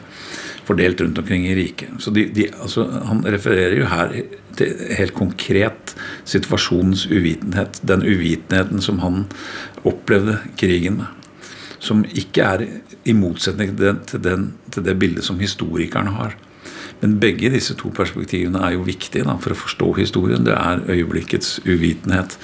fordelt 0.70 1.02
rundt 1.02 1.18
omkring 1.18 1.48
i 1.48 1.56
riket. 1.58 1.90
Så 2.00 2.12
de, 2.14 2.28
de, 2.34 2.50
altså, 2.62 2.86
Han 3.10 3.24
refererer 3.26 3.78
jo 3.80 3.88
her 3.90 4.14
til 4.60 4.84
helt 5.00 5.16
konkret 5.18 5.96
situasjonens 6.30 7.08
uvitenhet. 7.10 7.82
Den 7.82 8.06
uvitenheten 8.06 8.84
som 8.86 9.00
han 9.02 9.24
opplevde 9.88 10.38
krigen 10.60 11.02
med. 11.02 11.16
Som 11.80 12.04
ikke 12.06 12.44
er 12.44 12.66
i 13.08 13.16
motsetning 13.16 13.72
til, 13.72 13.86
den, 13.86 14.04
til, 14.06 14.22
den, 14.24 14.46
til 14.70 14.86
det 14.86 14.98
bildet 15.00 15.26
som 15.26 15.40
historikerne 15.40 16.14
har. 16.18 16.36
Men 17.02 17.20
begge 17.20 17.52
disse 17.54 17.76
to 17.80 17.92
perspektivene 17.96 18.62
er 18.66 18.76
jo 18.76 18.88
viktige 18.88 19.24
da, 19.28 19.38
for 19.40 19.56
å 19.56 19.62
forstå 19.62 19.94
historien. 20.02 20.44
Det 20.48 20.56
er 20.56 20.84
øyeblikkets 20.90 21.60
uvitenhet 21.68 22.36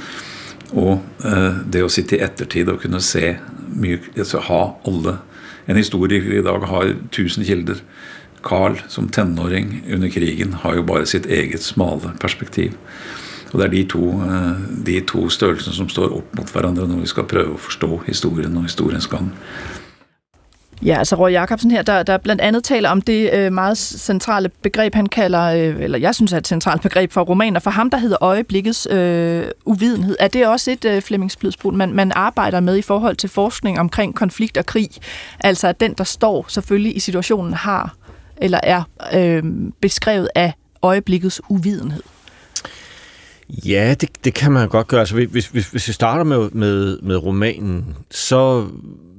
og 0.73 1.03
eh, 1.25 1.61
det 1.71 1.83
å 1.85 1.91
sitte 1.91 2.17
i 2.17 2.23
ettertid 2.25 2.69
og 2.71 2.81
kunne 2.83 3.01
se 3.03 3.35
mye, 3.75 3.99
altså 4.15 4.43
ha 4.49 4.61
alle 4.87 5.19
En 5.65 5.79
historiker 5.79 6.29
i 6.29 6.43
dag 6.45 6.61
har 6.69 6.91
1000 6.91 7.41
kilder. 7.41 7.79
Carl 8.45 8.75
som 8.87 9.07
tenåring 9.09 9.79
under 9.89 10.11
krigen 10.13 10.51
har 10.61 10.75
jo 10.77 10.83
bare 10.85 11.07
sitt 11.09 11.25
eget 11.25 11.63
smale 11.65 12.11
perspektiv. 12.21 12.75
Og 13.49 13.57
Det 13.57 13.65
er 13.65 13.71
de 13.71 13.83
to, 13.89 14.03
eh, 14.21 14.61
de 14.85 14.99
to 15.01 15.25
størrelsene 15.25 15.73
som 15.73 15.89
står 15.89 16.13
opp 16.13 16.35
mot 16.37 16.53
hverandre 16.53 16.85
når 16.85 17.01
vi 17.01 17.07
skal 17.07 17.25
prøve 17.25 17.55
å 17.55 17.63
forstå 17.65 18.05
historien 18.05 18.57
og 18.57 18.67
historiens 18.69 19.07
gang. 19.09 19.31
Ja, 20.81 20.97
altså 20.97 21.15
Roy 21.15 21.31
Jacobsen 21.31 21.71
her, 21.71 21.81
der, 21.81 22.03
der 22.03 22.17
blandt 22.17 22.41
andet 22.41 22.63
taler 22.63 22.89
om 22.89 23.01
det 23.01 23.33
øh, 23.33 23.53
meget 23.53 23.77
centrale 23.77 24.49
begreb, 24.49 24.95
han 24.95 25.05
kalder, 25.05 25.41
øh, 25.41 25.81
eller 25.81 25.97
jeg 25.97 26.15
synes 26.15 26.33
er 26.33 26.37
et 26.37 26.47
centralt 26.47 26.81
begreb 26.81 27.11
for 27.11 27.21
romaner, 27.21 27.59
for 27.59 27.69
ham, 27.69 27.89
der 27.89 27.97
hedder 27.97 28.17
øjeblikkets 28.21 28.87
øh, 28.91 29.45
uvidenhed. 29.65 30.15
Er 30.19 30.27
det 30.27 30.47
også 30.47 30.71
et 30.71 30.85
øh, 30.85 31.01
Flemmings 31.01 31.37
man, 31.71 31.93
man 31.93 32.11
arbejder 32.15 32.59
med 32.59 32.77
i 32.77 32.81
forhold 32.81 33.15
til 33.15 33.29
forskning 33.29 33.79
omkring 33.79 34.15
konflikt 34.15 34.57
og 34.57 34.65
krig? 34.65 34.89
Altså 35.39 35.67
at 35.67 35.79
den, 35.79 35.93
der 35.93 36.03
står 36.03 36.45
selvfølgelig 36.47 36.95
i 36.95 36.99
situationen, 36.99 37.53
har 37.53 37.95
eller 38.37 38.59
er 38.63 38.83
øh, 39.13 39.43
beskrevet 39.81 40.29
af 40.35 40.53
øjeblikkets 40.81 41.41
uvidenhed? 41.49 42.03
Ja, 43.49 43.95
det, 44.01 44.09
det 44.25 44.33
kan 44.33 44.51
man 44.51 44.69
godt 44.69 44.87
gøre. 44.87 44.99
Altså, 44.99 45.15
hvis, 45.15 45.47
hvis, 45.47 45.67
hvis 45.67 45.87
vi 45.87 45.93
starter 45.93 46.23
med, 46.23 46.49
med, 46.49 46.99
med 47.01 47.15
romanen, 47.15 47.95
så 48.11 48.67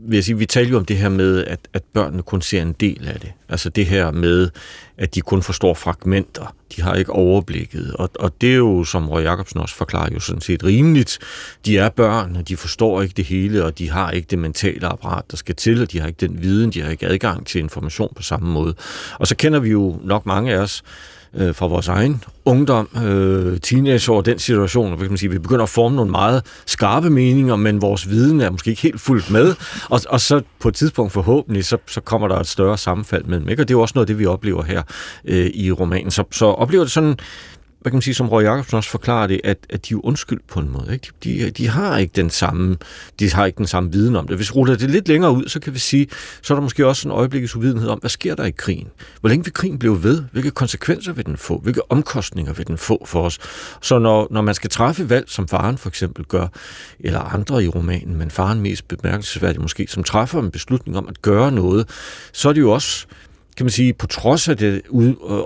vil 0.09 0.17
jeg 0.17 0.25
sige, 0.25 0.39
vi 0.39 0.47
taler 0.47 0.71
jo 0.71 0.77
om 0.77 0.85
det 0.85 0.97
her 0.97 1.09
med, 1.09 1.45
at, 1.45 1.61
at 1.73 1.83
børnene 1.93 2.23
kun 2.23 2.43
ser 2.43 2.63
en 2.63 2.73
del 2.73 3.09
af 3.09 3.21
det. 3.21 3.33
Altså 3.49 3.69
det 3.69 3.87
her 3.87 4.11
med, 4.11 4.51
at 4.99 5.15
de 5.15 5.21
kun 5.21 5.43
forstår 5.43 5.75
fragmenter. 5.75 6.55
De 6.77 6.83
har 6.83 6.95
ikke 6.95 7.13
overblikket. 7.13 7.95
Og, 7.95 8.11
og 8.15 8.41
det 8.41 8.53
er 8.53 8.57
jo, 8.57 8.85
som 8.85 9.09
Røg 9.09 9.25
Jacobsen 9.25 9.61
også 9.61 9.75
forklarer, 9.75 10.15
jo 10.15 10.21
sådan 10.21 10.41
set 10.41 10.65
rimeligt. 10.65 11.19
De 11.67 11.79
er 11.79 11.89
børn, 11.89 12.37
og 12.37 12.49
de 12.49 12.57
forstår 12.57 13.03
ikke 13.03 13.15
det 13.17 13.25
hele, 13.25 13.65
og 13.65 13.79
de 13.79 13.91
har 13.91 14.11
ikke 14.11 14.27
det 14.31 14.39
mentale 14.39 14.87
apparat, 14.87 15.25
der 15.31 15.37
skal 15.37 15.55
til, 15.55 15.83
og 15.83 15.93
de 15.93 16.01
har 16.01 16.07
ikke 16.07 16.27
den 16.27 16.43
viden, 16.43 16.71
de 16.71 16.83
har 16.83 16.91
ikke 16.91 17.07
adgang 17.07 17.47
til 17.47 17.59
information 17.59 18.13
på 18.17 18.23
samme 18.23 18.49
måde. 18.49 18.75
Og 19.19 19.27
så 19.27 19.37
kender 19.37 19.61
vi 19.61 19.71
jo 19.71 20.01
nok 20.05 20.27
mange 20.27 20.55
af 20.55 20.59
os, 20.59 20.83
øh, 21.35 21.55
fra 21.55 21.67
vores 21.67 21.89
egen 21.89 22.25
ungdom, 22.45 22.89
øh, 23.05 23.61
teenageår, 23.61 24.21
den 24.21 24.39
situation, 24.39 24.97
hvor 24.97 25.09
man 25.09 25.17
sige, 25.17 25.31
vi 25.31 25.39
begynder 25.39 25.63
at 25.63 25.69
forme 25.69 25.97
nogle 25.97 26.11
meget 26.11 26.43
skarpe 26.67 27.11
meninger, 27.11 27.57
men 27.57 27.83
vores 27.83 28.09
viden 28.09 28.41
er 28.41 28.51
måske 28.51 28.71
ikke 28.71 28.83
helt 28.83 29.01
fuldt 29.01 29.31
med, 29.31 29.55
og, 29.91 30.01
og 30.09 30.21
så 30.21 30.43
på 30.61 30.69
et 30.69 30.75
tidspunkt 30.75 31.13
forhåbentlig, 31.13 31.65
så, 31.65 31.77
så 31.87 32.01
kommer 32.01 32.29
der 32.29 32.39
et 32.39 32.47
større 32.47 32.79
sammenfald 32.79 33.25
mellem, 33.25 33.49
ikke? 33.49 33.63
og 33.63 33.69
det 33.69 33.75
er 33.75 33.79
jo 33.79 33.83
også 33.83 33.93
noget 33.95 34.05
af 34.05 34.07
det, 34.07 34.19
vi 34.19 34.27
oplever 34.27 34.63
her 34.63 34.83
øh, 35.25 35.51
i 35.55 35.73
romanen. 35.73 36.11
Så, 36.11 36.25
så 36.31 36.47
oplever 36.47 36.85
det 36.85 36.93
sådan 36.93 37.17
hvad 37.87 37.91
kan 37.91 37.97
man 37.97 38.03
sige, 38.03 38.15
som 38.15 38.29
Roy 38.29 38.43
Jacobsen 38.43 38.77
også 38.77 38.91
forklarer 38.91 39.27
det, 39.27 39.41
at, 39.45 39.59
at 39.71 39.89
de 39.89 39.95
er 39.95 39.99
undskyld 40.05 40.41
på 40.49 40.61
en 40.61 40.71
måde. 40.71 40.93
Ikke? 40.93 41.11
De, 41.25 41.39
de, 41.39 41.51
de, 41.51 41.69
har 41.69 41.99
ikke 41.99 42.13
den 42.17 42.31
samme, 42.31 42.77
de 43.21 43.33
har 43.33 43.47
ikke 43.47 43.57
den 43.57 43.67
samme 43.67 43.93
viden 43.93 44.17
om 44.17 44.27
det. 44.27 44.37
Hvis 44.37 44.51
vi 44.51 44.53
ruller 44.53 44.77
det 44.77 44.91
lidt 44.91 45.09
længere 45.09 45.33
ud, 45.33 45.49
så 45.49 45.61
kan 45.61 45.75
vi 45.75 45.79
sige, 45.79 46.07
så 46.43 46.55
er 46.55 46.57
der 46.57 46.63
måske 46.63 46.87
også 46.87 47.09
en 47.09 47.13
øjeblikkes 47.13 47.57
uvidenhed 47.57 47.89
om, 47.89 47.99
hvad 47.99 48.11
sker 48.11 48.35
der 48.35 48.45
i 48.45 48.51
krigen? 48.51 48.89
Hvor 49.21 49.29
længe 49.29 49.45
vil 49.45 49.53
krigen 49.53 49.79
blive 49.79 50.03
ved? 50.03 50.25
Hvilke 50.33 50.51
konsekvenser 50.51 51.13
vil 51.13 51.27
den 51.27 51.37
få? 51.37 51.59
Hvilke 51.59 51.93
omkostninger 51.93 52.53
vil 52.53 52.67
den 52.67 52.79
få 52.79 53.07
for 53.07 53.23
os? 53.23 53.39
Så 53.83 53.99
når, 53.99 54.29
når 54.31 54.43
man 54.43 54.55
skal 54.55 54.71
træffe 54.71 55.11
valg, 55.11 55.25
som 55.29 55.49
faren 55.49 55.79
for 55.79 55.89
eksempel 55.89 56.25
gør, 56.25 56.47
eller 57.01 57.21
andre 57.21 57.65
i 57.65 57.69
romanen, 57.69 58.17
men 58.17 58.31
faren 58.31 58.61
mest 58.61 58.89
bemærkelsesværdigt 58.89 59.63
måske, 59.63 59.87
som 59.89 60.05
træffer 60.05 60.41
en 60.41 60.51
beslutning 60.51 60.99
om 60.99 61.09
at 61.09 61.23
gøre 61.23 61.53
noget, 61.53 61.89
så 62.33 62.49
er 62.49 62.53
det 62.53 62.61
jo 62.61 62.71
også 62.71 63.07
kan 63.57 63.67
man 63.67 63.71
sige, 63.71 63.93
på 63.93 64.07
trods 64.07 64.49
af 64.49 64.57
det 64.57 64.83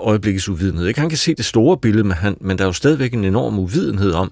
øjeblikkets 0.03 0.49
uvidenhed. 0.49 0.87
Ikke? 0.87 0.99
Han 0.99 1.09
kan 1.09 1.17
se 1.17 1.35
det 1.35 1.45
store 1.45 1.77
billede, 1.77 2.03
men, 2.03 2.11
han, 2.11 2.37
men 2.41 2.57
der 2.57 2.63
er 2.63 2.67
jo 2.67 2.73
stadigvæk 2.73 3.13
en 3.13 3.23
enorm 3.23 3.59
uvidenhed 3.59 4.11
om, 4.11 4.31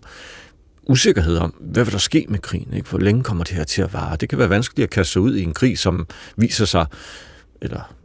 usikkerhed 0.88 1.38
om, 1.38 1.54
hvad 1.60 1.84
vil 1.84 1.94
der 1.94 2.00
ske 2.00 2.26
med 2.30 2.40
krigen? 2.40 2.74
Ikke? 2.74 2.90
Hvor 2.90 3.00
længe 3.00 3.24
kommer 3.24 3.44
det 3.44 3.54
her 3.54 3.64
til 3.64 3.82
at 3.82 3.94
vare? 3.94 4.18
Det 4.20 4.30
kan 4.30 4.40
være 4.40 4.50
vanskeligt 4.50 4.84
at 4.84 4.90
kaste 4.90 5.14
sig 5.14 5.22
ud 5.22 5.36
i 5.36 5.44
en 5.44 5.54
krig, 5.54 5.78
som 5.78 6.08
viser 6.38 6.66
sig, 6.66 6.86
eller 7.62 7.96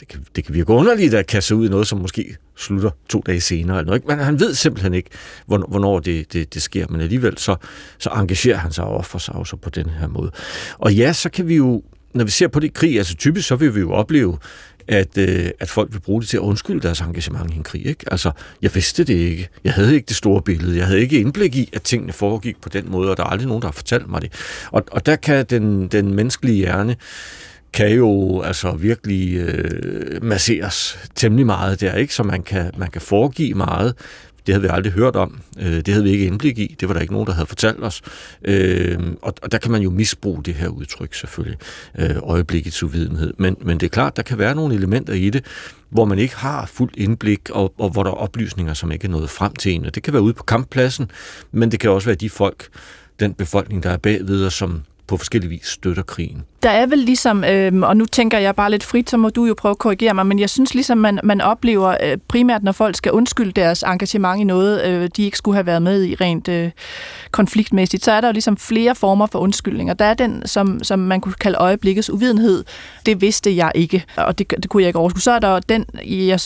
det 0.00 0.08
kan, 0.08 0.24
det 0.36 0.44
kan 0.44 0.54
virke 0.54 0.70
underligt 0.70 1.14
at 1.14 1.26
kaste 1.26 1.48
sig 1.48 1.56
ud 1.56 1.66
i 1.66 1.70
noget, 1.70 1.86
som 1.86 1.98
måske 1.98 2.36
slutter 2.56 2.90
to 3.08 3.22
dage 3.26 3.40
senere. 3.40 3.78
Eller 3.78 3.86
noget, 3.86 3.98
ikke? 3.98 4.08
Men 4.08 4.18
han 4.18 4.40
ved 4.40 4.54
simpelthen 4.54 4.94
ikke, 4.94 5.10
hvornår 5.46 5.98
det, 5.98 6.32
det, 6.32 6.54
det 6.54 6.62
sker. 6.62 6.86
Men 6.90 7.00
alligevel 7.00 7.38
så, 7.38 7.56
så 7.98 8.10
engagerer 8.10 8.56
han 8.56 8.72
sig 8.72 8.84
og 8.84 9.04
for 9.04 9.18
sig 9.18 9.34
også 9.34 9.56
på 9.56 9.70
den 9.70 9.90
her 9.90 10.08
måde. 10.08 10.30
Og 10.78 10.94
ja, 10.94 11.12
så 11.12 11.30
kan 11.30 11.48
vi 11.48 11.56
jo, 11.56 11.82
når 12.14 12.24
vi 12.24 12.30
ser 12.30 12.48
på 12.48 12.60
det 12.60 12.74
krig, 12.74 12.98
altså 12.98 13.16
typisk 13.16 13.48
så 13.48 13.56
vil 13.56 13.74
vi 13.74 13.80
jo 13.80 13.92
opleve 13.92 14.38
at, 14.90 15.18
øh, 15.18 15.50
at 15.60 15.68
folk 15.68 15.92
vil 15.92 16.00
bruge 16.00 16.20
det 16.20 16.28
til 16.28 16.36
at 16.36 16.40
undskylde 16.40 16.80
deres 16.80 17.00
engagement 17.00 17.54
i 17.54 17.56
en 17.56 17.62
krig. 17.62 17.86
Ikke? 17.86 18.04
Altså, 18.12 18.30
jeg 18.62 18.74
vidste 18.74 19.04
det 19.04 19.14
ikke. 19.14 19.48
Jeg 19.64 19.72
havde 19.72 19.94
ikke 19.94 20.06
det 20.06 20.16
store 20.16 20.42
billede. 20.42 20.78
Jeg 20.78 20.86
havde 20.86 21.00
ikke 21.00 21.20
indblik 21.20 21.56
i, 21.56 21.70
at 21.72 21.82
tingene 21.82 22.12
foregik 22.12 22.60
på 22.60 22.68
den 22.68 22.90
måde, 22.90 23.10
og 23.10 23.16
der 23.16 23.22
er 23.22 23.28
aldrig 23.28 23.48
nogen, 23.48 23.62
der 23.62 23.68
har 23.68 23.72
fortalt 23.72 24.10
mig 24.10 24.22
det. 24.22 24.32
Og, 24.70 24.84
og 24.90 25.06
der 25.06 25.16
kan 25.16 25.46
den, 25.50 25.88
den 25.88 26.14
menneskelige 26.14 26.56
hjerne 26.56 26.96
kan 27.72 27.90
jo 27.90 28.40
altså 28.40 28.72
virkelig 28.72 29.36
øh, 29.36 30.24
masseres 30.24 30.98
temmelig 31.14 31.46
meget 31.46 31.80
der, 31.80 31.94
ikke? 31.94 32.14
Så 32.14 32.22
man 32.22 32.42
kan, 32.42 32.70
man 32.78 32.90
kan 32.90 33.00
foregive 33.00 33.54
meget, 33.54 33.94
det 34.46 34.54
havde 34.54 34.62
vi 34.62 34.68
aldrig 34.72 34.92
hørt 34.92 35.16
om. 35.16 35.40
Øh, 35.58 35.72
det 35.72 35.88
havde 35.88 36.04
vi 36.04 36.10
ikke 36.10 36.26
indblik 36.26 36.58
i. 36.58 36.76
Det 36.80 36.88
var 36.88 36.94
der 36.94 37.00
ikke 37.00 37.12
nogen, 37.12 37.26
der 37.26 37.32
havde 37.32 37.46
fortalt 37.46 37.84
os. 37.84 38.02
Øh, 38.44 38.98
og 39.22 39.34
og 39.42 39.52
der 39.52 39.58
kan 39.58 39.70
man 39.70 39.82
jo 39.82 39.90
misbruge 39.90 40.42
det 40.42 40.54
her 40.54 40.68
udtryk 40.68 41.14
selvfølgelig. 41.14 41.58
Øh, 41.98 42.16
øjeblikkets 42.22 42.82
uvidenhed. 42.82 43.34
Men, 43.38 43.56
men 43.60 43.80
det 43.80 43.86
er 43.86 43.90
klart, 43.90 44.16
der 44.16 44.22
kan 44.22 44.38
være 44.38 44.54
nogle 44.54 44.74
elementer 44.74 45.12
i 45.12 45.30
det, 45.30 45.44
hvor 45.90 46.04
man 46.04 46.18
ikke 46.18 46.36
har 46.36 46.66
fuldt 46.66 46.96
indblik, 46.96 47.50
og, 47.50 47.74
og 47.78 47.90
hvor 47.90 48.02
der 48.02 48.10
er 48.10 48.14
oplysninger, 48.14 48.74
som 48.74 48.92
ikke 48.92 49.04
er 49.04 49.10
nået 49.10 49.30
frem 49.30 49.56
til 49.56 49.72
en. 49.72 49.86
Og 49.86 49.94
det 49.94 50.02
kan 50.02 50.12
være 50.12 50.22
ude 50.22 50.34
på 50.34 50.42
kamppladsen, 50.42 51.10
men 51.52 51.70
det 51.70 51.80
kan 51.80 51.90
også 51.90 52.06
være 52.06 52.16
de 52.16 52.30
folk, 52.30 52.68
den 53.20 53.34
befolkning, 53.34 53.82
der 53.82 53.90
er 53.90 53.96
bagved, 53.96 54.44
og 54.44 54.52
som 54.52 54.82
på 55.10 55.16
forskellige 55.16 55.50
vis 55.50 55.66
støtter 55.66 56.02
krigen. 56.02 56.44
Der 56.62 56.70
er 56.70 56.86
vel 56.86 56.98
ligesom, 56.98 57.44
øh, 57.44 57.82
og 57.82 57.96
nu 57.96 58.06
tænker 58.06 58.38
jeg 58.38 58.56
bare 58.56 58.70
lidt 58.70 58.84
frit, 58.84 59.10
så 59.10 59.16
må 59.16 59.28
du 59.28 59.44
jo 59.44 59.54
prøve 59.54 59.70
at 59.70 59.78
korrigere 59.78 60.14
mig, 60.14 60.26
men 60.26 60.38
jeg 60.38 60.50
synes 60.50 60.74
ligesom, 60.74 60.98
man, 60.98 61.20
man 61.24 61.40
oplever 61.40 61.96
øh, 62.02 62.18
primært, 62.28 62.62
når 62.62 62.72
folk 62.72 62.96
skal 62.96 63.12
undskylde 63.12 63.52
deres 63.52 63.82
engagement 63.82 64.40
i 64.40 64.44
noget, 64.44 64.84
øh, 64.84 65.08
de 65.16 65.22
ikke 65.22 65.38
skulle 65.38 65.54
have 65.54 65.66
været 65.66 65.82
med 65.82 66.04
i 66.04 66.14
rent 66.14 66.48
øh, 66.48 66.70
konfliktmæssigt, 67.30 68.04
så 68.04 68.12
er 68.12 68.20
der 68.20 68.28
jo 68.28 68.32
ligesom 68.32 68.56
flere 68.56 68.94
former 68.94 69.26
for 69.26 69.38
undskyldninger. 69.38 69.94
Der 69.94 70.04
er 70.04 70.14
den, 70.14 70.42
som, 70.46 70.84
som 70.84 70.98
man 70.98 71.20
kunne 71.20 71.34
kalde 71.34 71.58
øjeblikkets 71.58 72.10
uvidenhed. 72.10 72.64
Det 73.06 73.20
vidste 73.20 73.56
jeg 73.56 73.72
ikke, 73.74 74.04
og 74.16 74.38
det, 74.38 74.50
det 74.50 74.68
kunne 74.68 74.82
jeg 74.82 74.88
ikke 74.88 74.98
overskue. 74.98 75.20
Så 75.20 75.30
er 75.30 75.38
der 75.38 75.60
den, 75.60 75.84
jeg 76.04 76.40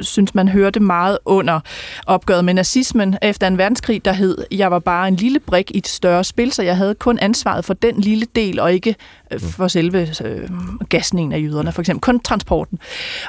synes, 0.00 0.34
man 0.34 0.48
hørte 0.48 0.80
meget 0.80 1.18
under 1.24 1.60
opgøret 2.06 2.44
med 2.44 2.54
nazismen 2.54 3.16
efter 3.22 3.46
en 3.46 3.58
verdenskrig, 3.58 4.04
der 4.04 4.12
hed, 4.12 4.38
jeg 4.50 4.70
var 4.70 4.78
bare 4.78 5.08
en 5.08 5.16
lille 5.16 5.40
brik 5.40 5.70
i 5.70 5.78
et 5.78 5.88
større 5.88 6.24
spil, 6.24 6.52
så 6.52 6.62
jeg 6.62 6.76
havde 6.76 6.94
kun 6.94 7.18
ansvaret 7.18 7.64
for 7.64 7.74
den 7.74 8.00
lille 8.00 8.26
del, 8.36 8.60
og 8.60 8.72
ikke 8.72 8.94
øh, 9.30 9.42
mm. 9.42 9.48
for 9.48 9.68
selve 9.68 10.08
øh, 10.24 10.48
gasningen 10.88 11.32
af 11.32 11.40
jøderne, 11.40 11.72
for 11.72 11.82
eksempel 11.82 12.00
kun 12.00 12.20
transporten. 12.20 12.78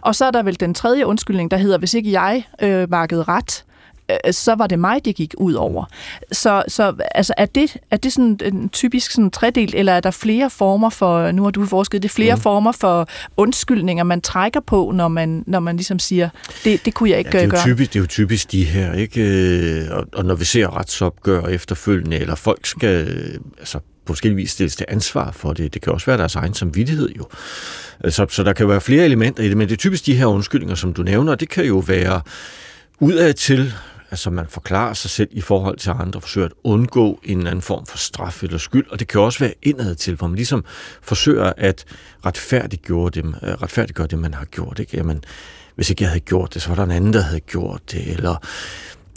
Og 0.01 0.15
så 0.15 0.25
er 0.25 0.31
der 0.31 0.43
vel 0.43 0.59
den 0.59 0.73
tredje 0.73 1.05
undskyldning, 1.05 1.51
der 1.51 1.57
hedder, 1.57 1.77
hvis 1.77 1.93
ikke 1.93 2.11
jeg 2.11 2.43
øh, 2.61 2.89
markede 2.89 3.23
ret, 3.23 3.63
så 4.31 4.55
var 4.55 4.67
det 4.67 4.79
mig, 4.79 5.05
det 5.05 5.15
gik 5.15 5.33
ud 5.37 5.53
over. 5.53 5.85
Så, 6.31 6.63
så 6.67 6.93
altså, 7.15 7.33
er, 7.37 7.45
det, 7.45 7.77
er 7.91 7.97
det 7.97 8.13
sådan 8.13 8.39
en 8.45 8.69
typisk 8.69 9.11
sådan 9.11 9.31
tredel, 9.31 9.73
eller 9.75 9.93
er 9.93 9.99
der 9.99 10.11
flere 10.11 10.49
former 10.49 10.89
for, 10.89 11.31
nu 11.31 11.43
har 11.43 11.51
du 11.51 11.65
forsket 11.65 12.03
det, 12.03 12.11
flere 12.11 12.35
mm. 12.35 12.41
former 12.41 12.71
for 12.71 13.09
undskyldninger, 13.37 14.03
man 14.03 14.21
trækker 14.21 14.59
på, 14.59 14.91
når 14.95 15.07
man, 15.07 15.43
når 15.47 15.59
man 15.59 15.75
ligesom 15.75 15.99
siger, 15.99 16.29
det, 16.63 16.85
det 16.85 16.93
kunne 16.93 17.09
jeg 17.09 17.19
ikke 17.19 17.31
ja, 17.33 17.39
det 17.39 17.45
er 17.45 17.49
gøre? 17.49 17.61
Typisk, 17.61 17.93
det 17.93 17.99
er 17.99 18.03
jo 18.03 18.07
typisk 18.07 18.51
de 18.51 18.63
her, 18.63 18.93
ikke? 18.93 19.21
Øh, 19.21 19.97
og, 19.97 20.05
og 20.13 20.25
når 20.25 20.35
vi 20.35 20.45
ser 20.45 20.77
retsopgør 20.77 21.41
efterfølgende, 21.41 22.17
eller 22.17 22.35
folk 22.35 22.65
skal 22.65 23.07
altså, 23.59 23.79
på 24.07 24.13
forskellige 24.13 24.35
vis 24.35 24.51
stilles 24.51 24.75
til 24.75 24.85
ansvar 24.89 25.31
for 25.31 25.53
det. 25.53 25.73
Det 25.73 25.81
kan 25.81 25.93
også 25.93 26.05
være 26.05 26.17
deres 26.17 26.35
egen 26.35 26.53
samvittighed 26.53 27.09
jo. 27.17 27.27
Så, 28.09 28.25
så 28.29 28.43
der 28.43 28.53
kan 28.53 28.69
være 28.69 28.81
flere 28.81 29.05
elementer 29.05 29.43
i 29.43 29.49
det, 29.49 29.57
men 29.57 29.67
det 29.67 29.73
er 29.73 29.77
typisk 29.77 30.05
de 30.05 30.15
her 30.15 30.25
undskyldninger, 30.25 30.75
som 30.75 30.93
du 30.93 31.03
nævner, 31.03 31.35
det 31.35 31.49
kan 31.49 31.65
jo 31.65 31.77
være 31.77 32.21
udad 32.99 33.33
til 33.33 33.73
Altså 34.11 34.29
man 34.29 34.47
forklarer 34.49 34.93
sig 34.93 35.09
selv 35.11 35.29
i 35.31 35.41
forhold 35.41 35.77
til 35.77 35.89
andre, 35.89 36.21
forsøger 36.21 36.47
at 36.47 36.53
undgå 36.63 37.19
en 37.23 37.37
eller 37.37 37.51
anden 37.51 37.61
form 37.61 37.85
for 37.85 37.97
straf 37.97 38.43
eller 38.43 38.57
skyld, 38.57 38.87
og 38.89 38.99
det 38.99 39.07
kan 39.07 39.21
også 39.21 39.39
være 39.39 39.53
indad 39.63 39.95
til, 39.95 40.15
hvor 40.15 40.27
man 40.27 40.35
ligesom 40.35 40.65
forsøger 41.01 41.53
at 41.57 41.85
retfærdiggøre 42.25 43.09
det, 43.09 43.25
øh, 43.25 43.33
retfærdiggøre 43.41 44.07
det 44.07 44.19
man 44.19 44.33
har 44.33 44.45
gjort. 44.45 44.79
Ikke? 44.79 44.97
Jamen, 44.97 45.23
hvis 45.75 45.89
ikke 45.89 46.03
jeg 46.03 46.09
havde 46.09 46.19
gjort 46.19 46.53
det, 46.53 46.61
så 46.61 46.69
var 46.69 46.75
der 46.75 46.83
en 46.83 46.91
anden, 46.91 47.13
der 47.13 47.21
havde 47.21 47.39
gjort 47.39 47.81
det, 47.91 48.07
eller 48.07 48.35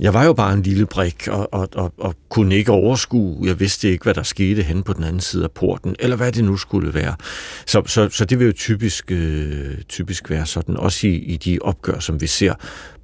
jeg 0.01 0.14
var 0.14 0.24
jo 0.24 0.32
bare 0.32 0.53
en 0.53 0.62
lille 0.62 0.86
brik 0.86 1.28
og, 1.28 1.55
og, 1.55 1.68
og, 1.74 1.92
og 1.98 2.14
kunne 2.28 2.55
ikke 2.55 2.72
overskue. 2.72 3.46
Jeg 3.46 3.61
vidste 3.61 3.90
ikke, 3.90 4.03
hvad 4.03 4.14
der 4.14 4.22
skete 4.22 4.62
hen 4.62 4.82
på 4.82 4.92
den 4.92 5.05
anden 5.05 5.20
side 5.20 5.44
af 5.44 5.51
porten, 5.51 5.96
eller 5.98 6.16
hvad 6.16 6.32
det 6.32 6.44
nu 6.44 6.57
skulle 6.57 6.94
være. 6.94 7.14
Så, 7.66 7.82
så, 7.86 8.09
så 8.09 8.24
det 8.24 8.38
vil 8.38 8.46
jo 8.46 8.53
typisk, 8.53 9.11
øh, 9.12 9.74
typisk 9.88 10.30
være 10.30 10.46
sådan, 10.46 10.76
også 10.76 11.07
i, 11.07 11.14
i 11.14 11.36
de 11.36 11.59
opgør, 11.62 11.98
som 11.98 12.20
vi 12.20 12.26
ser. 12.26 12.55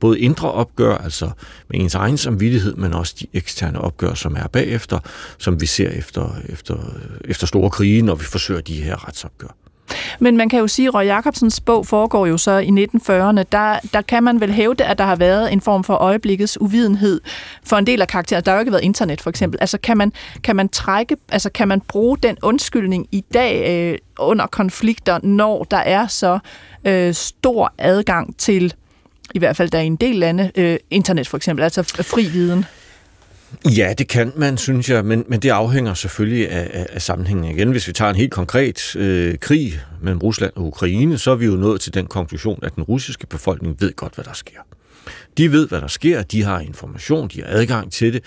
Både 0.00 0.20
indre 0.20 0.52
opgør, 0.52 0.96
altså 0.96 1.30
med 1.70 1.80
ens 1.80 1.94
egen 1.94 2.16
samvittighed, 2.16 2.74
men 2.74 2.94
også 2.94 3.14
de 3.20 3.26
eksterne 3.32 3.80
opgør, 3.80 4.14
som 4.14 4.36
er 4.36 4.46
bagefter, 4.46 4.98
som 5.38 5.60
vi 5.60 5.66
ser 5.66 5.90
efter, 5.90 6.36
efter, 6.48 6.76
efter 7.24 7.46
store 7.46 7.70
krige, 7.70 8.02
når 8.02 8.14
vi 8.14 8.24
forsøger 8.24 8.60
de 8.60 8.82
her 8.82 9.08
retsopgør. 9.08 9.65
Men 10.18 10.36
man 10.36 10.48
kan 10.48 10.58
jo 10.58 10.68
sige, 10.68 10.88
at 10.88 10.94
Roy 10.94 11.04
Jacobsens 11.04 11.60
bog 11.60 11.86
foregår 11.86 12.26
jo 12.26 12.38
så 12.38 12.58
i 12.58 12.68
1940'erne. 12.68 13.42
Der, 13.52 13.78
der 13.92 14.02
kan 14.08 14.22
man 14.22 14.40
vel 14.40 14.52
hævde, 14.52 14.84
at 14.84 14.98
der 14.98 15.04
har 15.04 15.16
været 15.16 15.52
en 15.52 15.60
form 15.60 15.84
for 15.84 15.94
øjeblikkets 15.94 16.60
uvidenhed 16.60 17.20
for 17.64 17.76
en 17.76 17.86
del 17.86 18.02
af 18.02 18.08
karakteren. 18.08 18.44
Der 18.44 18.50
har 18.50 18.56
jo 18.56 18.60
ikke 18.60 18.72
været 18.72 18.84
internet, 18.84 19.20
for 19.20 19.30
eksempel. 19.30 19.58
Altså 19.60 19.78
kan 19.78 19.96
man, 19.96 20.12
kan 20.44 20.56
man 20.56 20.68
trække, 20.68 21.16
altså 21.28 21.50
kan 21.50 21.68
man 21.68 21.80
bruge 21.80 22.18
den 22.22 22.36
undskyldning 22.42 23.06
i 23.12 23.24
dag 23.34 23.90
øh, 23.92 23.98
under 24.18 24.46
konflikter, 24.46 25.18
når 25.22 25.64
der 25.64 25.76
er 25.76 26.06
så 26.06 26.38
øh, 26.84 27.14
stor 27.14 27.72
adgang 27.78 28.36
til 28.36 28.74
i 29.34 29.38
hvert 29.38 29.56
fald 29.56 29.70
der 29.70 29.78
er 29.78 29.82
en 29.82 29.96
del 29.96 30.16
lande, 30.16 30.50
øh, 30.54 30.76
internet 30.90 31.28
for 31.28 31.36
eksempel, 31.36 31.62
altså 31.62 31.82
fri 31.82 32.26
viden? 32.26 32.64
Ja, 33.64 33.94
det 33.98 34.08
kan 34.08 34.32
man, 34.36 34.58
synes 34.58 34.90
jeg, 34.90 35.04
men, 35.04 35.24
men 35.28 35.40
det 35.40 35.50
afhænger 35.50 35.94
selvfølgelig 35.94 36.50
af, 36.50 36.70
af, 36.72 36.86
af 36.90 37.02
sammenhængen 37.02 37.44
igen. 37.44 37.70
Hvis 37.70 37.88
vi 37.88 37.92
tager 37.92 38.10
en 38.10 38.16
helt 38.16 38.32
konkret 38.32 38.96
øh, 38.96 39.38
krig 39.38 39.80
mellem 40.02 40.18
Rusland 40.18 40.52
og 40.56 40.66
Ukraine, 40.66 41.18
så 41.18 41.30
er 41.30 41.34
vi 41.34 41.46
jo 41.46 41.52
nået 41.52 41.80
til 41.80 41.94
den 41.94 42.06
konklusion, 42.06 42.58
at 42.62 42.74
den 42.74 42.82
russiske 42.82 43.26
befolkning 43.26 43.76
ved 43.80 43.96
godt, 43.96 44.14
hvad 44.14 44.24
der 44.24 44.32
sker. 44.32 44.58
De 45.38 45.52
ved, 45.52 45.68
hvad 45.68 45.80
der 45.80 45.86
sker, 45.86 46.22
de 46.22 46.42
har 46.42 46.60
information, 46.60 47.28
de 47.28 47.40
har 47.42 47.48
adgang 47.48 47.92
til 47.92 48.12
det, 48.12 48.22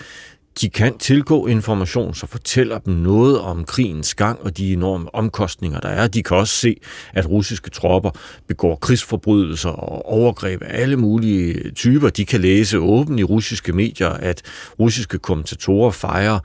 de 0.60 0.70
kan 0.70 0.98
tilgå 0.98 1.46
information, 1.46 2.14
så 2.14 2.26
fortæller 2.26 2.78
dem 2.78 2.94
noget 2.94 3.40
om 3.40 3.64
krigens 3.64 4.14
gang 4.14 4.40
og 4.40 4.56
de 4.56 4.72
enorme 4.72 5.14
omkostninger, 5.14 5.80
der 5.80 5.88
er. 5.88 6.06
De 6.06 6.22
kan 6.22 6.36
også 6.36 6.54
se, 6.54 6.76
at 7.12 7.30
russiske 7.30 7.70
tropper 7.70 8.10
begår 8.48 8.76
krigsforbrydelser 8.76 9.68
og 9.68 10.06
overgreb 10.06 10.62
af 10.62 10.82
alle 10.82 10.96
mulige 10.96 11.70
typer. 11.70 12.08
De 12.10 12.24
kan 12.24 12.40
læse 12.40 12.78
åbent 12.78 13.20
i 13.20 13.24
russiske 13.24 13.72
medier, 13.72 14.08
at 14.08 14.42
russiske 14.80 15.18
kommentatorer 15.18 15.90
fejrer 15.90 16.38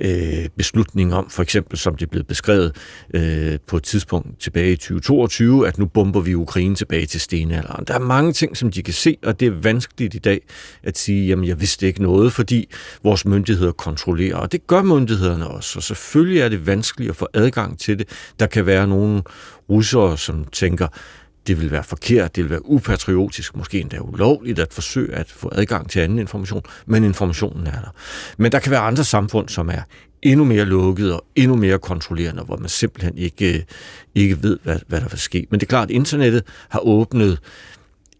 øh, 0.00 0.48
beslutninger 0.56 1.16
om, 1.16 1.30
for 1.30 1.42
eksempel 1.42 1.78
som 1.78 1.94
det 1.94 2.06
er 2.06 2.10
blevet 2.10 2.26
beskrevet 2.26 2.76
øh, 3.14 3.58
på 3.66 3.76
et 3.76 3.82
tidspunkt 3.82 4.40
tilbage 4.40 4.72
i 4.72 4.76
2022, 4.76 5.68
at 5.68 5.78
nu 5.78 5.86
bomber 5.86 6.20
vi 6.20 6.34
Ukraine 6.34 6.74
tilbage 6.74 7.06
til 7.06 7.20
stenalderen. 7.20 7.84
Der 7.84 7.94
er 7.94 7.98
mange 7.98 8.32
ting, 8.32 8.56
som 8.56 8.70
de 8.70 8.82
kan 8.82 8.94
se, 8.94 9.16
og 9.22 9.40
det 9.40 9.46
er 9.48 9.52
vanskeligt 9.52 10.14
i 10.14 10.18
dag 10.18 10.40
at 10.82 10.98
sige, 10.98 11.26
jamen 11.26 11.44
jeg 11.48 11.60
vidste 11.60 11.86
ikke 11.86 12.02
noget, 12.02 12.32
fordi 12.32 12.68
vores 13.02 13.24
myndigheder 13.24 13.58
myndigheder 13.58 13.72
kontrollerer, 13.72 14.36
og 14.36 14.52
det 14.52 14.66
gør 14.66 14.82
myndighederne 14.82 15.46
også, 15.46 15.78
og 15.78 15.82
selvfølgelig 15.82 16.40
er 16.40 16.48
det 16.48 16.66
vanskeligt 16.66 17.10
at 17.10 17.16
få 17.16 17.28
adgang 17.34 17.78
til 17.78 17.98
det. 17.98 18.08
Der 18.38 18.46
kan 18.46 18.66
være 18.66 18.86
nogle 18.86 19.22
russere, 19.68 20.18
som 20.18 20.44
tænker, 20.52 20.88
det 21.48 21.60
vil 21.60 21.70
være 21.70 21.84
forkert, 21.84 22.36
det 22.36 22.44
vil 22.44 22.50
være 22.50 22.68
upatriotisk, 22.68 23.56
måske 23.56 23.80
endda 23.80 23.98
ulovligt 24.00 24.58
at 24.58 24.72
forsøge 24.72 25.14
at 25.14 25.30
få 25.30 25.52
adgang 25.52 25.90
til 25.90 26.00
anden 26.00 26.18
information, 26.18 26.62
men 26.86 27.04
informationen 27.04 27.66
er 27.66 27.80
der. 27.80 27.94
Men 28.36 28.52
der 28.52 28.58
kan 28.58 28.70
være 28.70 28.80
andre 28.80 29.04
samfund, 29.04 29.48
som 29.48 29.68
er 29.68 29.82
endnu 30.22 30.44
mere 30.44 30.64
lukket 30.64 31.12
og 31.12 31.24
endnu 31.36 31.56
mere 31.56 31.78
kontrollerende, 31.78 32.42
hvor 32.42 32.56
man 32.56 32.68
simpelthen 32.68 33.18
ikke, 33.18 33.54
øh, 33.54 33.62
ikke 34.14 34.42
ved, 34.42 34.58
hvad, 34.62 34.78
hvad 34.86 35.00
der 35.00 35.08
vil 35.08 35.18
ske. 35.18 35.46
Men 35.50 35.60
det 35.60 35.66
er 35.66 35.68
klart, 35.68 35.88
at 35.88 35.94
internettet 35.94 36.42
har 36.68 36.80
åbnet 36.80 37.38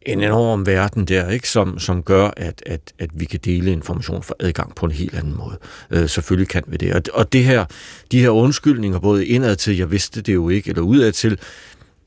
en 0.03 0.22
enorm 0.22 0.66
verden 0.66 1.05
der, 1.05 1.31
ikke, 1.31 1.49
som, 1.49 1.79
som 1.79 2.03
gør, 2.03 2.31
at, 2.37 2.62
at, 2.66 2.81
at 2.99 3.11
vi 3.14 3.24
kan 3.24 3.41
dele 3.45 3.72
information 3.72 4.22
for 4.22 4.37
adgang 4.41 4.74
på 4.74 4.87
en 4.87 4.93
helt 4.93 5.14
anden 5.14 5.37
måde. 5.37 5.59
Øh, 5.91 6.09
selvfølgelig 6.09 6.49
kan 6.49 6.62
vi 6.66 6.76
det. 6.76 6.95
Og, 6.95 7.03
og 7.12 7.33
det 7.33 7.45
her, 7.45 7.64
de 8.12 8.20
her 8.20 8.31
undskyldninger, 8.31 8.99
både 8.99 9.26
indad 9.26 9.57
til, 9.57 9.76
jeg 9.76 9.91
vidste 9.91 10.22
det 10.22 10.35
jo 10.35 10.49
ikke, 10.49 10.70
eller 10.70 10.83
udad 10.83 11.12
til, 11.12 11.39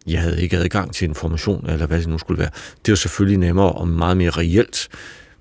jeg 0.08 0.22
havde 0.22 0.42
ikke 0.42 0.58
adgang 0.58 0.94
til 0.94 1.08
information, 1.08 1.70
eller 1.70 1.86
hvad 1.86 2.00
det 2.00 2.08
nu 2.08 2.18
skulle 2.18 2.40
være, 2.40 2.50
det 2.86 2.92
var 2.92 2.96
selvfølgelig 2.96 3.40
nemmere 3.40 3.72
og 3.72 3.88
meget 3.88 4.18
mere 4.18 4.30
reelt 4.30 4.88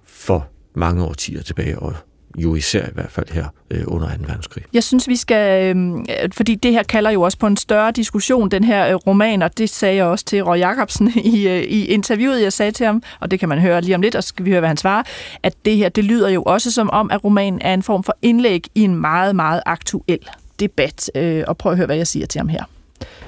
for 0.04 0.48
mange 0.74 1.04
årtier 1.04 1.42
tilbage 1.42 1.78
og 1.78 1.94
jo 2.38 2.54
især 2.54 2.86
i 2.86 2.92
hvert 2.94 3.10
fald 3.10 3.30
her 3.30 3.46
øh, 3.70 3.82
under 3.86 4.08
2. 4.08 4.14
verdenskrig. 4.26 4.64
Jeg 4.72 4.84
synes, 4.84 5.08
vi 5.08 5.16
skal, 5.16 5.76
øh, 5.76 6.04
fordi 6.32 6.54
det 6.54 6.72
her 6.72 6.82
kalder 6.82 7.10
jo 7.10 7.22
også 7.22 7.38
på 7.38 7.46
en 7.46 7.56
større 7.56 7.90
diskussion, 7.92 8.48
den 8.48 8.64
her 8.64 8.88
øh, 8.88 8.94
roman, 8.94 9.42
og 9.42 9.58
det 9.58 9.70
sagde 9.70 9.96
jeg 9.96 10.04
også 10.04 10.24
til 10.24 10.42
Roy 10.44 10.58
Jacobsen 10.58 11.12
i, 11.34 11.48
øh, 11.48 11.62
i 11.62 11.84
interviewet, 11.84 12.42
jeg 12.42 12.52
sagde 12.52 12.72
til 12.72 12.86
ham, 12.86 13.02
og 13.20 13.30
det 13.30 13.40
kan 13.40 13.48
man 13.48 13.58
høre 13.58 13.80
lige 13.80 13.94
om 13.94 14.02
lidt, 14.02 14.14
og 14.14 14.22
så 14.22 14.28
skal 14.28 14.44
vi 14.44 14.50
høre, 14.50 14.60
hvad 14.60 14.68
han 14.68 14.76
svarer, 14.76 15.02
at 15.42 15.54
det 15.64 15.76
her, 15.76 15.88
det 15.88 16.04
lyder 16.04 16.28
jo 16.28 16.42
også 16.42 16.70
som 16.70 16.90
om, 16.90 17.10
at 17.10 17.24
romanen 17.24 17.60
er 17.62 17.74
en 17.74 17.82
form 17.82 18.04
for 18.04 18.16
indlæg 18.22 18.66
i 18.74 18.80
en 18.80 18.96
meget, 18.96 19.36
meget 19.36 19.62
aktuel 19.66 20.20
debat. 20.60 21.10
Øh, 21.14 21.44
og 21.48 21.56
prøv 21.56 21.72
at 21.72 21.76
høre, 21.76 21.86
hvad 21.86 21.96
jeg 21.96 22.06
siger 22.06 22.26
til 22.26 22.38
ham 22.38 22.48
her. 22.48 22.64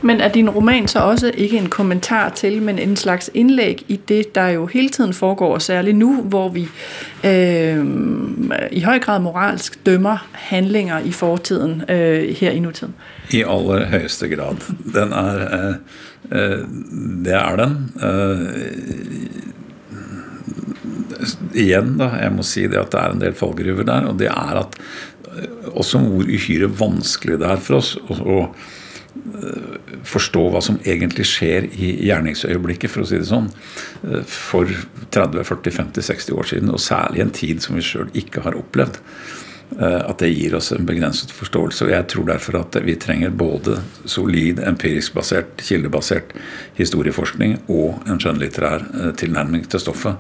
Men 0.03 0.21
er 0.21 0.29
din 0.29 0.51
roman 0.51 0.89
så 0.89 0.99
også 0.99 1.31
ikke 1.35 1.57
en 1.57 1.69
kommentar 1.69 2.29
til, 2.29 2.63
men 2.63 2.79
en 2.79 2.97
slags 2.97 3.31
indlæg 3.35 3.85
i 3.89 4.01
det, 4.09 4.35
der 4.35 4.49
jo 4.49 4.67
hele 4.67 4.89
tiden 4.89 5.13
foregår, 5.13 5.59
særligt 5.59 5.97
nu, 5.97 6.23
hvor 6.23 6.49
vi 6.49 6.69
øh, 7.25 7.87
i 8.73 8.81
høj 8.81 8.99
grad 8.99 9.21
moralsk 9.21 9.87
dømmer 9.87 10.27
handlinger 10.33 10.99
i 10.99 11.13
fortiden 11.13 11.83
øh, 11.89 12.29
her 12.29 12.51
i 12.51 12.59
nutiden? 12.59 12.95
I 13.31 13.45
allerhøjeste 13.49 14.29
grad. 14.29 14.57
Den 14.95 15.13
er, 15.13 15.35
øh, 15.69 15.75
øh, 16.33 16.59
det 17.25 17.35
er 17.35 17.57
den. 17.57 17.93
Øh, 18.03 18.49
igjen, 21.55 21.99
da, 21.99 22.05
jeg 22.05 22.33
må 22.33 22.43
si 22.43 22.67
det 22.67 22.81
at 22.81 22.93
det 22.93 23.01
er 23.01 23.13
en 23.13 23.21
del 23.21 23.35
fallgruver 23.35 23.87
der, 23.87 24.01
og 24.11 24.19
det 24.19 24.27
er 24.27 24.61
at 24.61 24.79
øh, 25.39 25.77
også 25.77 25.99
hvor 25.99 26.23
uhyre 26.23 26.81
vanskelig 26.81 27.39
det 27.39 27.51
er 27.51 27.57
for 27.57 27.81
oss 27.81 27.97
å 28.11 28.47
Eh, 29.23 29.99
forstå 30.05 30.41
hva 30.51 30.61
som 30.65 30.81
egentlig 30.83 31.29
skjer 31.31 31.69
i 31.79 31.93
gjerningsøyeblikket, 32.09 32.91
for 32.91 33.05
å 33.05 33.07
si 33.07 33.21
det 33.21 33.29
sånn, 33.29 33.47
eh, 34.03 34.25
for 34.27 34.67
30, 35.15 35.45
40, 35.47 35.71
50, 35.71 36.03
60 36.03 36.35
år 36.35 36.49
siden, 36.51 36.73
og 36.75 36.83
særlig 36.83 37.23
en 37.23 37.31
tid 37.31 37.63
som 37.63 37.77
vi 37.79 37.85
sjøl 37.87 38.11
ikke 38.19 38.43
har 38.43 38.59
opplevd. 38.59 38.99
Eh, 39.79 40.01
at 40.11 40.19
det 40.19 40.33
gir 40.35 40.57
oss 40.57 40.73
en 40.73 40.85
begrenset 40.85 41.31
forståelse. 41.31 41.85
og 41.85 41.91
Jeg 41.91 42.09
tror 42.09 42.27
derfor 42.27 42.59
at 42.61 42.77
vi 42.83 42.97
trenger 42.97 43.31
både 43.31 43.81
solid, 44.05 44.59
empirisk 44.59 45.15
basert, 45.15 45.57
kildebasert 45.57 46.35
historieforskning 46.75 47.63
og 47.69 48.03
en 48.07 48.19
skjønnlitterær 48.19 49.15
tilnærming 49.17 49.69
til 49.71 49.81
stoffet 49.81 50.19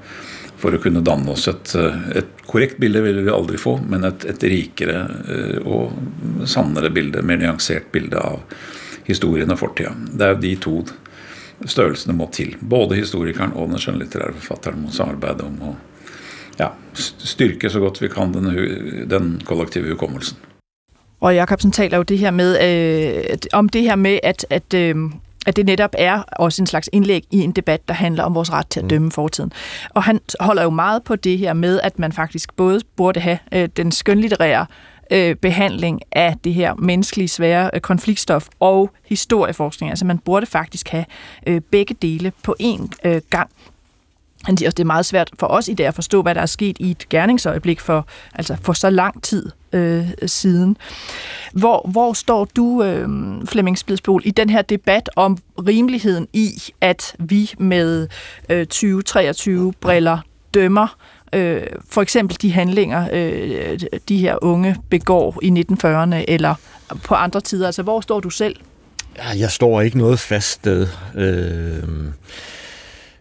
for 0.57 0.72
å 0.72 0.78
kunne 0.78 1.03
danne 1.03 1.28
oss 1.28 1.48
et, 1.48 1.74
et 2.14 2.46
korrekt 2.46 2.78
bilde 2.78 3.03
vil 3.03 3.24
vi 3.24 3.34
aldri 3.34 3.59
få, 3.59 3.80
men 3.82 4.05
et, 4.05 4.24
et 4.24 4.42
rikere 4.44 5.59
og 5.66 6.46
sannere 6.46 6.88
bilde, 6.88 7.20
mer 7.20 7.36
nyansert 7.36 7.90
bilde 7.92 8.16
av 8.16 8.40
historien 9.07 9.50
og 9.50 9.59
fortida. 9.59 9.94
Det 10.12 10.26
er 10.26 10.34
jo 10.34 10.40
de 10.42 10.55
to 10.55 10.76
størrelsene 11.66 12.16
må 12.16 12.28
til. 12.32 12.57
Både 12.70 12.98
historikeren 12.98 13.53
og 13.55 13.68
den 13.68 13.78
skjønnlitterære 13.78 14.34
forfatteren 14.38 14.82
må 14.82 14.94
samarbeide 14.94 15.46
om 15.46 15.59
å 15.70 15.74
ja, 16.59 16.72
styrke 16.94 17.70
så 17.70 17.80
godt 17.80 18.03
vi 18.03 18.11
kan 18.12 18.34
den, 18.34 18.50
den 19.11 19.34
kollektive 19.46 19.94
hukommelsen. 19.94 20.38
Og 21.22 21.34
Jacobsen 21.34 21.72
taler 21.72 21.96
jo 21.96 22.03
det 22.03 22.18
her 22.18 22.30
med, 22.30 22.59
øh, 22.62 23.38
om 23.53 23.68
det 23.68 23.82
her 23.82 23.96
med, 23.96 24.18
at, 24.22 24.46
at, 24.50 24.74
øh, 24.74 24.96
at 25.46 25.57
det 25.57 25.66
netop 25.66 25.94
er 25.98 26.22
også 26.22 26.62
en 26.62 26.66
slags 26.66 26.88
indlæg 26.92 27.24
i 27.30 27.38
en 27.38 27.53
debat, 27.53 27.88
der 27.88 27.94
handler 27.94 28.24
om 28.24 28.34
vores 28.34 28.53
ret 28.53 28.66
til 28.66 28.80
at 28.80 28.90
dømme 28.90 29.12
fortiden. 29.12 29.53
Og 29.90 30.03
han 30.03 30.20
holder 30.40 30.62
jo 30.62 30.70
meget 30.70 31.03
på 31.03 31.16
det 31.16 31.38
her 31.38 31.53
med, 31.53 31.80
at 31.82 31.98
man 31.98 32.12
faktisk 32.12 32.57
både 32.57 32.80
burde 32.96 33.20
have 33.20 33.38
øh, 33.53 33.68
den 33.76 33.92
skønlitterære 33.92 34.66
øh, 35.12 35.36
behandling 35.36 36.00
af 36.12 36.36
det 36.44 36.54
her 36.54 36.74
menneskelige 36.74 37.28
svære 37.28 37.70
øh, 37.74 37.80
konfliktstof 37.80 38.48
og 38.60 38.90
historieforskning. 39.04 39.90
Altså 39.90 40.04
man 40.04 40.18
burde 40.18 40.46
faktisk 40.46 40.88
have 40.88 41.04
øh, 41.46 41.60
begge 41.60 41.94
dele 41.94 42.32
på 42.42 42.56
én 42.62 42.88
øh, 43.04 43.20
gang. 43.30 43.50
Han 44.44 44.56
siger 44.56 44.68
også, 44.68 44.74
det 44.74 44.82
er 44.82 44.86
meget 44.86 45.06
svært 45.06 45.30
for 45.38 45.46
os 45.46 45.68
i 45.68 45.74
dag 45.74 45.86
at 45.86 45.94
forstå, 45.94 46.22
hvad 46.22 46.34
der 46.34 46.40
er 46.40 46.46
sket 46.46 46.76
i 46.80 46.90
et 46.90 47.08
gerningsøjeblik 47.08 47.80
for, 47.80 48.06
altså 48.34 48.56
for 48.62 48.72
så 48.72 48.90
lang 48.90 49.22
tid 49.22 49.50
øh, 49.72 50.08
siden. 50.26 50.76
Hvor, 51.52 51.88
hvor 51.90 52.12
står 52.12 52.44
du, 52.44 52.82
øh, 52.82 53.08
Flemming 53.46 53.78
Spidsbol, 53.78 54.22
i 54.24 54.30
den 54.30 54.50
her 54.50 54.62
debat 54.62 55.10
om 55.16 55.38
rimeligheden 55.66 56.28
i, 56.32 56.62
at 56.80 57.16
vi 57.18 57.52
med 57.58 58.08
øh, 58.48 58.66
2023-briller 58.74 60.18
dømmer 60.54 60.96
øh, 61.33 61.62
for 61.91 62.03
eksempel 62.03 62.37
de 62.43 62.53
handlinger, 62.53 63.09
øh, 63.12 63.80
de 64.09 64.16
her 64.16 64.45
unge 64.45 64.76
begår 64.91 65.39
i 65.43 65.49
1940'erne, 65.49 66.24
eller 66.28 66.55
på 67.05 67.14
andre 67.14 67.41
tider? 67.41 67.66
Altså, 67.66 67.83
hvor 67.83 68.01
står 68.01 68.20
du 68.20 68.30
selv? 68.30 68.57
Ja, 69.16 69.28
jeg 69.39 69.51
står 69.51 69.80
ikke 69.80 69.99
noget 69.99 70.18
fast 70.18 70.51
sted. 70.51 70.89
Øh, 71.14 71.83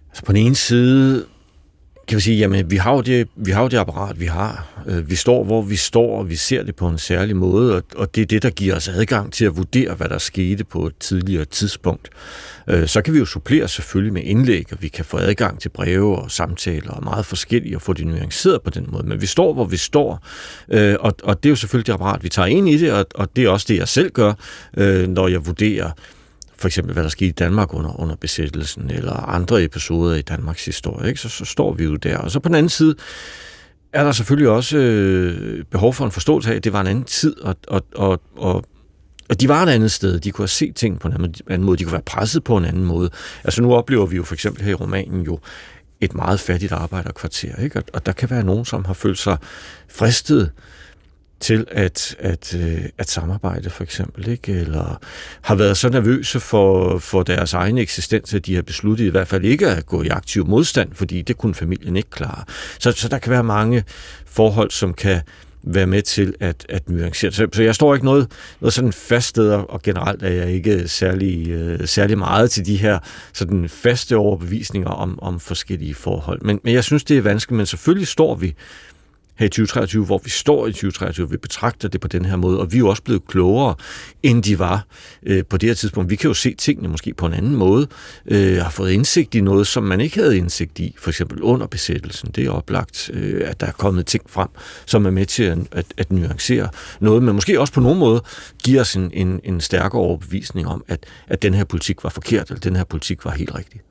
altså 0.10 0.24
på 0.26 0.32
den 0.32 0.46
ene 0.46 0.56
side 0.56 1.26
kan 2.08 2.16
vi 2.16 2.22
sige, 2.22 2.38
jamen 2.38 2.72
vi 2.72 2.76
har 2.76 2.94
jo 2.94 3.02
det, 3.02 3.28
vi 3.36 3.52
har 3.52 3.62
jo 3.62 3.68
det 3.68 3.78
apparat, 3.78 4.20
vi 4.20 4.26
har. 4.26 4.68
Øh, 4.88 5.10
vi 5.10 5.16
står, 5.16 5.44
hvor 5.44 5.62
vi 5.62 5.76
står, 5.76 6.18
og 6.18 6.30
vi 6.30 6.36
ser 6.36 6.64
det 6.64 6.76
på 6.76 6.88
en 6.88 6.98
særlig 6.98 7.36
måde, 7.36 7.76
og, 7.76 7.84
og 7.96 8.16
det 8.16 8.22
er 8.22 8.26
det, 8.26 8.44
der 8.44 8.50
giver 8.50 8.76
os 8.76 8.88
adgang 8.88 9.34
til 9.34 9.46
at 9.46 9.58
vurdere, 9.58 9.94
hvad 9.94 10.10
der 10.10 10.18
skete 10.18 10.64
på 10.64 10.88
et 10.88 10.98
tidligere 11.00 11.46
tidspunkt. 11.46 12.10
Øh, 12.68 12.88
så 12.88 13.02
kan 13.02 13.14
vi 13.14 13.20
jo 13.20 13.26
supplere 13.26 13.68
selvfølgelig 13.68 14.14
med 14.14 14.22
indlæg, 14.24 14.66
og 14.72 14.78
vi 14.82 14.88
kan 14.88 15.06
få 15.06 15.18
adgang 15.18 15.60
til 15.60 15.70
breve 15.70 16.18
og 16.18 16.32
samtaler 16.32 16.92
og 16.92 17.04
meget 17.04 17.26
forskellige, 17.26 17.76
og 17.76 17.82
få 17.82 17.94
det 17.94 18.08
nuanceret 18.08 18.62
på 18.62 18.70
den 18.70 18.88
måde. 18.92 19.08
Men 19.08 19.22
vi 19.22 19.26
står, 19.26 19.54
hvor 19.54 19.66
vi 19.66 19.78
står, 19.78 20.28
øh, 20.70 20.96
og, 21.00 21.14
og 21.24 21.44
det 21.44 21.50
er 21.50 21.52
jo 21.52 21.56
selvfølgelig 21.56 21.88
det 21.88 21.94
apparat, 21.94 22.24
vi 22.24 22.30
tager 22.30 22.46
ind 22.46 22.70
i 22.70 22.78
det, 22.78 22.94
og, 22.94 23.06
og 23.16 23.36
det 23.36 23.44
er 23.44 23.50
også 23.50 23.66
det, 23.70 23.78
jeg 23.78 23.88
selv 23.88 24.12
gør, 24.12 24.34
når 25.08 25.28
jeg 25.28 25.46
vurderer, 25.46 25.92
for 26.62 26.68
eksempel 26.68 26.94
hvad 26.94 27.04
der 27.04 27.10
skete 27.10 27.30
i 27.30 27.32
Danmark 27.32 27.74
under, 27.74 28.00
under 28.00 28.16
besættelsen, 28.16 28.92
eller 28.92 29.14
andre 29.14 29.64
episoder 29.64 30.16
i 30.16 30.22
Danmarks 30.22 30.66
historie, 30.66 31.10
ikke? 31.10 31.20
Så, 31.20 31.30
så 31.30 31.46
står 31.46 31.74
vi 31.74 31.84
jo 31.84 31.96
der. 31.96 32.18
Og 32.18 32.32
så 32.32 32.40
på 32.40 32.50
den 32.50 32.56
anden 32.56 32.70
side 32.70 32.96
er 33.94 34.04
der 34.04 34.12
selvfølgelig 34.12 34.50
også 34.50 34.78
øh, 34.78 35.64
behov 35.66 35.94
for 35.94 36.06
en 36.06 36.12
forståelse 36.12 36.52
af, 36.52 36.56
at 36.56 36.64
det 36.64 36.74
var 36.74 36.82
en 36.82 36.88
anden 36.88 37.04
tid, 37.04 37.40
og, 37.42 37.56
og, 37.68 37.86
og, 37.96 38.22
og 38.38 38.66
og 39.30 39.42
de 39.42 39.48
var 39.48 39.64
et 39.64 39.70
andet 39.70 39.92
sted. 39.92 40.20
De 40.20 40.32
kunne 40.32 40.44
have 40.44 40.48
set 40.48 40.76
ting 40.76 41.00
på 41.00 41.08
en 41.08 41.36
anden 41.50 41.66
måde. 41.66 41.78
De 41.78 41.84
kunne 41.84 41.92
være 41.92 42.02
presset 42.02 42.44
på 42.44 42.58
en 42.58 42.66
anden 42.66 42.86
måde. 42.86 43.10
Altså 43.44 43.62
nu 43.62 43.74
oplever 43.74 44.06
vi 44.06 44.16
jo 44.16 44.24
for 44.24 44.34
eksempel 44.34 44.64
her 44.64 44.72
i 44.72 44.74
romanen 44.74 45.22
jo 45.22 45.40
et 46.02 46.16
meget 46.16 46.40
fattigt 46.40 46.72
arbejderkvarter. 46.72 47.56
Ikke? 47.56 47.84
Og 47.94 48.06
der 48.06 48.12
kan 48.12 48.30
være 48.30 48.44
nogen, 48.44 48.66
som 48.66 48.86
har 48.86 48.94
følt 48.94 49.18
sig 49.18 49.38
fristet 49.90 50.52
til 51.42 51.66
at, 51.72 52.16
at, 52.20 52.56
øh, 52.56 52.86
at 52.98 53.10
samarbejde, 53.10 53.70
for 53.70 53.84
eksempel, 53.84 54.28
ikke? 54.28 54.52
eller 54.52 55.00
har 55.42 55.56
været 55.56 55.78
så 55.78 55.90
nervøse 55.90 56.40
for, 56.40 56.98
for 57.00 57.24
deres 57.24 57.54
egen 57.54 57.78
eksistens, 57.78 58.34
at 58.34 58.46
de 58.46 58.56
har 58.56 58.62
besluttet 58.62 59.06
i 59.06 59.10
hvert 59.10 59.28
fald 59.28 59.46
ikke 59.46 59.68
at 59.68 59.86
gå 59.86 60.04
i 60.04 60.08
aktiv 60.08 60.48
modstand, 60.48 60.90
fordi 60.94 61.22
det 61.22 61.38
kunne 61.38 61.56
familien 61.56 61.96
ikke 61.96 62.10
klare. 62.10 62.44
Så, 62.80 62.92
så 62.92 63.08
der 63.08 63.18
kan 63.18 63.32
være 63.32 63.44
mange 63.44 63.84
forhold, 64.26 64.72
som 64.72 64.94
kan 64.94 65.22
være 65.64 65.88
med 65.88 66.02
til 66.02 66.34
at, 66.40 66.66
at 66.70 66.90
nuancere. 66.90 67.32
Så, 67.32 67.48
så 67.54 67.64
jeg 67.64 67.76
står 67.76 67.94
ikke 67.94 68.06
noget, 68.06 68.32
noget 68.62 68.74
sådan 68.74 68.94
fast 68.94 69.28
sted, 69.28 69.52
og 69.52 69.82
generelt 69.82 70.24
er 70.24 70.30
jeg 70.30 70.52
ikke 70.52 70.88
særlig, 70.88 71.50
øh, 71.50 71.88
særlig 71.88 72.18
meget 72.18 72.52
til 72.52 72.66
de 72.66 72.78
her 72.78 73.00
sådan 73.34 73.70
faste 73.70 74.18
overbevisninger 74.18 74.90
om, 74.90 75.20
om 75.22 75.40
forskellige 75.40 75.96
forhold. 75.96 76.42
Men, 76.42 76.60
men 76.64 76.74
jeg 76.74 76.84
synes, 76.84 77.04
det 77.04 77.18
er 77.18 77.22
vanskeligt, 77.22 77.58
men 77.58 77.66
selvfølgelig 77.66 78.08
står 78.08 78.36
vi 78.36 78.56
her 79.42 79.46
i 79.46 79.50
2023, 79.50 80.06
hvor 80.06 80.22
vi 80.24 80.30
står 80.30 80.68
i 80.68 80.72
2023, 80.72 81.30
vi 81.30 81.38
betragter 81.38 81.88
det 81.88 82.02
på 82.02 82.08
den 82.08 82.26
her 82.26 82.36
måde, 82.36 82.60
og 82.60 82.72
vi 82.72 82.78
er 82.78 82.80
jo 82.80 82.90
også 82.90 83.04
blevet 83.04 83.28
klogere, 83.28 83.76
end 84.24 84.44
de 84.44 84.60
var 84.60 84.86
øh, 85.24 85.44
på 85.50 85.58
det 85.58 85.70
her 85.70 85.74
tidspunkt. 85.74 86.10
Vi 86.10 86.16
kan 86.16 86.28
jo 86.28 86.34
se 86.34 86.54
tingene 86.54 86.88
måske 86.88 87.14
på 87.14 87.26
en 87.26 87.34
anden 87.34 87.56
måde, 87.56 87.88
øh, 88.26 88.58
har 88.58 88.70
fået 88.70 88.92
indsigt 88.92 89.36
i 89.36 89.42
noget, 89.42 89.68
som 89.68 89.84
man 89.84 90.02
ikke 90.02 90.20
havde 90.20 90.38
indsigt 90.38 90.80
i, 90.80 90.96
for 91.00 91.10
eksempel 91.10 91.42
under 91.42 91.68
besættelsen. 91.68 92.30
Det 92.36 92.46
er 92.46 92.52
oplagt, 92.52 93.10
øh, 93.14 93.42
at 93.46 93.60
der 93.60 93.68
er 93.68 93.72
kommet 93.72 94.06
ting 94.06 94.24
frem, 94.30 94.50
som 94.86 95.06
er 95.06 95.12
med 95.12 95.26
til 95.26 95.44
at, 95.44 95.58
at, 95.72 95.86
at 95.98 96.12
nuancere 96.12 96.70
noget, 97.00 97.24
men 97.24 97.36
måske 97.36 97.60
også 97.60 97.74
på 97.74 97.82
nogen 97.82 98.00
måde 98.00 98.24
giver 98.64 98.82
os 98.82 98.96
en, 98.96 99.12
en, 99.14 99.40
en 99.44 99.62
stærkere 99.62 100.02
overbevisning 100.02 100.68
om, 100.68 100.84
at, 100.88 101.06
at 101.28 101.42
den 101.42 101.54
her 101.54 101.64
politik 101.64 102.04
var 102.04 102.10
forkert, 102.10 102.50
eller 102.50 102.60
den 102.60 102.76
her 102.76 102.84
politik 102.84 103.26
var 103.26 103.32
helt 103.32 103.56
rigtig. 103.56 103.82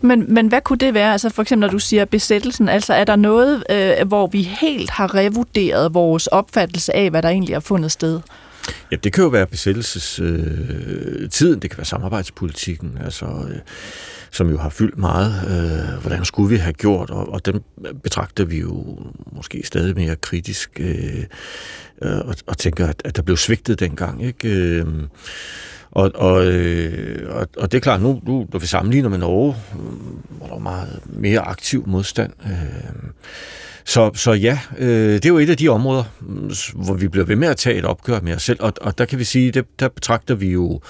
Men, 0.00 0.34
men 0.34 0.48
hvad 0.48 0.60
kunne 0.60 0.78
det 0.78 0.94
være? 0.94 1.12
Altså 1.12 1.28
for 1.28 1.42
eksempel, 1.42 1.66
når 1.66 1.72
du 1.72 1.78
siger 1.78 2.04
besættelsen, 2.04 2.68
altså 2.68 2.94
er 2.94 3.04
der 3.04 3.16
noget, 3.16 3.64
øh, 3.70 4.08
hvor 4.08 4.26
vi 4.26 4.42
helt 4.42 4.90
har 4.90 5.14
revurderet 5.14 5.94
vores 5.94 6.26
opfattelse 6.26 6.96
af, 6.96 7.10
hvad 7.10 7.22
der 7.22 7.28
egentlig 7.28 7.54
har 7.54 7.60
fundet 7.60 7.92
sted? 7.92 8.20
Ja, 8.90 8.96
det 8.96 9.12
kan 9.12 9.24
jo 9.24 9.30
være 9.30 9.46
besættelsestiden, 9.46 11.56
øh, 11.56 11.62
det 11.62 11.70
kan 11.70 11.78
være 11.78 11.84
samarbejdspolitikken, 11.84 12.98
altså, 13.04 13.26
øh, 13.26 13.58
som 14.30 14.50
jo 14.50 14.58
har 14.58 14.68
fyldt 14.68 14.98
meget. 14.98 15.32
Øh, 15.48 16.00
hvordan 16.00 16.24
skulle 16.24 16.50
vi 16.50 16.56
have 16.56 16.72
gjort, 16.72 17.10
og, 17.10 17.32
og 17.32 17.46
den 17.46 17.60
betragter 18.02 18.44
vi 18.44 18.58
jo 18.58 18.98
måske 19.32 19.62
stadig 19.64 19.96
mere 19.96 20.16
kritisk, 20.16 20.80
øh, 20.80 21.24
øh, 22.02 22.18
og, 22.18 22.34
og 22.46 22.58
tænker, 22.58 22.86
at, 22.86 23.02
at 23.04 23.16
der 23.16 23.22
blev 23.22 23.36
svigtet 23.36 23.80
dengang. 23.80 24.24
Ikke? 24.24 24.48
Øh, 24.48 24.86
og, 25.90 26.10
og, 26.14 26.46
øh, 26.46 27.36
og, 27.36 27.48
og 27.56 27.72
det 27.72 27.78
er 27.78 27.82
klart, 27.82 28.02
nu, 28.02 28.20
nu 28.26 28.46
når 28.52 28.58
vi 28.58 28.66
sammenligner 28.66 29.08
med 29.08 29.18
Norge, 29.18 29.56
øh, 29.74 30.38
hvor 30.38 30.46
der 30.46 30.54
er 30.54 30.58
meget 30.58 31.00
mere 31.06 31.40
aktiv 31.40 31.84
modstand. 31.86 32.32
Øh, 32.44 33.10
så, 33.84 34.10
så 34.14 34.32
ja, 34.32 34.58
øh, 34.78 35.12
det 35.14 35.24
er 35.24 35.28
jo 35.28 35.38
et 35.38 35.50
af 35.50 35.56
de 35.56 35.68
områder, 35.68 36.04
mm, 36.20 36.50
hvor 36.74 36.94
vi 36.94 37.08
bliver 37.08 37.26
ved 37.26 37.36
med 37.36 37.48
at 37.48 37.56
tage 37.56 37.76
et 37.76 37.84
opgør 37.84 38.20
med 38.20 38.34
os 38.34 38.42
selv, 38.42 38.58
og, 38.62 38.72
og 38.80 38.98
der 38.98 39.04
kan 39.04 39.18
vi 39.18 39.24
sige, 39.24 39.52
det, 39.52 39.64
der 39.80 39.88
betragter 39.88 40.34
vi 40.34 40.50
jo 40.50 40.80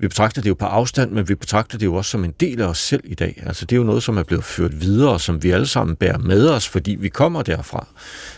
vi 0.00 0.08
betragter 0.08 0.42
det 0.42 0.48
jo 0.48 0.54
på 0.54 0.64
afstand, 0.64 1.10
men 1.10 1.28
vi 1.28 1.34
betragter 1.34 1.78
det 1.78 1.86
jo 1.86 1.94
også 1.94 2.10
som 2.10 2.24
en 2.24 2.34
del 2.40 2.60
af 2.60 2.66
os 2.66 2.78
selv 2.78 3.00
i 3.04 3.14
dag. 3.14 3.42
Altså 3.46 3.66
det 3.66 3.76
er 3.76 3.78
jo 3.78 3.84
noget, 3.84 4.02
som 4.02 4.18
er 4.18 4.22
blevet 4.22 4.44
ført 4.44 4.80
videre, 4.80 5.20
som 5.20 5.42
vi 5.42 5.50
alle 5.50 5.66
sammen 5.66 5.96
bærer 5.96 6.18
med 6.18 6.48
os, 6.48 6.68
fordi 6.68 6.94
vi 7.00 7.08
kommer 7.08 7.42
derfra. 7.42 7.86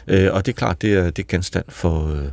Øh, 0.08 0.32
og 0.32 0.46
det 0.46 0.52
er 0.52 0.56
klart, 0.56 0.82
det 0.82 0.94
er, 0.94 1.10
det 1.10 1.22
er 1.22 1.26
genstand 1.28 1.64
for, 1.68 2.14
øh, 2.14 2.24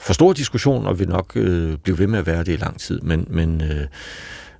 for 0.00 0.12
stor 0.12 0.32
diskussion, 0.32 0.86
og 0.86 0.98
vil 0.98 1.08
nok 1.08 1.32
øh, 1.34 1.76
blive 1.76 1.98
ved 1.98 2.06
med 2.06 2.18
at 2.18 2.26
være 2.26 2.44
det 2.44 2.52
i 2.52 2.56
lang 2.56 2.80
tid. 2.80 3.00
Men, 3.00 3.26
men, 3.30 3.62
øh, 3.62 3.86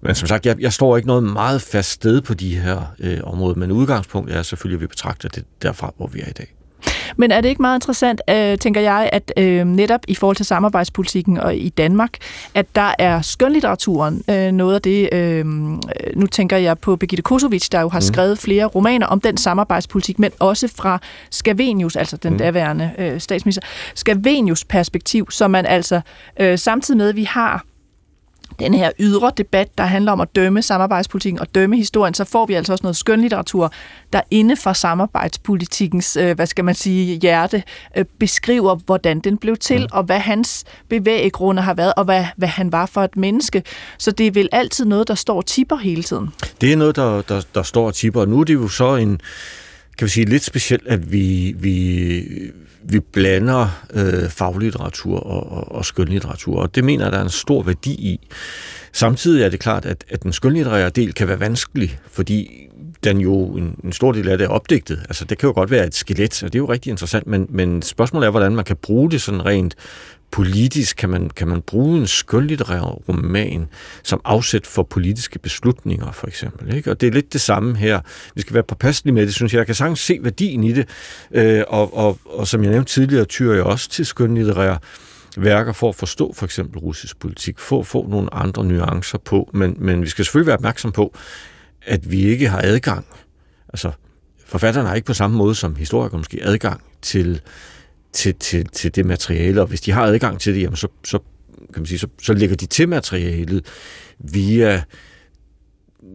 men 0.02 0.14
som 0.14 0.28
sagt, 0.28 0.46
jeg, 0.46 0.60
jeg 0.60 0.72
står 0.72 0.96
ikke 0.96 1.06
noget 1.06 1.22
meget 1.22 1.62
fast 1.62 1.90
sted 1.90 2.20
på 2.20 2.34
de 2.34 2.58
her 2.58 2.94
øh, 2.98 3.18
områder, 3.22 3.54
men 3.54 3.72
udgangspunktet 3.72 4.36
er 4.36 4.42
selvfølgelig, 4.42 4.76
at 4.76 4.80
vi 4.80 4.86
betragter 4.86 5.28
det 5.28 5.44
derfra, 5.62 5.92
hvor 5.96 6.06
vi 6.06 6.20
er 6.20 6.28
i 6.28 6.32
dag. 6.32 6.55
Men 7.16 7.30
er 7.30 7.40
det 7.40 7.48
ikke 7.48 7.62
meget 7.62 7.76
interessant, 7.76 8.20
øh, 8.30 8.58
tænker 8.58 8.80
jeg, 8.80 9.10
at 9.12 9.32
øh, 9.36 9.64
netop 9.66 10.00
i 10.08 10.14
forhold 10.14 10.36
til 10.36 10.46
samarbejdspolitikken 10.46 11.38
og 11.38 11.56
i 11.56 11.68
Danmark, 11.68 12.10
at 12.54 12.66
der 12.74 12.94
er 12.98 13.22
skønlitteraturen 13.22 14.22
øh, 14.30 14.52
noget 14.52 14.74
af 14.74 14.82
det, 14.82 15.08
øh, 15.12 15.44
nu 16.16 16.26
tænker 16.30 16.56
jeg 16.56 16.78
på 16.78 16.96
Birgitte 16.96 17.22
Kosovic, 17.22 17.68
der 17.68 17.80
jo 17.80 17.88
har 17.88 17.98
mm. 17.98 18.02
skrevet 18.02 18.38
flere 18.38 18.64
romaner 18.64 19.06
om 19.06 19.20
den 19.20 19.36
samarbejdspolitik, 19.36 20.18
men 20.18 20.30
også 20.38 20.68
fra 20.76 20.98
Scavenius, 21.30 21.96
altså 21.96 22.16
den 22.16 22.32
mm. 22.32 22.38
daværende 22.38 22.90
øh, 22.98 23.20
statsminister, 23.20 23.62
Scavenius 23.94 24.64
perspektiv, 24.64 25.30
så 25.30 25.48
man 25.48 25.66
altså 25.66 26.00
øh, 26.40 26.58
samtidig 26.58 26.98
med, 26.98 27.08
at 27.08 27.16
vi 27.16 27.24
har 27.24 27.64
den 28.58 28.74
her 28.74 28.90
ydre 28.98 29.32
debat, 29.36 29.78
der 29.78 29.84
handler 29.84 30.12
om 30.12 30.20
at 30.20 30.36
dømme 30.36 30.62
samarbejdspolitikken 30.62 31.40
og 31.40 31.54
dømme 31.54 31.76
historien, 31.76 32.14
så 32.14 32.24
får 32.24 32.46
vi 32.46 32.54
altså 32.54 32.72
også 32.72 32.82
noget 32.82 32.96
skønlitteratur, 32.96 33.72
der 34.12 34.20
inde 34.30 34.56
for 34.56 34.72
samarbejdspolitikkens, 34.72 36.16
øh, 36.16 36.36
hvad 36.36 36.46
skal 36.46 36.64
man 36.64 36.74
sige, 36.74 37.18
hjerte, 37.18 37.62
øh, 37.96 38.04
beskriver, 38.18 38.76
hvordan 38.86 39.20
den 39.20 39.38
blev 39.38 39.56
til, 39.56 39.80
mm. 39.80 39.88
og 39.92 40.04
hvad 40.04 40.18
hans 40.18 40.64
bevæggrunde 40.88 41.62
har 41.62 41.74
været, 41.74 41.92
og 41.96 42.04
hvad, 42.04 42.24
hvad 42.36 42.48
han 42.48 42.72
var 42.72 42.86
for 42.86 43.02
et 43.02 43.16
menneske. 43.16 43.62
Så 43.98 44.10
det 44.10 44.26
er 44.26 44.30
vel 44.30 44.48
altid 44.52 44.84
noget, 44.84 45.08
der 45.08 45.14
står 45.14 45.42
tipper 45.42 45.76
hele 45.76 46.02
tiden. 46.02 46.28
Det 46.60 46.72
er 46.72 46.76
noget, 46.76 46.96
der, 46.96 47.22
der, 47.22 47.42
der 47.54 47.62
står 47.62 47.86
og 47.86 47.94
tipper, 47.94 48.20
og 48.20 48.28
nu 48.28 48.40
er 48.40 48.44
det 48.44 48.54
jo 48.54 48.68
så 48.68 48.96
en, 48.96 49.20
kan 49.98 50.04
vi 50.04 50.10
sige, 50.10 50.26
lidt 50.26 50.44
specielt, 50.44 50.86
at 50.86 51.12
vi, 51.12 51.54
vi, 51.58 52.22
vi 52.88 53.00
blander 53.00 53.84
øh, 53.94 54.28
faglitteratur 54.28 55.18
og, 55.18 55.52
og, 55.52 55.72
og 55.72 55.84
skønlitteratur, 55.84 56.60
og 56.60 56.74
det 56.74 56.84
mener 56.84 57.04
jeg, 57.04 57.12
der 57.12 57.18
er 57.18 57.22
en 57.22 57.28
stor 57.28 57.62
værdi 57.62 57.90
i. 57.90 58.28
Samtidig 58.92 59.44
er 59.44 59.48
det 59.48 59.60
klart, 59.60 59.86
at, 59.86 60.04
at 60.08 60.22
den 60.22 60.32
skønlitterære 60.32 60.90
del 60.90 61.12
kan 61.12 61.28
være 61.28 61.40
vanskelig, 61.40 61.98
fordi 62.10 62.66
den 63.04 63.20
jo 63.20 63.56
en, 63.56 63.80
en 63.84 63.92
stor 63.92 64.12
del 64.12 64.28
af 64.28 64.38
det 64.38 64.44
er 64.44 64.48
opdigtet. 64.48 64.98
Altså, 65.08 65.24
det 65.24 65.38
kan 65.38 65.46
jo 65.46 65.52
godt 65.52 65.70
være 65.70 65.86
et 65.86 65.94
skelet, 65.94 66.42
og 66.42 66.52
det 66.52 66.58
er 66.58 66.62
jo 66.62 66.72
rigtig 66.72 66.90
interessant, 66.90 67.26
men, 67.26 67.46
men 67.48 67.82
spørgsmålet 67.82 68.26
er, 68.26 68.30
hvordan 68.30 68.56
man 68.56 68.64
kan 68.64 68.76
bruge 68.76 69.10
det 69.10 69.22
sådan 69.22 69.46
rent 69.46 69.74
politisk 70.30 70.96
kan 70.96 71.08
man, 71.10 71.30
kan 71.30 71.48
man 71.48 71.62
bruge 71.62 71.98
en 71.98 72.06
skønlitterær 72.06 72.80
roman 72.80 73.68
som 74.02 74.20
afsæt 74.24 74.66
for 74.66 74.82
politiske 74.82 75.38
beslutninger, 75.38 76.12
for 76.12 76.26
eksempel. 76.26 76.74
Ikke? 76.74 76.90
Og 76.90 77.00
det 77.00 77.06
er 77.06 77.12
lidt 77.12 77.32
det 77.32 77.40
samme 77.40 77.76
her. 77.76 78.00
Vi 78.34 78.40
skal 78.40 78.54
være 78.54 78.62
påpasselige 78.62 79.14
med 79.14 79.26
det, 79.26 79.34
synes 79.34 79.52
jeg. 79.52 79.58
Jeg 79.58 79.66
kan 79.66 79.74
sagtens 79.74 80.00
se 80.00 80.18
værdien 80.22 80.64
i 80.64 80.72
det, 80.72 80.88
øh, 81.30 81.62
og, 81.68 81.96
og, 81.96 82.18
og 82.24 82.48
som 82.48 82.62
jeg 82.62 82.70
nævnte 82.70 82.92
tidligere, 82.92 83.24
tyrer 83.24 83.54
jeg 83.54 83.64
også 83.64 83.88
til 83.88 84.06
skønlitterære 84.06 84.78
værker 85.36 85.72
for 85.72 85.88
at 85.88 85.94
forstå 85.94 86.32
for 86.32 86.44
eksempel 86.44 86.78
russisk 86.78 87.18
politik, 87.18 87.58
for 87.58 87.80
at 87.80 87.86
få 87.86 88.06
nogle 88.08 88.34
andre 88.34 88.64
nuancer 88.64 89.18
på, 89.18 89.50
men, 89.52 89.76
men 89.78 90.02
vi 90.02 90.08
skal 90.08 90.24
selvfølgelig 90.24 90.46
være 90.46 90.56
opmærksom 90.56 90.92
på, 90.92 91.14
at 91.82 92.10
vi 92.10 92.22
ikke 92.24 92.48
har 92.48 92.60
adgang. 92.64 93.06
Altså, 93.68 93.90
forfatterne 94.46 94.88
har 94.88 94.94
ikke 94.94 95.06
på 95.06 95.14
samme 95.14 95.36
måde 95.36 95.54
som 95.54 95.76
historikere 95.76 96.18
måske 96.18 96.38
adgang 96.42 96.80
til 97.02 97.40
til, 98.12 98.34
til, 98.34 98.66
til 98.66 98.94
det 98.94 99.06
materiale, 99.06 99.60
og 99.60 99.66
hvis 99.66 99.80
de 99.80 99.92
har 99.92 100.02
adgang 100.02 100.40
til 100.40 100.54
det, 100.54 100.62
jamen 100.62 100.76
så, 100.76 100.88
så, 101.04 101.18
kan 101.74 101.80
man 101.82 101.86
sige, 101.86 101.98
så, 101.98 102.08
så 102.22 102.32
lægger 102.32 102.56
de 102.56 102.66
til 102.66 102.88
materialet 102.88 103.66
via 104.18 104.82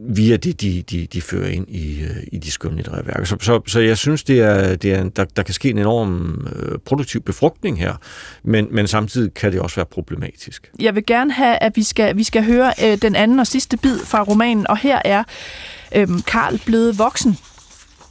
via 0.07 0.37
det, 0.37 0.61
de, 0.61 0.81
de, 0.81 1.07
de 1.13 1.21
fører 1.21 1.47
ind 1.47 1.69
i, 1.69 2.01
øh, 2.01 2.23
i 2.31 2.37
de 2.37 2.51
skønlitterære 2.51 3.07
værker. 3.07 3.23
Så, 3.23 3.37
så, 3.41 3.61
så 3.67 3.79
jeg 3.79 3.97
synes, 3.97 4.23
det 4.23 4.41
er, 4.41 4.75
det 4.75 4.93
er, 4.93 5.09
der, 5.09 5.23
der 5.23 5.43
kan 5.43 5.53
ske 5.53 5.69
en 5.69 5.77
enorm 5.77 6.47
øh, 6.55 6.79
produktiv 6.85 7.21
befrugtning 7.21 7.79
her, 7.79 7.95
men, 8.43 8.67
men 8.71 8.87
samtidig 8.87 9.33
kan 9.33 9.51
det 9.51 9.59
også 9.59 9.75
være 9.75 9.85
problematisk. 9.85 10.71
Jeg 10.79 10.95
vil 10.95 11.05
gerne 11.05 11.31
have, 11.33 11.57
at 11.57 11.77
vi 11.77 11.83
skal, 11.83 12.17
vi 12.17 12.23
skal 12.23 12.43
høre 12.43 12.73
øh, 12.83 12.97
den 13.01 13.15
anden 13.15 13.39
og 13.39 13.47
sidste 13.47 13.77
bid 13.77 13.99
fra 13.99 14.23
romanen, 14.23 14.67
og 14.67 14.77
her 14.77 15.01
er 15.05 15.23
øh, 15.95 16.07
Karl 16.27 16.59
blevet 16.65 16.99
voksen, 16.99 17.37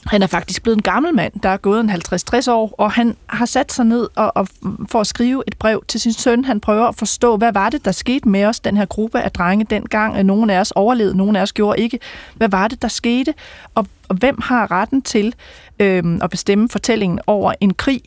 han 0.06 0.22
er 0.22 0.26
faktisk 0.26 0.62
blevet 0.62 0.76
en 0.76 0.82
gammel 0.82 1.14
mand, 1.14 1.32
der 1.42 1.48
er 1.48 1.56
gået 1.56 1.80
en 1.80 1.90
50-60 1.90 2.50
år, 2.50 2.74
og 2.78 2.92
han 2.92 3.16
har 3.26 3.46
sat 3.46 3.72
sig 3.72 3.84
ned 3.84 4.08
og, 4.16 4.32
og 4.36 4.48
for 4.88 5.00
at 5.00 5.06
skrive 5.06 5.42
et 5.46 5.56
brev 5.58 5.84
til 5.88 6.00
sin 6.00 6.12
søn. 6.12 6.44
Han 6.44 6.60
prøver 6.60 6.86
at 6.86 6.94
forstå, 6.94 7.36
hvad 7.36 7.52
var 7.52 7.70
det, 7.70 7.84
der 7.84 7.92
skete 7.92 8.28
med 8.28 8.44
os, 8.44 8.60
den 8.60 8.76
her 8.76 8.84
gruppe 8.84 9.20
af 9.20 9.32
drenge 9.32 9.64
dengang. 9.64 10.22
Nogle 10.22 10.54
af 10.54 10.60
os 10.60 10.70
overlevede, 10.70 11.16
nogle 11.16 11.38
af 11.38 11.42
os 11.42 11.52
gjorde 11.52 11.80
ikke. 11.80 11.98
Hvad 12.34 12.48
var 12.48 12.68
det, 12.68 12.82
der 12.82 12.88
skete? 12.88 13.34
Og, 13.74 13.86
og 14.08 14.16
hvem 14.16 14.38
har 14.42 14.70
retten 14.70 15.02
til 15.02 15.34
øh, 15.80 16.18
at 16.22 16.30
bestemme 16.30 16.68
fortællingen 16.68 17.20
over 17.26 17.52
en 17.60 17.74
krig, 17.74 18.02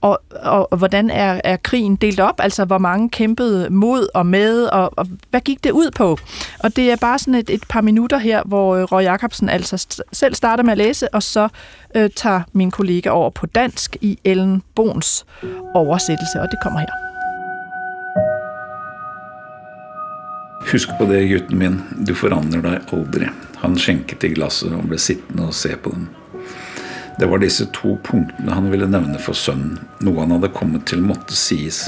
og, 0.00 0.22
og, 0.42 0.72
og 0.72 0.78
hvordan 0.78 1.10
er, 1.10 1.40
er 1.44 1.56
krigen 1.56 1.96
delt 1.96 2.20
op? 2.20 2.34
Altså, 2.38 2.64
hvor 2.64 2.78
mange 2.78 3.10
kæmpede 3.10 3.70
mod 3.70 4.08
og 4.14 4.26
med, 4.26 4.64
og, 4.64 4.98
og 4.98 5.06
hvad 5.30 5.40
gik 5.40 5.64
det 5.64 5.70
ud 5.70 5.90
på? 5.90 6.18
Og 6.58 6.76
det 6.76 6.92
er 6.92 6.96
bare 6.96 7.18
sådan 7.18 7.34
et, 7.34 7.50
et 7.50 7.64
par 7.68 7.80
minutter 7.80 8.18
her, 8.18 8.42
hvor 8.46 8.76
øh, 8.76 8.82
Roy 8.82 9.02
Jacobsen 9.02 9.48
altså 9.48 9.86
selv 10.12 10.34
starter 10.34 10.64
med 10.64 10.72
at 10.72 10.78
læse, 10.78 11.14
og 11.14 11.22
så 11.22 11.48
øh, 11.94 12.10
tager 12.16 12.42
min 12.52 12.70
kollega 12.70 13.10
over 13.10 13.30
på 13.30 13.46
dansk 13.46 13.96
i 14.00 14.18
Ellen 14.24 14.62
Bons 14.74 15.26
oversættelse, 15.74 16.40
og 16.40 16.48
det 16.50 16.58
kommer 16.62 16.78
her. 16.80 17.10
Husk 20.72 20.88
på 20.98 21.04
det, 21.04 21.30
gutten 21.30 21.58
min. 21.58 21.80
Du 22.08 22.14
forandrer 22.14 22.60
dig 22.60 22.80
aldrig. 22.92 23.28
Han 23.58 23.78
skjenket 23.78 24.22
i 24.22 24.34
glasset 24.34 24.72
og 24.72 24.82
ble 24.88 24.98
sittende 24.98 25.46
og 25.46 25.54
se 25.54 25.76
på 25.76 25.90
dem. 25.90 26.19
Det 27.20 27.26
var 27.26 27.38
disse 27.38 27.66
to 27.76 27.98
punktene 28.00 28.54
han 28.56 28.70
ville 28.72 28.86
nevne 28.88 29.18
for 29.20 29.36
sønnen, 29.36 29.74
noe 30.00 30.22
han 30.22 30.30
hadde 30.32 30.48
kommet 30.56 30.86
til 30.88 31.02
måtte 31.04 31.36
sies. 31.36 31.82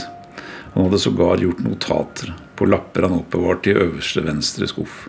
Han 0.75 0.85
hadde 0.85 0.99
sågar 1.01 1.41
gjort 1.41 1.63
notater 1.65 2.35
på 2.61 2.69
lapper 2.69 3.07
han 3.07 3.15
oppbevarte 3.17 3.73
i 3.73 3.79
øverste 3.81 4.21
venstre 4.27 4.69
skuff, 4.69 5.07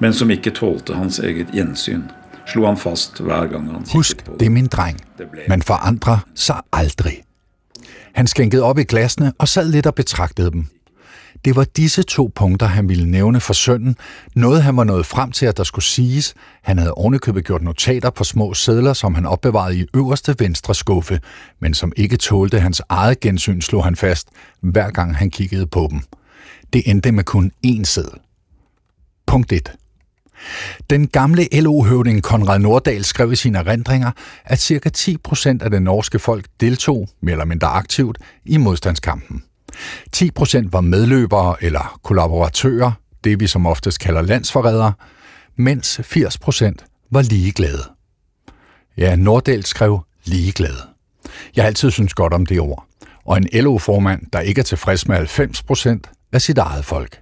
men 0.00 0.16
som 0.16 0.32
ikke 0.32 0.54
tålte 0.56 0.96
hans 0.96 1.20
eget 1.20 1.52
gjensyn, 1.52 2.06
slo 2.48 2.64
han 2.64 2.80
fast 2.80 3.20
hver 3.20 3.50
gang 3.52 3.68
han 3.74 3.84
Husk, 3.92 4.24
det 4.40 4.48
er 4.48 4.56
min 4.56 4.72
dreng. 4.72 4.96
Man 5.52 5.60
forandrer 5.60 6.24
sig 6.34 6.64
aldrig. 6.72 7.18
Han 8.16 8.26
skænkede 8.26 8.64
op 8.64 8.78
i 8.78 8.88
glasene 8.88 9.34
og 9.38 9.48
sad 9.48 9.68
lidt 9.68 9.86
og 9.86 9.94
betragtede 9.94 10.50
dem. 10.50 10.64
Det 11.44 11.56
var 11.56 11.64
disse 11.64 12.02
to 12.02 12.32
punkter, 12.34 12.66
han 12.66 12.88
ville 12.88 13.10
nævne 13.10 13.40
for 13.40 13.52
sønnen, 13.52 13.96
noget 14.34 14.62
han 14.62 14.76
var 14.76 14.84
nået 14.84 15.06
frem 15.06 15.32
til, 15.32 15.46
at 15.46 15.56
der 15.56 15.64
skulle 15.64 15.84
siges. 15.84 16.34
Han 16.62 16.78
havde 16.78 16.94
ovenikøbet 16.94 17.44
gjort 17.44 17.62
notater 17.62 18.10
på 18.10 18.24
små 18.24 18.54
sædler, 18.54 18.92
som 18.92 19.14
han 19.14 19.26
opbevarede 19.26 19.78
i 19.78 19.86
øverste 19.94 20.34
venstre 20.38 20.74
skuffe, 20.74 21.20
men 21.60 21.74
som 21.74 21.92
ikke 21.96 22.16
tålte 22.16 22.60
hans 22.60 22.82
eget 22.88 23.20
gensyn, 23.20 23.60
slog 23.60 23.84
han 23.84 23.96
fast, 23.96 24.28
hver 24.60 24.90
gang 24.90 25.16
han 25.16 25.30
kiggede 25.30 25.66
på 25.66 25.88
dem. 25.90 26.00
Det 26.72 26.82
endte 26.86 27.12
med 27.12 27.24
kun 27.24 27.52
én 27.66 27.84
sædel. 27.84 28.18
Punkt 29.26 29.52
1. 29.52 29.72
Den 30.90 31.06
gamle 31.06 31.48
LO-høvding 31.52 32.22
Konrad 32.22 32.58
Nordahl 32.58 33.04
skrev 33.04 33.32
i 33.32 33.36
sine 33.36 33.58
erindringer, 33.58 34.10
at 34.44 34.60
ca. 34.60 34.90
10% 34.98 35.64
af 35.64 35.70
det 35.70 35.82
norske 35.82 36.18
folk 36.18 36.46
deltog, 36.60 37.08
mere 37.20 37.32
eller 37.32 37.44
mindre 37.44 37.68
aktivt, 37.68 38.18
i 38.44 38.56
modstandskampen. 38.56 39.42
10% 40.16 40.68
var 40.72 40.80
medløbere 40.80 41.56
eller 41.60 41.98
kollaboratører, 42.02 42.92
det 43.24 43.40
vi 43.40 43.46
som 43.46 43.66
oftest 43.66 44.00
kalder 44.00 44.22
landsforrædere, 44.22 44.92
mens 45.56 46.00
80% 46.00 46.72
var 47.10 47.22
ligeglade. 47.22 47.82
Ja, 48.96 49.16
Norddal 49.16 49.64
skrev 49.64 50.00
ligeglade. 50.24 50.82
Jeg 51.56 51.64
har 51.64 51.66
altid 51.66 51.90
synes 51.90 52.14
godt 52.14 52.32
om 52.32 52.46
det 52.46 52.60
ord. 52.60 52.84
Og 53.24 53.36
en 53.36 53.48
LO-formand, 53.52 54.22
der 54.32 54.40
ikke 54.40 54.58
er 54.58 54.64
tilfreds 54.64 55.08
med 55.08 55.16
90% 55.16 56.30
af 56.32 56.42
sit 56.42 56.58
eget 56.58 56.84
folk. 56.84 57.20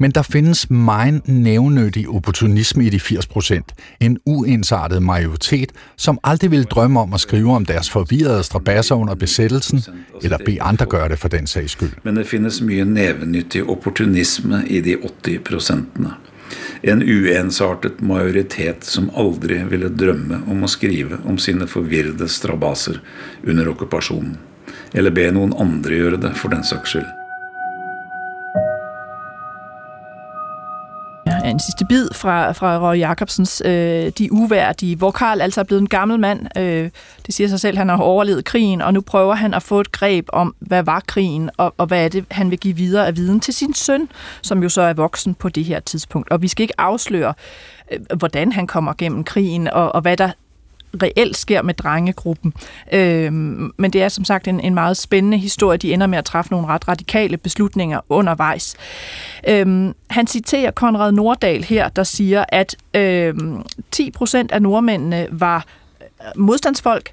Men 0.00 0.10
der 0.10 0.22
findes 0.22 0.70
meget 0.70 1.28
nævnyttig 1.28 2.08
opportunisme 2.08 2.84
i 2.84 2.90
de 2.90 3.00
80 3.00 3.26
procent. 3.26 3.74
En 4.00 4.18
uensartet 4.26 5.02
majoritet, 5.02 5.72
som 5.96 6.18
aldrig 6.24 6.50
vil 6.50 6.64
drømme 6.64 7.00
om 7.00 7.14
at 7.14 7.20
skrive 7.20 7.52
om 7.52 7.66
deres 7.66 7.90
forvirrede 7.90 8.42
strabasser 8.42 8.94
under 8.94 9.14
besættelsen, 9.14 9.82
eller 10.22 10.38
bede 10.38 10.62
andre 10.62 10.86
gøre 10.86 11.08
det 11.08 11.18
for 11.18 11.28
den 11.28 11.46
sags 11.46 11.72
skyld. 11.72 11.92
Men 12.02 12.16
det 12.16 12.26
findes 12.26 12.62
mye 12.62 12.84
nevenyttig 12.84 13.68
opportunisme 13.68 14.64
i 14.66 14.80
de 14.80 14.96
80 15.24 15.38
procentene. 15.44 16.14
En 16.82 17.02
uensartet 17.02 18.00
majoritet 18.02 18.84
som 18.84 19.10
aldri 19.16 19.60
ville 19.68 19.92
drømme 19.92 20.40
om 20.48 20.64
å 20.64 20.70
skrive 20.70 21.20
om 21.28 21.38
sine 21.38 21.68
forvirrede 21.68 22.28
strabaser 22.28 23.02
under 23.44 23.68
okkupasjonen. 23.68 24.38
Eller 24.94 25.12
be 25.14 25.28
noen 25.30 25.52
andre 25.60 26.00
gjøre 26.00 26.24
det, 26.24 26.36
for 26.40 26.48
den 26.48 26.64
saks 26.64 26.96
skyld. 26.96 27.19
En 31.50 31.60
sidste 31.60 31.84
bid 31.84 32.08
fra, 32.12 32.52
fra 32.52 32.78
Røg 32.78 32.98
Jacobsens 32.98 33.62
øh, 33.64 34.12
De 34.18 34.32
Uværdige, 34.32 34.96
hvor 34.96 35.10
Karl 35.10 35.40
altså 35.40 35.60
er 35.60 35.64
blevet 35.64 35.80
en 35.80 35.88
gammel 35.88 36.20
mand. 36.20 36.58
Øh, 36.58 36.90
det 37.26 37.34
siger 37.34 37.48
sig 37.48 37.60
selv, 37.60 37.78
han 37.78 37.88
har 37.88 37.96
overlevet 37.96 38.44
krigen, 38.44 38.80
og 38.82 38.94
nu 38.94 39.00
prøver 39.00 39.34
han 39.34 39.54
at 39.54 39.62
få 39.62 39.80
et 39.80 39.92
greb 39.92 40.28
om, 40.32 40.54
hvad 40.58 40.82
var 40.82 41.00
krigen, 41.06 41.50
og, 41.56 41.74
og 41.78 41.86
hvad 41.86 42.04
er 42.04 42.08
det, 42.08 42.24
han 42.30 42.50
vil 42.50 42.58
give 42.58 42.76
videre 42.76 43.06
af 43.06 43.16
viden 43.16 43.40
til 43.40 43.54
sin 43.54 43.74
søn, 43.74 44.08
som 44.42 44.62
jo 44.62 44.68
så 44.68 44.82
er 44.82 44.92
voksen 44.92 45.34
på 45.34 45.48
det 45.48 45.64
her 45.64 45.80
tidspunkt. 45.80 46.30
Og 46.30 46.42
vi 46.42 46.48
skal 46.48 46.62
ikke 46.62 46.80
afsløre, 46.80 47.34
øh, 47.92 47.98
hvordan 48.18 48.52
han 48.52 48.66
kommer 48.66 48.92
gennem 48.98 49.24
krigen, 49.24 49.68
og, 49.68 49.94
og 49.94 50.00
hvad 50.00 50.16
der 50.16 50.30
reelt 51.02 51.36
sker 51.36 51.62
med 51.62 51.74
drengegruppen. 51.74 52.54
Øh, 52.92 53.32
men 53.32 53.90
det 53.92 54.02
er 54.02 54.08
som 54.08 54.24
sagt 54.24 54.48
en, 54.48 54.60
en 54.60 54.74
meget 54.74 54.96
spændende 54.96 55.38
historie. 55.38 55.78
De 55.78 55.92
ender 55.92 56.06
med 56.06 56.18
at 56.18 56.24
træffe 56.24 56.50
nogle 56.50 56.66
ret 56.66 56.88
radikale 56.88 57.36
beslutninger 57.36 58.00
undervejs. 58.08 58.76
Øh, 59.48 59.94
han 60.10 60.26
citerer 60.26 60.70
Konrad 60.70 61.12
Nordahl 61.12 61.64
her, 61.64 61.88
der 61.88 62.04
siger, 62.04 62.44
at 62.48 62.76
øh, 62.94 63.34
10 63.90 64.10
procent 64.10 64.52
af 64.52 64.62
nordmændene 64.62 65.26
var 65.30 65.66
øh, 66.00 66.06
modstandsfolk, 66.36 67.12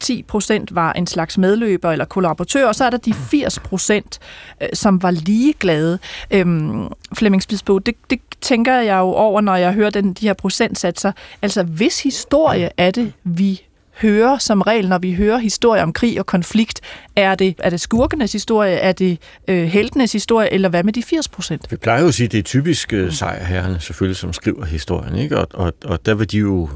10 0.00 0.18
øh, 0.18 0.24
procent 0.24 0.74
var 0.74 0.92
en 0.92 1.06
slags 1.06 1.38
medløber 1.38 1.92
eller 1.92 2.04
kollaboratør, 2.04 2.66
og 2.66 2.74
så 2.74 2.84
er 2.84 2.90
der 2.90 2.98
de 2.98 3.14
80 3.14 3.58
procent, 3.58 4.18
øh, 4.62 4.68
som 4.72 5.02
var 5.02 5.10
ligeglade. 5.10 5.98
Øhm, 6.30 6.88
Flemming 7.14 7.42
Spidsbo, 7.42 7.78
det, 7.78 7.94
det 8.10 8.20
tænker 8.40 8.74
jeg 8.74 8.98
jo 8.98 9.12
over, 9.12 9.40
når 9.40 9.56
jeg 9.56 9.72
hører 9.72 9.90
den, 9.90 10.12
de 10.12 10.26
her 10.26 10.34
procentsatser. 10.34 11.12
Altså, 11.42 11.62
hvis 11.62 12.02
historie 12.02 12.70
er 12.76 12.90
det, 12.90 13.12
vi 13.24 13.62
hører 14.00 14.38
som 14.38 14.62
regel, 14.62 14.88
når 14.88 14.98
vi 14.98 15.14
hører 15.14 15.38
historier 15.38 15.82
om 15.82 15.92
krig 15.92 16.18
og 16.18 16.26
konflikt? 16.26 16.80
Er 17.16 17.34
det, 17.34 17.54
er 17.58 17.70
det 17.70 17.80
skurkenes 17.80 18.32
historie, 18.32 18.74
er 18.74 18.92
det 18.92 19.18
øh, 19.48 19.64
heltenes 19.64 20.12
historie, 20.12 20.52
eller 20.52 20.68
hvad 20.68 20.82
med 20.82 20.92
de 20.92 21.02
80 21.02 21.28
procent? 21.28 21.70
Vi 21.70 21.76
plejer 21.76 22.00
jo 22.00 22.08
at 22.08 22.14
sige, 22.14 22.24
at 22.24 22.32
det 22.32 22.38
er 22.38 22.42
typisk 22.42 22.92
øh, 22.92 23.12
sejrherrerne 23.12 23.80
selvfølgelig, 23.80 24.16
som 24.16 24.32
skriver 24.32 24.64
historien, 24.64 25.14
ikke? 25.16 25.38
Og, 25.38 25.46
og, 25.54 25.72
og 25.84 26.06
der 26.06 26.14
vil 26.14 26.30
de 26.30 26.38
jo 26.38 26.68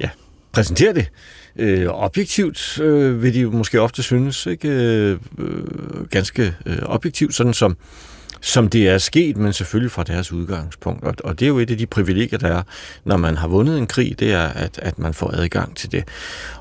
ja, 0.00 0.08
præsentere 0.52 0.94
det 0.94 1.06
øh, 1.58 1.86
objektivt, 1.86 2.80
øh, 2.80 3.22
vil 3.22 3.34
de 3.34 3.40
jo 3.40 3.50
måske 3.50 3.80
ofte 3.80 4.02
synes, 4.02 4.46
ikke? 4.46 4.68
Øh, 4.68 5.18
øh, 5.38 5.64
ganske 6.10 6.54
øh, 6.66 6.78
objektivt, 6.82 7.34
sådan 7.34 7.54
som, 7.54 7.76
som 8.40 8.68
det 8.68 8.88
er 8.88 8.98
sket, 8.98 9.36
men 9.36 9.52
selvfølgelig 9.52 9.90
fra 9.90 10.02
deres 10.02 10.32
udgangspunkt. 10.32 11.04
Og, 11.04 11.14
og 11.24 11.38
det 11.38 11.46
er 11.46 11.48
jo 11.48 11.58
et 11.58 11.70
af 11.70 11.78
de 11.78 11.86
privilegier, 11.86 12.38
der 12.38 12.48
er, 12.48 12.62
når 13.04 13.16
man 13.16 13.36
har 13.36 13.48
vundet 13.48 13.78
en 13.78 13.86
krig, 13.86 14.18
det 14.18 14.32
er, 14.32 14.46
at, 14.46 14.78
at 14.82 14.98
man 14.98 15.14
får 15.14 15.34
adgang 15.34 15.76
til 15.76 15.92
det. 15.92 16.04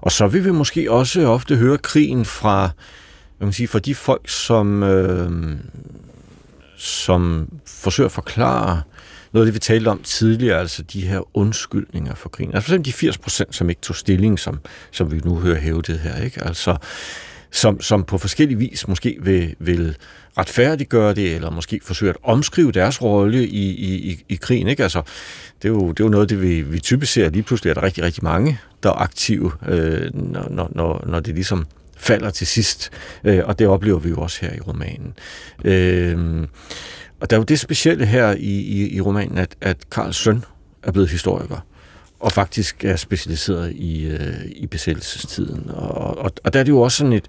Og 0.01 0.11
så 0.11 0.27
vil 0.27 0.45
vi 0.45 0.51
måske 0.51 0.91
også 0.91 1.25
ofte 1.27 1.55
høre 1.55 1.77
krigen 1.77 2.25
fra, 2.25 2.61
jeg 3.39 3.45
man 3.45 3.53
sige, 3.53 3.67
fra 3.67 3.79
de 3.79 3.95
folk, 3.95 4.29
som, 4.29 4.83
øh, 4.83 5.31
som 6.77 7.49
forsøger 7.65 8.05
at 8.05 8.11
forklare 8.11 8.77
øh, 8.77 8.96
noget 9.33 9.45
af 9.45 9.47
det, 9.47 9.53
vi 9.53 9.59
talte 9.59 9.87
om 9.87 10.01
tidligere, 10.03 10.59
altså 10.59 10.83
de 10.83 11.01
her 11.01 11.37
undskyldninger 11.37 12.15
for 12.15 12.29
krigen. 12.29 12.55
Altså 12.55 12.69
for 12.69 12.77
de 12.77 12.93
80 12.93 13.17
procent, 13.17 13.55
som 13.55 13.69
ikke 13.69 13.81
tog 13.81 13.95
stilling, 13.95 14.39
som, 14.39 14.59
som 14.91 15.11
vi 15.11 15.21
nu 15.25 15.39
hører 15.39 15.59
hævdet 15.59 15.99
her, 15.99 16.23
ikke? 16.23 16.43
Altså, 16.43 16.77
som, 17.51 17.81
som 17.81 18.03
på 18.03 18.17
forskellige 18.17 18.57
vis 18.57 18.87
måske 18.87 19.17
vil, 19.21 19.55
vil 19.59 19.95
retfærdiggøre 20.37 21.13
det, 21.13 21.35
eller 21.35 21.49
måske 21.49 21.79
forsøge 21.83 22.09
at 22.09 22.17
omskrive 22.23 22.71
deres 22.71 23.01
rolle 23.01 23.47
i, 23.47 23.69
i, 23.69 24.23
i 24.29 24.35
krigen. 24.35 24.67
Ikke? 24.67 24.83
Altså, 24.83 25.01
det, 25.61 25.67
er 25.67 25.73
jo, 25.73 25.91
det 25.91 25.99
er 25.99 26.03
jo 26.03 26.09
noget, 26.09 26.29
det 26.29 26.41
vi, 26.41 26.61
vi 26.61 26.79
typisk 26.79 27.13
ser. 27.13 27.29
Lige 27.29 27.43
pludselig 27.43 27.69
er 27.69 27.73
der 27.73 27.83
rigtig, 27.83 28.03
rigtig 28.03 28.23
mange, 28.23 28.59
der 28.83 28.89
er 28.89 28.93
aktive, 28.93 29.51
øh, 29.67 30.13
når, 30.13 30.71
når, 30.75 31.03
når 31.07 31.19
det 31.19 31.35
ligesom 31.35 31.65
falder 31.97 32.29
til 32.29 32.47
sidst. 32.47 32.89
Øh, 33.23 33.41
og 33.45 33.59
det 33.59 33.67
oplever 33.67 33.99
vi 33.99 34.09
jo 34.09 34.17
også 34.17 34.37
her 34.41 34.53
i 34.53 34.59
romanen. 34.59 35.13
Øh, 35.65 36.47
og 37.21 37.29
der 37.29 37.35
er 37.35 37.39
jo 37.39 37.43
det 37.43 37.59
specielle 37.59 38.05
her 38.05 38.31
i, 38.31 38.61
i, 38.61 38.95
i 38.95 39.01
romanen, 39.01 39.37
at, 39.37 39.55
at 39.61 39.77
Karls 39.89 40.17
søn 40.17 40.43
er 40.83 40.91
blevet 40.91 41.09
historiker, 41.09 41.65
og 42.19 42.31
faktisk 42.31 42.85
er 42.85 42.95
specialiseret 42.95 43.71
i, 43.71 44.05
øh, 44.05 44.45
i 44.45 44.67
besættelsestiden. 44.67 45.69
Og, 45.69 46.17
og, 46.17 46.31
og 46.43 46.53
der 46.53 46.59
er 46.59 46.63
det 46.63 46.71
jo 46.71 46.81
også 46.81 46.97
sådan 46.97 47.13
et, 47.13 47.25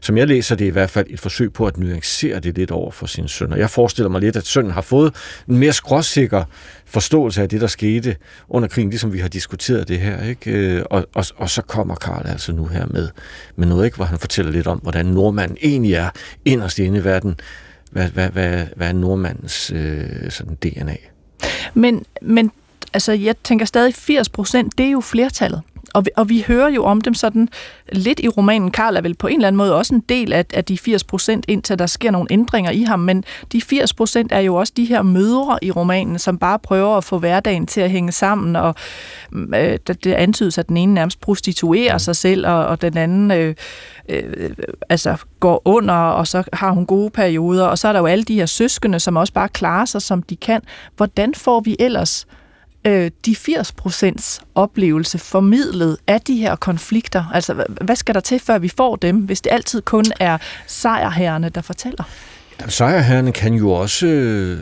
som 0.00 0.16
jeg 0.16 0.28
læser 0.28 0.56
det 0.56 0.64
i 0.64 0.68
hvert 0.68 0.90
fald, 0.90 1.06
et 1.10 1.20
forsøg 1.20 1.52
på 1.52 1.66
at 1.66 1.78
nuancere 1.78 2.40
det 2.40 2.56
lidt 2.56 2.70
over 2.70 2.90
for 2.90 3.06
sin 3.06 3.28
søn. 3.28 3.52
Og 3.52 3.58
jeg 3.58 3.70
forestiller 3.70 4.08
mig 4.08 4.20
lidt, 4.20 4.36
at 4.36 4.46
sønnen 4.46 4.72
har 4.72 4.80
fået 4.80 5.14
en 5.48 5.58
mere 5.58 5.72
skråsikker 5.72 6.44
forståelse 6.86 7.42
af 7.42 7.48
det, 7.48 7.60
der 7.60 7.66
skete 7.66 8.16
under 8.48 8.68
krigen, 8.68 8.90
ligesom 8.90 9.12
vi 9.12 9.18
har 9.18 9.28
diskuteret 9.28 9.88
det 9.88 10.00
her. 10.00 10.22
Ikke? 10.22 10.50
Øh, 10.50 10.84
og, 10.90 11.06
og, 11.14 11.24
og 11.36 11.50
så 11.50 11.62
kommer 11.62 11.94
Karl 11.94 12.26
altså 12.26 12.52
nu 12.52 12.66
her 12.66 12.86
med, 12.86 13.08
med 13.56 13.66
noget, 13.66 13.84
ikke, 13.84 13.96
hvor 13.96 14.04
han 14.04 14.18
fortæller 14.18 14.52
lidt 14.52 14.66
om, 14.66 14.78
hvordan 14.78 15.06
nordmanden 15.06 15.56
egentlig 15.62 15.94
er 15.94 16.10
inderst 16.44 16.78
inde 16.78 16.98
i 16.98 17.04
verden, 17.04 17.34
hvad, 17.92 18.08
hvad, 18.08 18.30
hvad, 18.30 18.66
hvad 18.76 18.88
er 18.88 18.92
nordmandens 18.92 19.72
øh, 19.74 20.30
sådan 20.30 20.54
DNA? 20.54 20.96
Men, 21.74 22.04
men 22.22 22.50
altså 22.92 23.12
jeg 23.12 23.34
tænker 23.44 23.66
stadig 23.66 23.94
80 23.94 24.28
procent, 24.28 24.78
det 24.78 24.86
er 24.86 24.90
jo 24.90 25.00
flertallet. 25.00 25.62
Og 25.94 26.04
vi, 26.04 26.10
og 26.16 26.28
vi 26.28 26.44
hører 26.46 26.68
jo 26.68 26.84
om 26.84 27.00
dem 27.00 27.14
sådan 27.14 27.48
lidt 27.92 28.20
i 28.20 28.28
romanen. 28.28 28.70
Karl 28.70 28.96
er 28.96 29.00
vel 29.00 29.14
på 29.14 29.26
en 29.26 29.34
eller 29.34 29.46
anden 29.48 29.56
måde 29.56 29.74
også 29.74 29.94
en 29.94 30.00
del 30.08 30.32
af, 30.32 30.44
af 30.54 30.64
de 30.64 30.78
80 30.78 31.04
procent, 31.04 31.44
indtil 31.48 31.78
der 31.78 31.86
sker 31.86 32.10
nogle 32.10 32.28
ændringer 32.30 32.70
i 32.70 32.82
ham. 32.82 33.00
Men 33.00 33.24
de 33.52 33.60
80 33.60 33.94
procent 33.94 34.32
er 34.32 34.38
jo 34.40 34.54
også 34.54 34.72
de 34.76 34.84
her 34.84 35.02
mødre 35.02 35.58
i 35.62 35.70
romanen, 35.70 36.18
som 36.18 36.38
bare 36.38 36.58
prøver 36.58 36.96
at 36.96 37.04
få 37.04 37.18
hverdagen 37.18 37.66
til 37.66 37.80
at 37.80 37.90
hænge 37.90 38.12
sammen. 38.12 38.56
Og 38.56 38.74
øh, 39.32 39.78
det 39.86 40.12
antydes, 40.12 40.58
at 40.58 40.68
den 40.68 40.76
ene 40.76 40.94
nærmest 40.94 41.20
prostituerer 41.20 41.98
sig 41.98 42.16
selv, 42.16 42.46
og, 42.46 42.66
og 42.66 42.82
den 42.82 42.96
anden 42.96 43.30
øh, 43.30 43.54
øh, 44.08 44.50
altså 44.88 45.16
går 45.40 45.62
under, 45.64 45.94
og 45.94 46.26
så 46.26 46.42
har 46.52 46.70
hun 46.70 46.86
gode 46.86 47.10
perioder. 47.10 47.64
Og 47.64 47.78
så 47.78 47.88
er 47.88 47.92
der 47.92 48.00
jo 48.00 48.06
alle 48.06 48.24
de 48.24 48.34
her 48.34 48.46
søskende, 48.46 49.00
som 49.00 49.16
også 49.16 49.32
bare 49.32 49.48
klarer 49.48 49.84
sig, 49.84 50.02
som 50.02 50.22
de 50.22 50.36
kan. 50.36 50.60
Hvordan 50.96 51.34
får 51.34 51.60
vi 51.60 51.76
ellers 51.78 52.26
øh, 52.30 52.36
øh, 52.84 53.10
de 53.26 53.36
80 53.36 53.72
procents 53.72 54.40
oplevelse 54.54 55.18
formidlet 55.18 55.96
af 56.06 56.20
de 56.20 56.36
her 56.36 56.56
konflikter? 56.56 57.24
Altså, 57.34 57.64
hvad 57.80 57.96
skal 57.96 58.14
der 58.14 58.20
til, 58.20 58.40
før 58.40 58.58
vi 58.58 58.68
får 58.68 58.96
dem, 58.96 59.16
hvis 59.16 59.40
det 59.40 59.52
altid 59.52 59.82
kun 59.82 60.04
er 60.20 60.38
sejrherrene, 60.66 61.48
der 61.48 61.60
fortæller? 61.60 62.04
Sejrherrene 62.68 63.32
kan 63.32 63.54
jo 63.54 63.70
også 63.70 64.06
øh, 64.06 64.58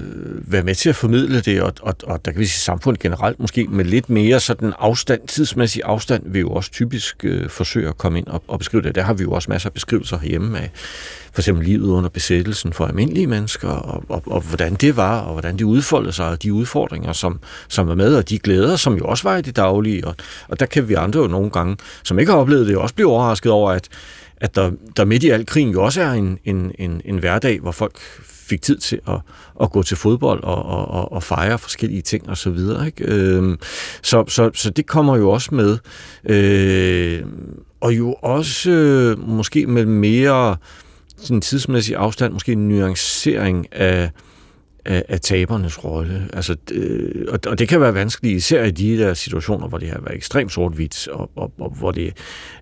være 0.52 0.62
med 0.62 0.74
til 0.74 0.88
at 0.88 0.96
formidle 0.96 1.40
det, 1.40 1.62
og, 1.62 1.72
og, 1.82 1.94
og 2.02 2.24
der 2.24 2.30
kan 2.30 2.40
vi 2.40 2.46
sige 2.46 2.60
samfundet 2.60 3.02
generelt 3.02 3.40
måske 3.40 3.66
med 3.66 3.84
lidt 3.84 4.10
mere 4.10 4.40
sådan 4.40 4.72
afstand, 4.78 5.28
tidsmæssig 5.28 5.82
afstand, 5.84 6.22
vil 6.26 6.40
jo 6.40 6.50
også 6.50 6.70
typisk 6.70 7.24
øh, 7.24 7.48
forsøge 7.48 7.88
at 7.88 7.98
komme 7.98 8.18
ind 8.18 8.26
og, 8.26 8.42
og 8.48 8.58
beskrive 8.58 8.82
det. 8.82 8.94
Der 8.94 9.02
har 9.02 9.14
vi 9.14 9.22
jo 9.22 9.32
også 9.32 9.50
masser 9.50 9.68
af 9.68 9.72
beskrivelser 9.72 10.18
herhjemme 10.18 10.58
af 10.58 10.70
for 11.32 11.40
eksempel 11.40 11.64
livet 11.64 11.88
under 11.88 12.08
besættelsen 12.08 12.72
for 12.72 12.86
almindelige 12.86 13.26
mennesker, 13.26 13.68
og, 13.68 14.04
og, 14.08 14.22
og 14.26 14.40
hvordan 14.40 14.74
det 14.74 14.96
var, 14.96 15.20
og 15.20 15.32
hvordan 15.32 15.56
det 15.56 15.64
udfoldede 15.64 16.12
sig, 16.12 16.26
og 16.26 16.42
de 16.42 16.52
udfordringer, 16.52 17.12
som, 17.12 17.40
som 17.68 17.88
var 17.88 17.94
med, 17.94 18.16
og 18.16 18.28
de 18.28 18.38
glæder, 18.38 18.76
som 18.76 18.94
jo 18.94 19.04
også 19.04 19.28
var 19.28 19.36
i 19.36 19.42
det 19.42 19.56
daglige. 19.56 20.06
Og, 20.06 20.14
og 20.48 20.60
der 20.60 20.66
kan 20.66 20.88
vi 20.88 20.94
andre 20.94 21.20
jo 21.20 21.26
nogle 21.26 21.50
gange, 21.50 21.76
som 22.02 22.18
ikke 22.18 22.32
har 22.32 22.38
oplevet 22.38 22.66
det, 22.66 22.76
også 22.76 22.94
blive 22.94 23.08
overrasket 23.08 23.52
over, 23.52 23.70
at 23.72 23.88
at 24.40 24.54
der, 24.54 24.70
der 24.96 25.04
midt 25.04 25.24
i 25.24 25.30
al 25.30 25.46
krigen 25.46 25.70
jo 25.70 25.84
også 25.84 26.02
er 26.02 26.10
en, 26.10 26.38
en, 26.44 26.72
en, 26.78 27.00
en 27.04 27.18
hverdag, 27.18 27.60
hvor 27.60 27.72
folk 27.72 27.98
fik 28.22 28.62
tid 28.62 28.78
til 28.78 29.00
at, 29.08 29.20
at 29.62 29.70
gå 29.70 29.82
til 29.82 29.96
fodbold 29.96 30.42
og, 30.42 30.62
og, 30.62 30.88
og 30.88 31.12
og 31.12 31.22
fejre 31.22 31.58
forskellige 31.58 32.02
ting 32.02 32.28
og 32.28 32.36
så 32.36 32.50
videre. 32.50 32.86
Ikke? 32.86 33.04
Øhm, 33.04 33.58
så, 34.02 34.24
så, 34.28 34.50
så 34.54 34.70
det 34.70 34.86
kommer 34.86 35.16
jo 35.16 35.30
også 35.30 35.54
med. 35.54 35.78
Øh, 36.24 37.22
og 37.80 37.96
jo 37.96 38.12
også 38.12 38.70
øh, 38.70 39.28
måske 39.28 39.66
med 39.66 39.84
mere 39.84 40.56
sådan 41.16 41.40
tidsmæssig 41.40 41.96
afstand, 41.96 42.32
måske 42.32 42.52
en 42.52 42.68
nuancering 42.68 43.66
af, 43.72 44.10
af, 44.90 45.04
af 45.08 45.20
tabernes 45.20 45.84
rolle. 45.84 46.28
Altså, 46.32 46.56
øh, 46.72 47.26
og, 47.28 47.38
og 47.46 47.58
det 47.58 47.68
kan 47.68 47.80
være 47.80 47.94
vanskeligt, 47.94 48.36
især 48.36 48.64
i 48.64 48.70
de 48.70 48.98
der 48.98 49.14
situationer, 49.14 49.68
hvor 49.68 49.78
det 49.78 49.88
har 49.88 50.00
været 50.00 50.16
ekstremt 50.16 50.52
sort-hvidt, 50.52 51.08
og, 51.08 51.30
og, 51.36 51.52
og 51.58 51.70
hvor 51.78 51.90
det 51.90 52.12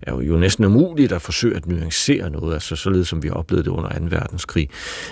er 0.02 0.14
jo, 0.14 0.36
næsten 0.36 0.64
umuligt 0.64 1.12
at 1.12 1.22
forsøge 1.22 1.56
at 1.56 1.66
nuancere 1.66 2.30
noget, 2.30 2.54
altså 2.54 2.76
således 2.76 3.08
som 3.08 3.22
vi 3.22 3.30
oplevede 3.30 3.64
det 3.64 3.70
under 3.70 3.98
2. 3.98 4.04
verdenskrig 4.10 4.68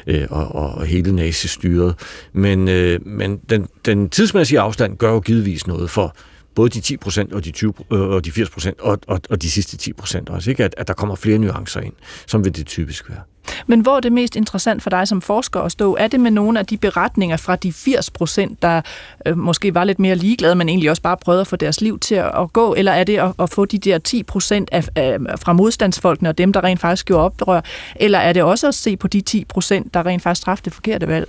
øh, 0.06 0.26
og, 0.30 0.54
og, 0.54 0.70
og 0.70 0.86
hele 0.86 1.12
nazistyret. 1.12 1.94
Men, 2.32 2.68
øh, 2.68 3.06
men 3.06 3.40
den, 3.50 3.68
den 3.84 4.08
tidsmæssige 4.08 4.60
afstand 4.60 4.96
gør 4.96 5.12
jo 5.12 5.20
givetvis 5.20 5.66
noget 5.66 5.90
for 5.90 6.16
både 6.54 6.70
de 6.70 6.80
10 6.80 6.96
procent 6.96 7.32
og 7.32 7.44
de, 7.44 7.50
20, 7.50 7.74
øh, 7.92 8.00
og 8.00 8.24
de 8.24 8.32
80 8.32 8.50
procent 8.50 8.80
og, 8.80 8.98
og, 9.06 9.20
og 9.30 9.42
de 9.42 9.50
sidste 9.50 9.76
10 9.76 9.92
procent 9.92 10.28
også, 10.28 10.50
ikke? 10.50 10.64
At, 10.64 10.74
at 10.78 10.88
der 10.88 10.94
kommer 10.94 11.14
flere 11.14 11.38
nuancer 11.38 11.80
ind, 11.80 11.92
som 12.26 12.44
vil 12.44 12.56
det 12.56 12.66
typisk 12.66 13.10
være. 13.10 13.20
Men 13.66 13.80
hvor 13.80 13.96
er 13.96 14.00
det 14.00 14.12
mest 14.12 14.36
interessant 14.36 14.82
for 14.82 14.90
dig 14.90 15.08
som 15.08 15.22
forsker 15.22 15.60
at 15.60 15.72
stå? 15.72 15.96
Er 16.00 16.06
det 16.06 16.20
med 16.20 16.30
nogle 16.30 16.58
af 16.58 16.66
de 16.66 16.76
beretninger 16.76 17.36
fra 17.36 17.56
de 17.56 17.72
80 17.72 18.10
procent, 18.10 18.62
der 18.62 18.80
øh, 19.26 19.38
måske 19.38 19.74
var 19.74 19.84
lidt 19.84 19.98
mere 19.98 20.14
ligeglade, 20.14 20.54
men 20.54 20.68
egentlig 20.68 20.90
også 20.90 21.02
bare 21.02 21.16
prøvede 21.16 21.40
at 21.40 21.46
få 21.46 21.56
deres 21.56 21.80
liv 21.80 21.98
til 21.98 22.14
at, 22.14 22.30
at 22.40 22.52
gå? 22.52 22.74
Eller 22.74 22.92
er 22.92 23.04
det 23.04 23.18
at, 23.18 23.32
at 23.38 23.50
få 23.50 23.64
de 23.64 23.78
der 23.78 23.98
10 23.98 24.22
procent 24.22 24.68
af, 24.72 24.88
af, 24.96 25.18
fra 25.40 25.52
modstandsfolkene 25.52 26.28
og 26.28 26.38
dem, 26.38 26.52
der 26.52 26.64
rent 26.64 26.80
faktisk 26.80 27.06
gjorde 27.06 27.24
oprør? 27.24 27.60
Eller 27.96 28.18
er 28.18 28.32
det 28.32 28.42
også 28.42 28.68
at 28.68 28.74
se 28.74 28.96
på 28.96 29.08
de 29.08 29.20
10 29.20 29.44
procent, 29.44 29.94
der 29.94 30.06
rent 30.06 30.22
faktisk 30.22 30.44
træffede 30.44 30.64
det 30.64 30.72
forkerte 30.72 31.08
valg? 31.08 31.28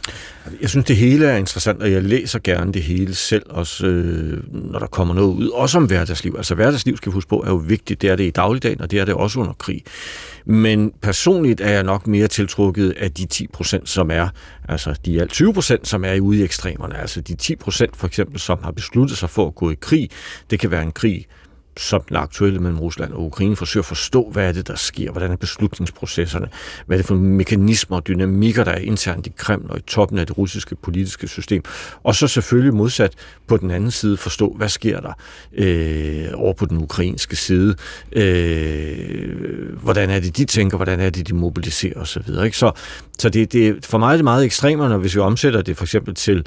Jeg 0.61 0.70
synes, 0.70 0.86
det 0.86 0.95
hele 0.95 1.26
er 1.26 1.38
interessant, 1.38 1.82
og 1.82 1.91
jeg 1.91 2.03
læser 2.03 2.39
gerne 2.43 2.74
det 2.74 2.84
hele 2.84 3.15
selv, 3.15 3.43
også 3.49 3.86
øh, 3.86 4.43
når 4.72 4.80
der 4.80 4.88
kommer 4.88 5.13
noget 5.13 5.34
ud. 5.34 5.49
Også 5.49 5.78
om 5.78 5.86
hverdagsliv. 5.86 6.36
Altså 6.38 6.55
hverdagsliv, 6.55 6.97
skal 6.97 7.11
vi 7.11 7.13
huske 7.13 7.30
på, 7.30 7.43
er 7.45 7.49
jo 7.49 7.55
vigtigt. 7.55 8.01
Det 8.01 8.09
er 8.09 8.15
det 8.15 8.24
i 8.24 8.30
dagligdagen, 8.30 8.82
og 8.82 8.91
det 8.91 8.99
er 8.99 9.05
det 9.05 9.13
også 9.13 9.39
under 9.39 9.53
krig. 9.53 9.84
Men 10.50 10.93
personligt 11.02 11.62
er 11.62 11.70
jeg 11.70 11.84
nok 11.84 12.08
mere 12.08 12.28
tiltrukket 12.28 12.93
af 12.98 13.12
de 13.12 13.26
10 13.26 13.48
procent, 13.48 13.89
som 13.89 14.12
er, 14.12 14.30
altså 14.70 14.95
de 15.06 15.22
alt 15.22 15.32
20 15.32 15.54
procent, 15.54 15.88
som 15.88 16.06
er 16.06 16.20
ude 16.20 16.39
i 16.39 16.43
ekstremerne. 16.43 16.98
Altså 16.98 17.22
de 17.22 17.36
10 17.36 17.56
procent 17.56 17.98
for 17.98 18.08
eksempel, 18.08 18.39
som 18.39 18.60
har 18.64 18.72
besluttet 18.72 19.18
sig 19.18 19.30
for 19.30 19.48
at 19.48 19.56
gå 19.56 19.72
i 19.72 19.76
krig. 19.82 20.10
Det 20.50 20.60
kan 20.60 20.72
være 20.72 20.84
en 20.84 20.91
krig 20.91 21.26
som 21.80 22.01
den 22.01 22.15
aktuelle 22.15 22.59
mellem 22.59 22.80
Rusland 22.80 23.13
og 23.13 23.25
Ukraine, 23.25 23.55
forsøger 23.55 23.82
at 23.82 23.86
forstå, 23.86 24.30
hvad 24.32 24.47
er 24.47 24.51
det, 24.51 24.67
der 24.67 24.75
sker, 24.75 25.11
hvordan 25.11 25.32
er 25.32 25.36
beslutningsprocesserne, 25.36 26.47
hvad 26.86 26.97
er 26.97 26.99
det 26.99 27.07
for 27.07 27.15
mekanismer 27.15 27.97
og 27.97 28.07
dynamikker, 28.07 28.63
der 28.63 28.71
er 28.71 28.80
internt 28.80 29.28
i 29.28 29.32
Kreml 29.38 29.71
og 29.71 29.78
i 29.78 29.82
toppen 29.82 30.17
af 30.17 30.28
det 30.28 30.38
russiske 30.38 30.75
politiske 30.75 31.28
system. 31.28 31.63
Og 32.03 32.15
så 32.15 32.28
selvfølgelig 32.28 32.73
modsat 32.73 33.13
på 33.47 33.57
den 33.57 33.71
anden 33.71 33.91
side 33.91 34.17
forstå, 34.17 34.53
hvad 34.57 34.69
sker 34.69 34.99
der 34.99 35.13
øh, 35.53 36.28
over 36.34 36.53
på 36.53 36.65
den 36.65 36.78
ukrainske 36.78 37.36
side, 37.36 37.75
øh, 38.11 39.78
hvordan 39.82 40.09
er 40.09 40.19
det, 40.19 40.38
de 40.38 40.45
tænker, 40.45 40.78
hvordan 40.78 40.99
er 40.99 41.09
det, 41.09 41.28
de 41.28 41.36
mobiliserer 41.36 41.99
osv. 41.99 42.05
Så, 42.05 42.19
videre, 42.25 42.45
ikke? 42.45 42.57
så, 42.57 42.71
så 43.19 43.30
det, 43.30 43.53
det, 43.53 43.86
for 43.86 43.97
mig 43.97 44.11
er 44.11 44.15
det 44.15 44.23
meget 44.23 44.45
ekstremerne, 44.45 44.97
hvis 44.97 45.15
vi 45.15 45.19
omsætter 45.19 45.61
det 45.61 45.78
for 45.78 45.84
eksempel 45.84 46.15
til 46.15 46.45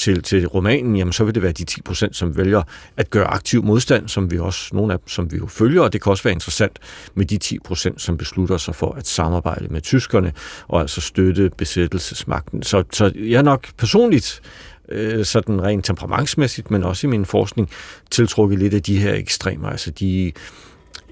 til, 0.00 0.22
til 0.22 0.46
romanen, 0.46 0.96
jamen 0.96 1.12
så 1.12 1.24
vil 1.24 1.34
det 1.34 1.42
være 1.42 1.52
de 1.52 1.64
10 1.64 1.82
procent, 1.82 2.16
som 2.16 2.36
vælger 2.36 2.62
at 2.96 3.10
gøre 3.10 3.26
aktiv 3.26 3.64
modstand, 3.64 4.08
som 4.08 4.30
vi 4.30 4.38
også, 4.38 4.74
nogle 4.74 4.92
af 4.92 4.98
dem, 4.98 5.08
som 5.08 5.32
vi 5.32 5.36
jo 5.36 5.46
følger, 5.46 5.82
og 5.82 5.92
det 5.92 6.02
kan 6.02 6.10
også 6.10 6.22
være 6.22 6.32
interessant 6.32 6.78
med 7.14 7.26
de 7.26 7.38
10 7.38 7.58
procent, 7.58 8.02
som 8.02 8.16
beslutter 8.16 8.56
sig 8.56 8.74
for 8.74 8.92
at 8.92 9.06
samarbejde 9.06 9.68
med 9.68 9.80
tyskerne, 9.80 10.32
og 10.68 10.80
altså 10.80 11.00
støtte 11.00 11.50
besættelsesmagten. 11.56 12.62
Så, 12.62 12.84
så 12.92 13.12
jeg 13.16 13.42
nok 13.42 13.68
personligt 13.76 14.42
øh, 14.88 15.24
sådan 15.24 15.62
rent 15.62 15.84
temperamentsmæssigt, 15.84 16.70
men 16.70 16.84
også 16.84 17.06
i 17.06 17.10
min 17.10 17.26
forskning, 17.26 17.70
tiltrukket 18.10 18.58
lidt 18.58 18.74
af 18.74 18.82
de 18.82 18.98
her 18.98 19.14
ekstremer, 19.14 19.68
altså 19.68 19.90
de, 19.90 20.32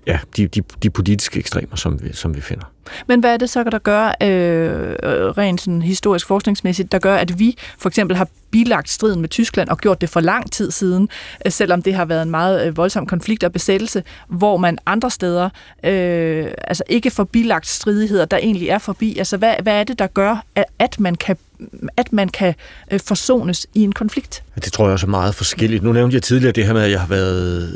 ja, 0.07 0.19
de, 0.37 0.47
de, 0.47 0.63
de 0.83 0.91
politiske 0.91 1.39
ekstremer, 1.39 1.77
som 1.77 2.03
vi, 2.03 2.13
som 2.13 2.37
vi 2.37 2.41
finder. 2.41 2.65
Men 3.07 3.21
hvad 3.21 3.33
er 3.33 3.37
det 3.37 3.51
så, 3.51 3.65
der 3.65 3.79
gør, 3.79 4.07
øh, 4.07 4.97
rent 5.39 5.61
sådan 5.61 5.83
historisk 5.83 6.27
forskningsmæssigt, 6.27 6.93
der 6.93 6.99
gør, 6.99 7.17
at 7.17 7.39
vi 7.39 7.59
for 7.79 7.89
eksempel 7.89 8.17
har 8.17 8.29
bilagt 8.51 8.91
striden 8.91 9.21
med 9.21 9.29
Tyskland 9.29 9.69
og 9.69 9.79
gjort 9.79 10.01
det 10.01 10.09
for 10.09 10.21
lang 10.21 10.53
tid 10.53 10.71
siden, 10.71 11.09
øh, 11.47 11.53
selvom 11.53 11.83
det 11.83 11.95
har 11.95 12.05
været 12.05 12.23
en 12.23 12.31
meget 12.31 12.67
øh, 12.67 12.77
voldsom 12.77 13.07
konflikt 13.07 13.45
og 13.45 13.53
besættelse, 13.53 14.03
hvor 14.29 14.57
man 14.57 14.79
andre 14.87 15.11
steder 15.11 15.51
øh, 15.85 16.47
altså 16.59 16.85
ikke 16.89 17.11
får 17.11 17.25
bilagt 17.25 17.67
stridigheder, 17.67 18.25
der 18.25 18.37
egentlig 18.37 18.69
er 18.69 18.79
forbi. 18.79 19.19
Altså 19.19 19.37
hvad, 19.37 19.55
hvad 19.63 19.81
er 19.81 19.85
det, 19.85 19.99
der 19.99 20.07
gør, 20.07 20.45
at 20.79 21.01
man 21.01 21.15
kan 21.15 21.37
at 21.97 22.13
man 22.13 22.29
kan 22.29 22.55
øh, 22.91 23.01
forsones 23.01 23.67
i 23.75 23.83
en 23.83 23.93
konflikt? 23.93 24.43
Det 24.65 24.73
tror 24.73 24.85
jeg 24.85 24.93
også 24.93 25.07
er 25.07 25.11
meget 25.11 25.35
forskelligt. 25.35 25.83
Nu 25.83 25.93
nævnte 25.93 26.15
jeg 26.15 26.23
tidligere 26.23 26.53
det 26.53 26.67
her 26.67 26.73
med, 26.73 26.83
at 26.83 26.91
jeg 26.91 27.01
har 27.01 27.07
været 27.07 27.69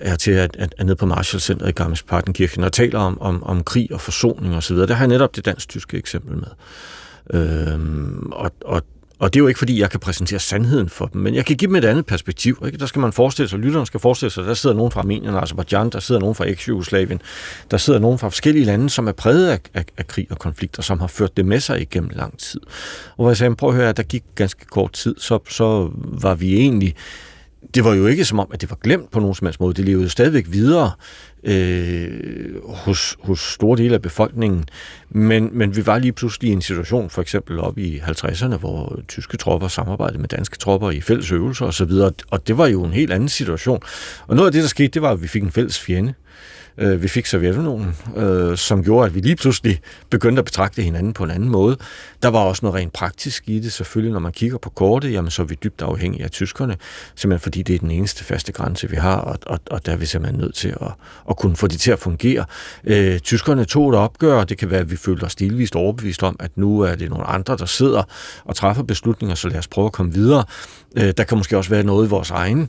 er 0.00 0.16
til 0.16 0.30
at, 0.30 0.56
at, 0.58 0.74
at 0.78 0.86
nede 0.86 0.96
på 0.96 1.06
Marshall 1.06 1.40
Center 1.40 1.66
i 1.66 1.72
Garmisch 1.72 2.04
Partenkirchen 2.06 2.64
og 2.64 2.72
taler 2.72 2.98
om, 2.98 3.20
om, 3.20 3.42
om 3.42 3.64
krig 3.64 3.81
og 3.90 4.00
forsoning 4.00 4.56
osv. 4.56 4.76
Der 4.76 4.94
har 4.94 5.04
jeg 5.04 5.08
netop 5.08 5.36
det 5.36 5.44
dansk-tyske 5.44 5.96
eksempel 5.96 6.36
med. 6.36 6.48
Øhm, 7.40 8.32
og, 8.32 8.50
og 8.64 8.82
og 9.22 9.32
det 9.32 9.40
er 9.40 9.42
jo 9.42 9.46
ikke, 9.46 9.58
fordi 9.58 9.80
jeg 9.80 9.90
kan 9.90 10.00
præsentere 10.00 10.38
sandheden 10.38 10.88
for 10.88 11.06
dem, 11.06 11.20
men 11.20 11.34
jeg 11.34 11.46
kan 11.46 11.56
give 11.56 11.68
dem 11.68 11.76
et 11.76 11.84
andet 11.84 12.06
perspektiv. 12.06 12.62
Ikke? 12.66 12.78
Der 12.78 12.86
skal 12.86 13.00
man 13.00 13.12
forestille 13.12 13.48
sig, 13.48 13.58
lytteren 13.58 13.86
skal 13.86 14.00
forestille 14.00 14.30
sig, 14.30 14.44
der 14.44 14.54
sidder 14.54 14.76
nogen 14.76 14.92
fra 14.92 15.00
Armenien 15.00 15.34
og 15.34 15.42
Azerbaijan, 15.42 15.90
der 15.90 16.00
sidder 16.00 16.20
nogen 16.20 16.34
fra 16.34 16.44
eks-Jugoslavien, 16.44 17.20
der 17.70 17.76
sidder 17.76 17.98
nogen 17.98 18.18
fra 18.18 18.28
forskellige 18.28 18.64
lande, 18.64 18.90
som 18.90 19.08
er 19.08 19.12
præget 19.12 19.48
af, 19.48 19.60
af, 19.74 19.84
af 19.98 20.06
krig 20.06 20.26
og 20.30 20.38
konflikter, 20.38 20.82
som 20.82 21.00
har 21.00 21.06
ført 21.06 21.36
det 21.36 21.46
med 21.46 21.60
sig 21.60 21.80
igennem 21.80 22.10
lang 22.14 22.38
tid. 22.38 22.60
Og 23.08 23.16
hvor 23.16 23.30
jeg 23.30 23.36
sagde, 23.36 23.56
prøv 23.56 23.68
at 23.68 23.74
høre, 23.74 23.88
at 23.88 23.96
der 23.96 24.02
gik 24.02 24.24
ganske 24.34 24.64
kort 24.64 24.92
tid, 24.92 25.14
så, 25.18 25.38
så 25.48 25.90
var 25.94 26.34
vi 26.34 26.56
egentlig 26.56 26.94
det 27.74 27.84
var 27.84 27.94
jo 27.94 28.06
ikke 28.06 28.24
som 28.24 28.38
om, 28.38 28.50
at 28.52 28.60
det 28.60 28.70
var 28.70 28.76
glemt 28.76 29.10
på 29.10 29.20
nogen 29.20 29.34
som 29.34 29.46
helst 29.46 29.60
måde. 29.60 29.74
Det 29.74 29.84
levede 29.84 30.08
stadigvæk 30.08 30.46
videre 30.48 30.90
øh, 31.44 32.64
hos, 32.68 33.16
hos 33.20 33.40
store 33.40 33.78
dele 33.78 33.94
af 33.94 34.02
befolkningen. 34.02 34.64
Men, 35.10 35.50
men 35.52 35.76
vi 35.76 35.86
var 35.86 35.98
lige 35.98 36.12
pludselig 36.12 36.50
i 36.50 36.52
en 36.52 36.62
situation, 36.62 37.10
for 37.10 37.22
eksempel 37.22 37.58
op 37.58 37.78
i 37.78 37.98
50'erne, 37.98 38.56
hvor 38.56 39.00
tyske 39.08 39.36
tropper 39.36 39.68
samarbejdede 39.68 40.18
med 40.18 40.28
danske 40.28 40.58
tropper 40.58 40.90
i 40.90 41.00
fælles 41.00 41.32
øvelser 41.32 41.66
osv., 41.66 41.92
og 42.30 42.48
det 42.48 42.58
var 42.58 42.66
jo 42.66 42.84
en 42.84 42.92
helt 42.92 43.12
anden 43.12 43.28
situation. 43.28 43.80
Og 44.26 44.36
noget 44.36 44.46
af 44.46 44.52
det, 44.52 44.62
der 44.62 44.68
skete, 44.68 44.88
det 44.88 45.02
var, 45.02 45.10
at 45.10 45.22
vi 45.22 45.28
fik 45.28 45.42
en 45.42 45.52
fælles 45.52 45.80
fjende. 45.80 46.14
Øh, 46.78 47.02
vi 47.02 47.08
fik 47.08 47.26
Sovjetunionen, 47.26 47.96
øh, 48.16 48.56
som 48.56 48.84
gjorde, 48.84 49.06
at 49.06 49.14
vi 49.14 49.20
lige 49.20 49.36
pludselig 49.36 49.80
begyndte 50.10 50.40
at 50.40 50.44
betragte 50.44 50.82
hinanden 50.82 51.12
på 51.12 51.24
en 51.24 51.30
anden 51.30 51.48
måde. 51.48 51.76
Der 52.22 52.28
var 52.28 52.38
også 52.38 52.60
noget 52.62 52.74
rent 52.74 52.92
praktisk 52.92 53.48
i 53.48 53.58
det, 53.58 53.72
selvfølgelig. 53.72 54.12
Når 54.12 54.20
man 54.20 54.32
kigger 54.32 54.58
på 54.58 54.70
kortet, 54.70 55.12
jamen, 55.12 55.30
så 55.30 55.42
er 55.42 55.46
vi 55.46 55.58
dybt 55.64 55.82
afhængige 55.82 56.24
af 56.24 56.30
tyskerne, 56.30 56.76
simpelthen 57.14 57.42
fordi 57.42 57.62
det 57.62 57.74
er 57.74 57.78
den 57.78 57.90
eneste 57.90 58.24
faste 58.24 58.52
grænse, 58.52 58.90
vi 58.90 58.96
har, 58.96 59.16
og, 59.16 59.38
og, 59.46 59.60
og 59.70 59.86
der 59.86 59.92
er 59.92 59.96
vi 59.96 60.06
simpelthen 60.06 60.40
nødt 60.40 60.54
til 60.54 60.68
at, 60.68 60.92
at 61.30 61.36
kunne 61.36 61.56
få 61.56 61.66
det 61.66 61.80
til 61.80 61.90
at 61.90 61.98
fungere. 61.98 62.44
Øh, 62.84 63.18
tyskerne 63.18 63.64
tog 63.64 63.90
et 63.90 63.96
opgør, 63.96 64.34
og 64.34 64.48
det 64.48 64.58
kan 64.58 64.70
være, 64.70 64.80
at 64.80 64.90
vi 64.90 64.96
følte 64.96 65.24
os 65.24 65.32
stilvist 65.32 65.76
overbevist 65.76 66.22
om, 66.22 66.36
at 66.40 66.50
nu 66.56 66.80
er 66.80 66.94
det 66.94 67.10
nogle 67.10 67.24
andre, 67.24 67.56
der 67.56 67.66
sidder 67.66 68.02
og 68.44 68.56
træffer 68.56 68.82
beslutninger, 68.82 69.34
så 69.34 69.48
lad 69.48 69.58
os 69.58 69.68
prøve 69.68 69.86
at 69.86 69.92
komme 69.92 70.12
videre. 70.12 70.44
Øh, 70.96 71.12
der 71.16 71.24
kan 71.24 71.38
måske 71.38 71.56
også 71.56 71.70
være 71.70 71.82
noget 71.84 72.06
i 72.06 72.10
vores 72.10 72.30
egen 72.30 72.60
øh, 72.60 72.68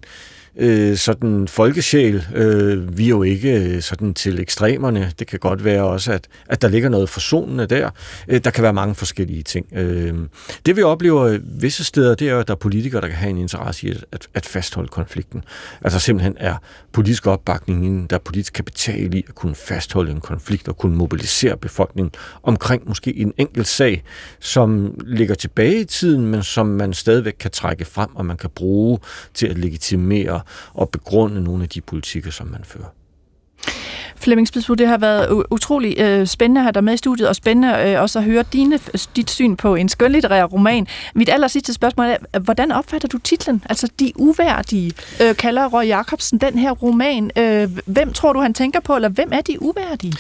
Øh, 0.58 0.97
sådan 0.97 1.47
folkesjæl. 1.47 2.26
Øh, 2.36 2.97
vi 2.97 3.04
er 3.04 3.10
jo 3.10 3.24
ikke 3.24 3.76
øh, 3.76 3.82
sådan 3.82 4.14
til 4.14 4.39
ekstremerne. 4.39 5.12
Det 5.20 5.28
kan 5.28 5.39
godt 5.39 5.64
være 5.64 5.84
også, 5.84 6.12
at, 6.12 6.28
at 6.49 6.62
der 6.62 6.68
ligger 6.68 6.89
noget 6.89 7.10
forsonende 7.10 7.66
der. 7.66 7.89
Øh, 8.28 8.41
der 8.43 8.51
kan 8.51 8.64
være 8.64 8.74
mange 8.74 8.95
forskellige 8.95 9.43
ting. 9.43 9.66
Øh, 9.76 10.14
det 10.66 10.78
vi 10.78 10.82
oplever 10.82 11.39
visse 11.43 11.84
steder, 11.84 12.16
det 12.16 12.30
er 12.30 12.39
at 12.39 12.47
der 12.47 12.54
er 12.54 12.58
politikere, 12.58 13.01
der 13.01 13.08
kan 13.08 13.18
have 13.18 13.30
en 13.30 13.38
interesse 13.38 13.88
i 13.88 13.91
at, 13.91 14.06
at, 14.12 14.28
at 14.34 14.45
fastholde 14.45 14.88
konflikten. 14.88 15.43
Altså 15.82 15.99
simpelthen 15.99 16.36
er 16.39 16.56
politisk 16.91 17.28
opbakning, 17.28 18.10
der 18.10 18.16
er 18.16 18.20
politisk 18.20 18.54
kapital 18.54 19.14
i 19.14 19.26
at 19.28 19.36
kunne 19.36 19.56
fastholde 19.56 20.12
en 20.12 20.22
konflikt 20.22 20.68
og 20.68 20.78
kunne 20.78 20.95
mobilisere 20.95 21.58
befolkningen 21.58 22.12
omkring 22.43 22.88
måske 22.88 23.18
en 23.18 23.34
enkelt 23.38 23.68
sag, 23.68 24.04
som 24.39 24.95
ligger 25.06 25.36
tilbage 25.36 25.80
i 25.80 25.86
tiden, 25.86 26.28
men 26.28 26.43
som 26.43 26.66
man 26.66 26.93
stadigvæk 26.93 27.36
kan 27.39 27.51
trække 27.51 27.86
frem, 27.86 28.10
og 28.16 28.26
man 28.26 28.38
kan 28.38 28.49
bruge 28.49 28.99
til 29.34 29.47
at 29.47 29.58
legitimere 29.58 30.43
og 30.74 30.89
begrunde 30.89 31.44
nogle 31.44 31.64
af 31.64 31.70
de 31.70 31.82
politikker, 31.82 32.32
som 32.32 32.48
man 32.48 32.62
fører. 32.64 32.88
Flemming 34.16 34.48
Spidsbo, 34.48 34.74
det 34.74 34.88
har 34.88 34.98
været 34.98 35.44
utrolig 35.52 36.00
øh, 36.00 36.28
spændende 36.28 36.60
at 36.60 36.64
have 36.64 36.72
dig 36.72 36.84
med 36.84 36.94
i 36.94 36.98
studiet, 36.98 37.30
og 37.30 37.36
spændende 37.36 37.78
øh, 37.78 38.02
også 38.02 38.20
at 38.20 38.26
høre 38.26 38.44
dine, 38.54 38.80
dit 39.16 39.30
syn 39.30 39.56
på 39.56 39.76
en 39.76 39.89
skønlitterær 39.89 40.44
roman. 40.44 40.88
Mit 41.16 41.30
aller 41.30 41.48
sidste 41.48 41.74
spørgsmål 41.74 42.06
er, 42.06 42.39
hvordan 42.39 42.72
opfatter 42.72 43.08
du 43.08 43.18
titlen? 43.18 43.64
Altså, 43.70 43.89
De 44.00 44.12
Uværdige, 44.16 44.94
øh, 45.22 45.36
kalder 45.36 45.68
Røg 45.68 45.88
Jacobsen 45.88 46.38
den 46.38 46.58
her 46.58 46.72
roman. 46.72 47.32
Øh, 47.38 47.70
hvem 47.86 48.14
tror 48.14 48.34
du, 48.34 48.39
han 48.39 48.54
tænker 48.54 48.80
på, 48.80 48.96
eller 48.96 49.10
hvem 49.10 49.30
er 49.32 49.41
De 49.41 49.62
Uværdige? 49.62 50.14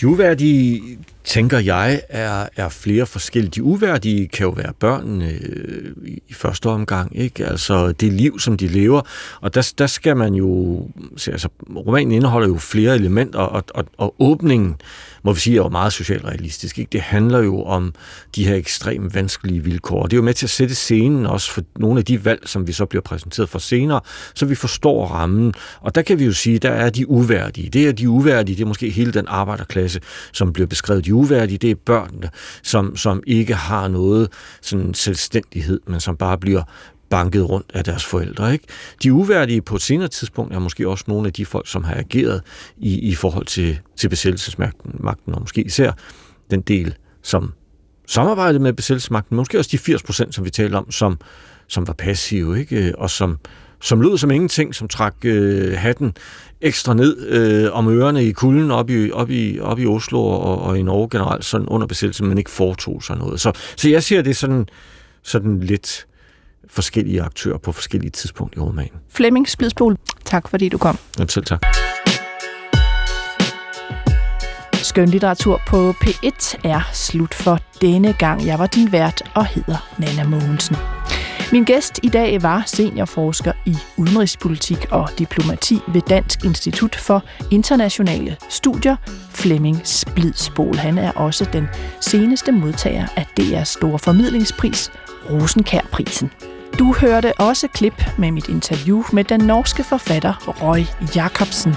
De 0.00 0.06
Uværdige 0.06 0.82
tænker 1.28 1.58
jeg, 1.58 2.02
er, 2.08 2.46
er 2.56 2.68
flere 2.68 3.06
forskellige. 3.06 3.50
De 3.50 3.62
uværdige 3.62 4.28
kan 4.28 4.44
jo 4.44 4.50
være 4.50 4.72
børnene 4.80 5.30
øh, 5.30 5.94
i 6.28 6.32
første 6.32 6.66
omgang, 6.66 7.18
ikke? 7.18 7.46
Altså 7.46 7.92
det 7.92 8.12
liv, 8.12 8.38
som 8.38 8.56
de 8.56 8.66
lever. 8.66 9.00
Og 9.40 9.54
der, 9.54 9.72
der 9.78 9.86
skal 9.86 10.16
man 10.16 10.34
jo... 10.34 10.80
Altså, 11.26 11.48
romanen 11.76 12.12
indeholder 12.12 12.48
jo 12.48 12.58
flere 12.58 12.94
elementer, 12.94 13.38
og, 13.38 13.64
og, 13.74 13.84
og 13.98 14.14
åbningen 14.18 14.76
må 15.28 15.32
vi 15.32 15.40
sige, 15.40 15.56
er 15.58 15.62
jo 15.62 15.68
meget 15.68 15.92
socialrealistisk. 15.92 16.78
Ikke? 16.78 16.88
Det 16.92 17.00
handler 17.00 17.38
jo 17.38 17.62
om 17.62 17.94
de 18.34 18.44
her 18.46 18.54
ekstremt 18.54 19.14
vanskelige 19.14 19.64
vilkår. 19.64 20.02
Og 20.02 20.10
det 20.10 20.16
er 20.16 20.18
jo 20.18 20.24
med 20.24 20.34
til 20.34 20.46
at 20.46 20.50
sætte 20.50 20.74
scenen 20.74 21.26
også 21.26 21.52
for 21.52 21.62
nogle 21.78 21.98
af 21.98 22.04
de 22.04 22.24
valg, 22.24 22.40
som 22.48 22.66
vi 22.66 22.72
så 22.72 22.86
bliver 22.86 23.02
præsenteret 23.02 23.48
for 23.48 23.58
senere, 23.58 24.00
så 24.34 24.46
vi 24.46 24.54
forstår 24.54 25.06
rammen. 25.06 25.54
Og 25.80 25.94
der 25.94 26.02
kan 26.02 26.18
vi 26.18 26.24
jo 26.24 26.32
sige, 26.32 26.58
der 26.58 26.70
er 26.70 26.90
de 26.90 27.10
uværdige. 27.10 27.68
Det 27.68 27.88
er 27.88 27.92
de 27.92 28.08
uværdige, 28.08 28.56
det 28.56 28.62
er 28.62 28.66
måske 28.66 28.90
hele 28.90 29.12
den 29.12 29.24
arbejderklasse, 29.28 30.00
som 30.32 30.52
bliver 30.52 30.66
beskrevet. 30.66 31.04
De 31.04 31.14
uværdige, 31.14 31.58
det 31.58 31.70
er 31.70 31.74
børnene, 31.86 32.30
som, 32.62 32.96
som 32.96 33.22
ikke 33.26 33.54
har 33.54 33.88
noget 33.88 34.28
sådan 34.62 34.94
selvstændighed, 34.94 35.80
men 35.86 36.00
som 36.00 36.16
bare 36.16 36.38
bliver 36.38 36.62
banket 37.10 37.48
rundt 37.48 37.70
af 37.74 37.84
deres 37.84 38.04
forældre. 38.04 38.52
Ikke? 38.52 38.64
De 39.02 39.12
uværdige 39.12 39.62
på 39.62 39.76
et 39.76 39.82
senere 39.82 40.08
tidspunkt 40.08 40.54
er 40.54 40.58
måske 40.58 40.88
også 40.88 41.04
nogle 41.08 41.26
af 41.26 41.32
de 41.32 41.46
folk, 41.46 41.68
som 41.68 41.84
har 41.84 41.94
ageret 41.94 42.42
i, 42.76 42.98
i 42.98 43.14
forhold 43.14 43.46
til, 43.46 43.78
til 43.96 44.08
besættelsesmagten, 44.08 44.94
magten, 44.94 45.34
og 45.34 45.40
måske 45.40 45.62
især 45.62 45.92
den 46.50 46.60
del, 46.60 46.94
som 47.22 47.52
samarbejdede 48.06 48.62
med 48.62 48.72
besættelsesmagten, 48.72 49.36
måske 49.36 49.58
også 49.58 49.68
de 49.72 49.78
80 49.78 50.02
procent, 50.02 50.34
som 50.34 50.44
vi 50.44 50.50
taler 50.50 50.78
om, 50.78 50.90
som, 50.90 51.18
som 51.68 51.86
var 51.86 51.92
passive, 51.92 52.58
ikke? 52.60 52.98
og 52.98 53.10
som, 53.10 53.38
som 53.80 54.00
lød 54.00 54.18
som 54.18 54.30
ingenting, 54.30 54.74
som 54.74 54.88
trak 54.88 55.14
øh, 55.24 55.78
hatten 55.78 56.12
ekstra 56.60 56.94
ned 56.94 57.26
øh, 57.26 57.72
om 57.72 57.88
ørerne 57.88 58.24
i 58.24 58.32
kulden 58.32 58.70
op 58.70 58.90
i, 58.90 59.10
op 59.10 59.30
i, 59.30 59.60
op 59.60 59.78
i 59.78 59.86
Oslo 59.86 60.24
og, 60.24 60.62
og 60.62 60.78
i 60.78 60.82
Norge 60.82 61.08
generelt, 61.10 61.44
sådan 61.44 61.66
under 61.66 61.86
besættelsen, 61.86 62.28
men 62.28 62.38
ikke 62.38 62.50
foretog 62.50 63.02
sig 63.02 63.16
noget. 63.16 63.40
Så, 63.40 63.52
så 63.76 63.88
jeg 63.88 64.02
ser 64.02 64.22
det 64.22 64.36
sådan, 64.36 64.66
sådan 65.22 65.60
lidt 65.60 66.07
forskellige 66.70 67.22
aktører 67.22 67.58
på 67.58 67.72
forskellige 67.72 68.10
tidspunkter 68.10 68.60
i 68.60 68.64
romanen. 68.64 68.92
Flemming 69.10 69.48
Splidsbol, 69.48 69.96
tak 70.24 70.48
fordi 70.48 70.68
du 70.68 70.78
kom. 70.78 70.98
Ja, 71.18 71.26
selv 71.26 71.44
tak. 71.44 71.62
Skønlitteratur 74.82 75.60
på 75.66 75.90
P1 75.90 76.60
er 76.64 76.90
slut 76.92 77.34
for 77.34 77.58
denne 77.80 78.12
gang. 78.12 78.46
Jeg 78.46 78.58
var 78.58 78.66
din 78.66 78.92
vært 78.92 79.22
og 79.34 79.46
hedder 79.46 79.88
Nana 79.98 80.28
Mogensen. 80.28 80.76
Min 81.52 81.64
gæst 81.64 82.00
i 82.02 82.08
dag 82.08 82.42
var 82.42 82.62
seniorforsker 82.66 83.52
i 83.66 83.76
udenrigspolitik 83.96 84.86
og 84.90 85.08
diplomati 85.18 85.80
ved 85.88 86.00
Dansk 86.08 86.44
Institut 86.44 86.96
for 86.96 87.24
Internationale 87.50 88.36
Studier, 88.48 88.96
Flemming 89.30 89.80
Splidsbol. 89.84 90.76
Han 90.76 90.98
er 90.98 91.12
også 91.12 91.44
den 91.52 91.66
seneste 92.00 92.52
modtager 92.52 93.06
af 93.16 93.26
DR's 93.40 93.64
store 93.64 93.98
formidlingspris, 93.98 94.92
Rosenkærprisen. 95.30 96.30
Du 96.78 96.94
hørte 97.00 97.32
også 97.38 97.68
klip 97.68 98.04
med 98.18 98.32
mit 98.32 98.48
interview 98.48 99.02
med 99.12 99.24
den 99.24 99.40
norske 99.40 99.84
forfatter 99.84 100.62
Roy 100.62 100.78
Jacobsen. 101.16 101.74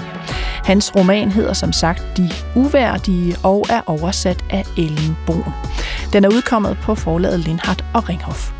Hans 0.64 0.96
roman 0.96 1.30
hedder 1.30 1.52
som 1.52 1.72
sagt 1.72 2.02
De 2.16 2.30
Uværdige 2.56 3.36
og 3.44 3.66
er 3.70 3.80
oversat 3.86 4.44
af 4.50 4.64
Ellen 4.76 5.16
Bohn. 5.26 5.52
Den 6.12 6.24
er 6.24 6.28
udkommet 6.28 6.78
på 6.82 6.94
forlaget 6.94 7.40
Lindhardt 7.40 7.84
og 7.94 8.08
Ringhof. 8.08 8.52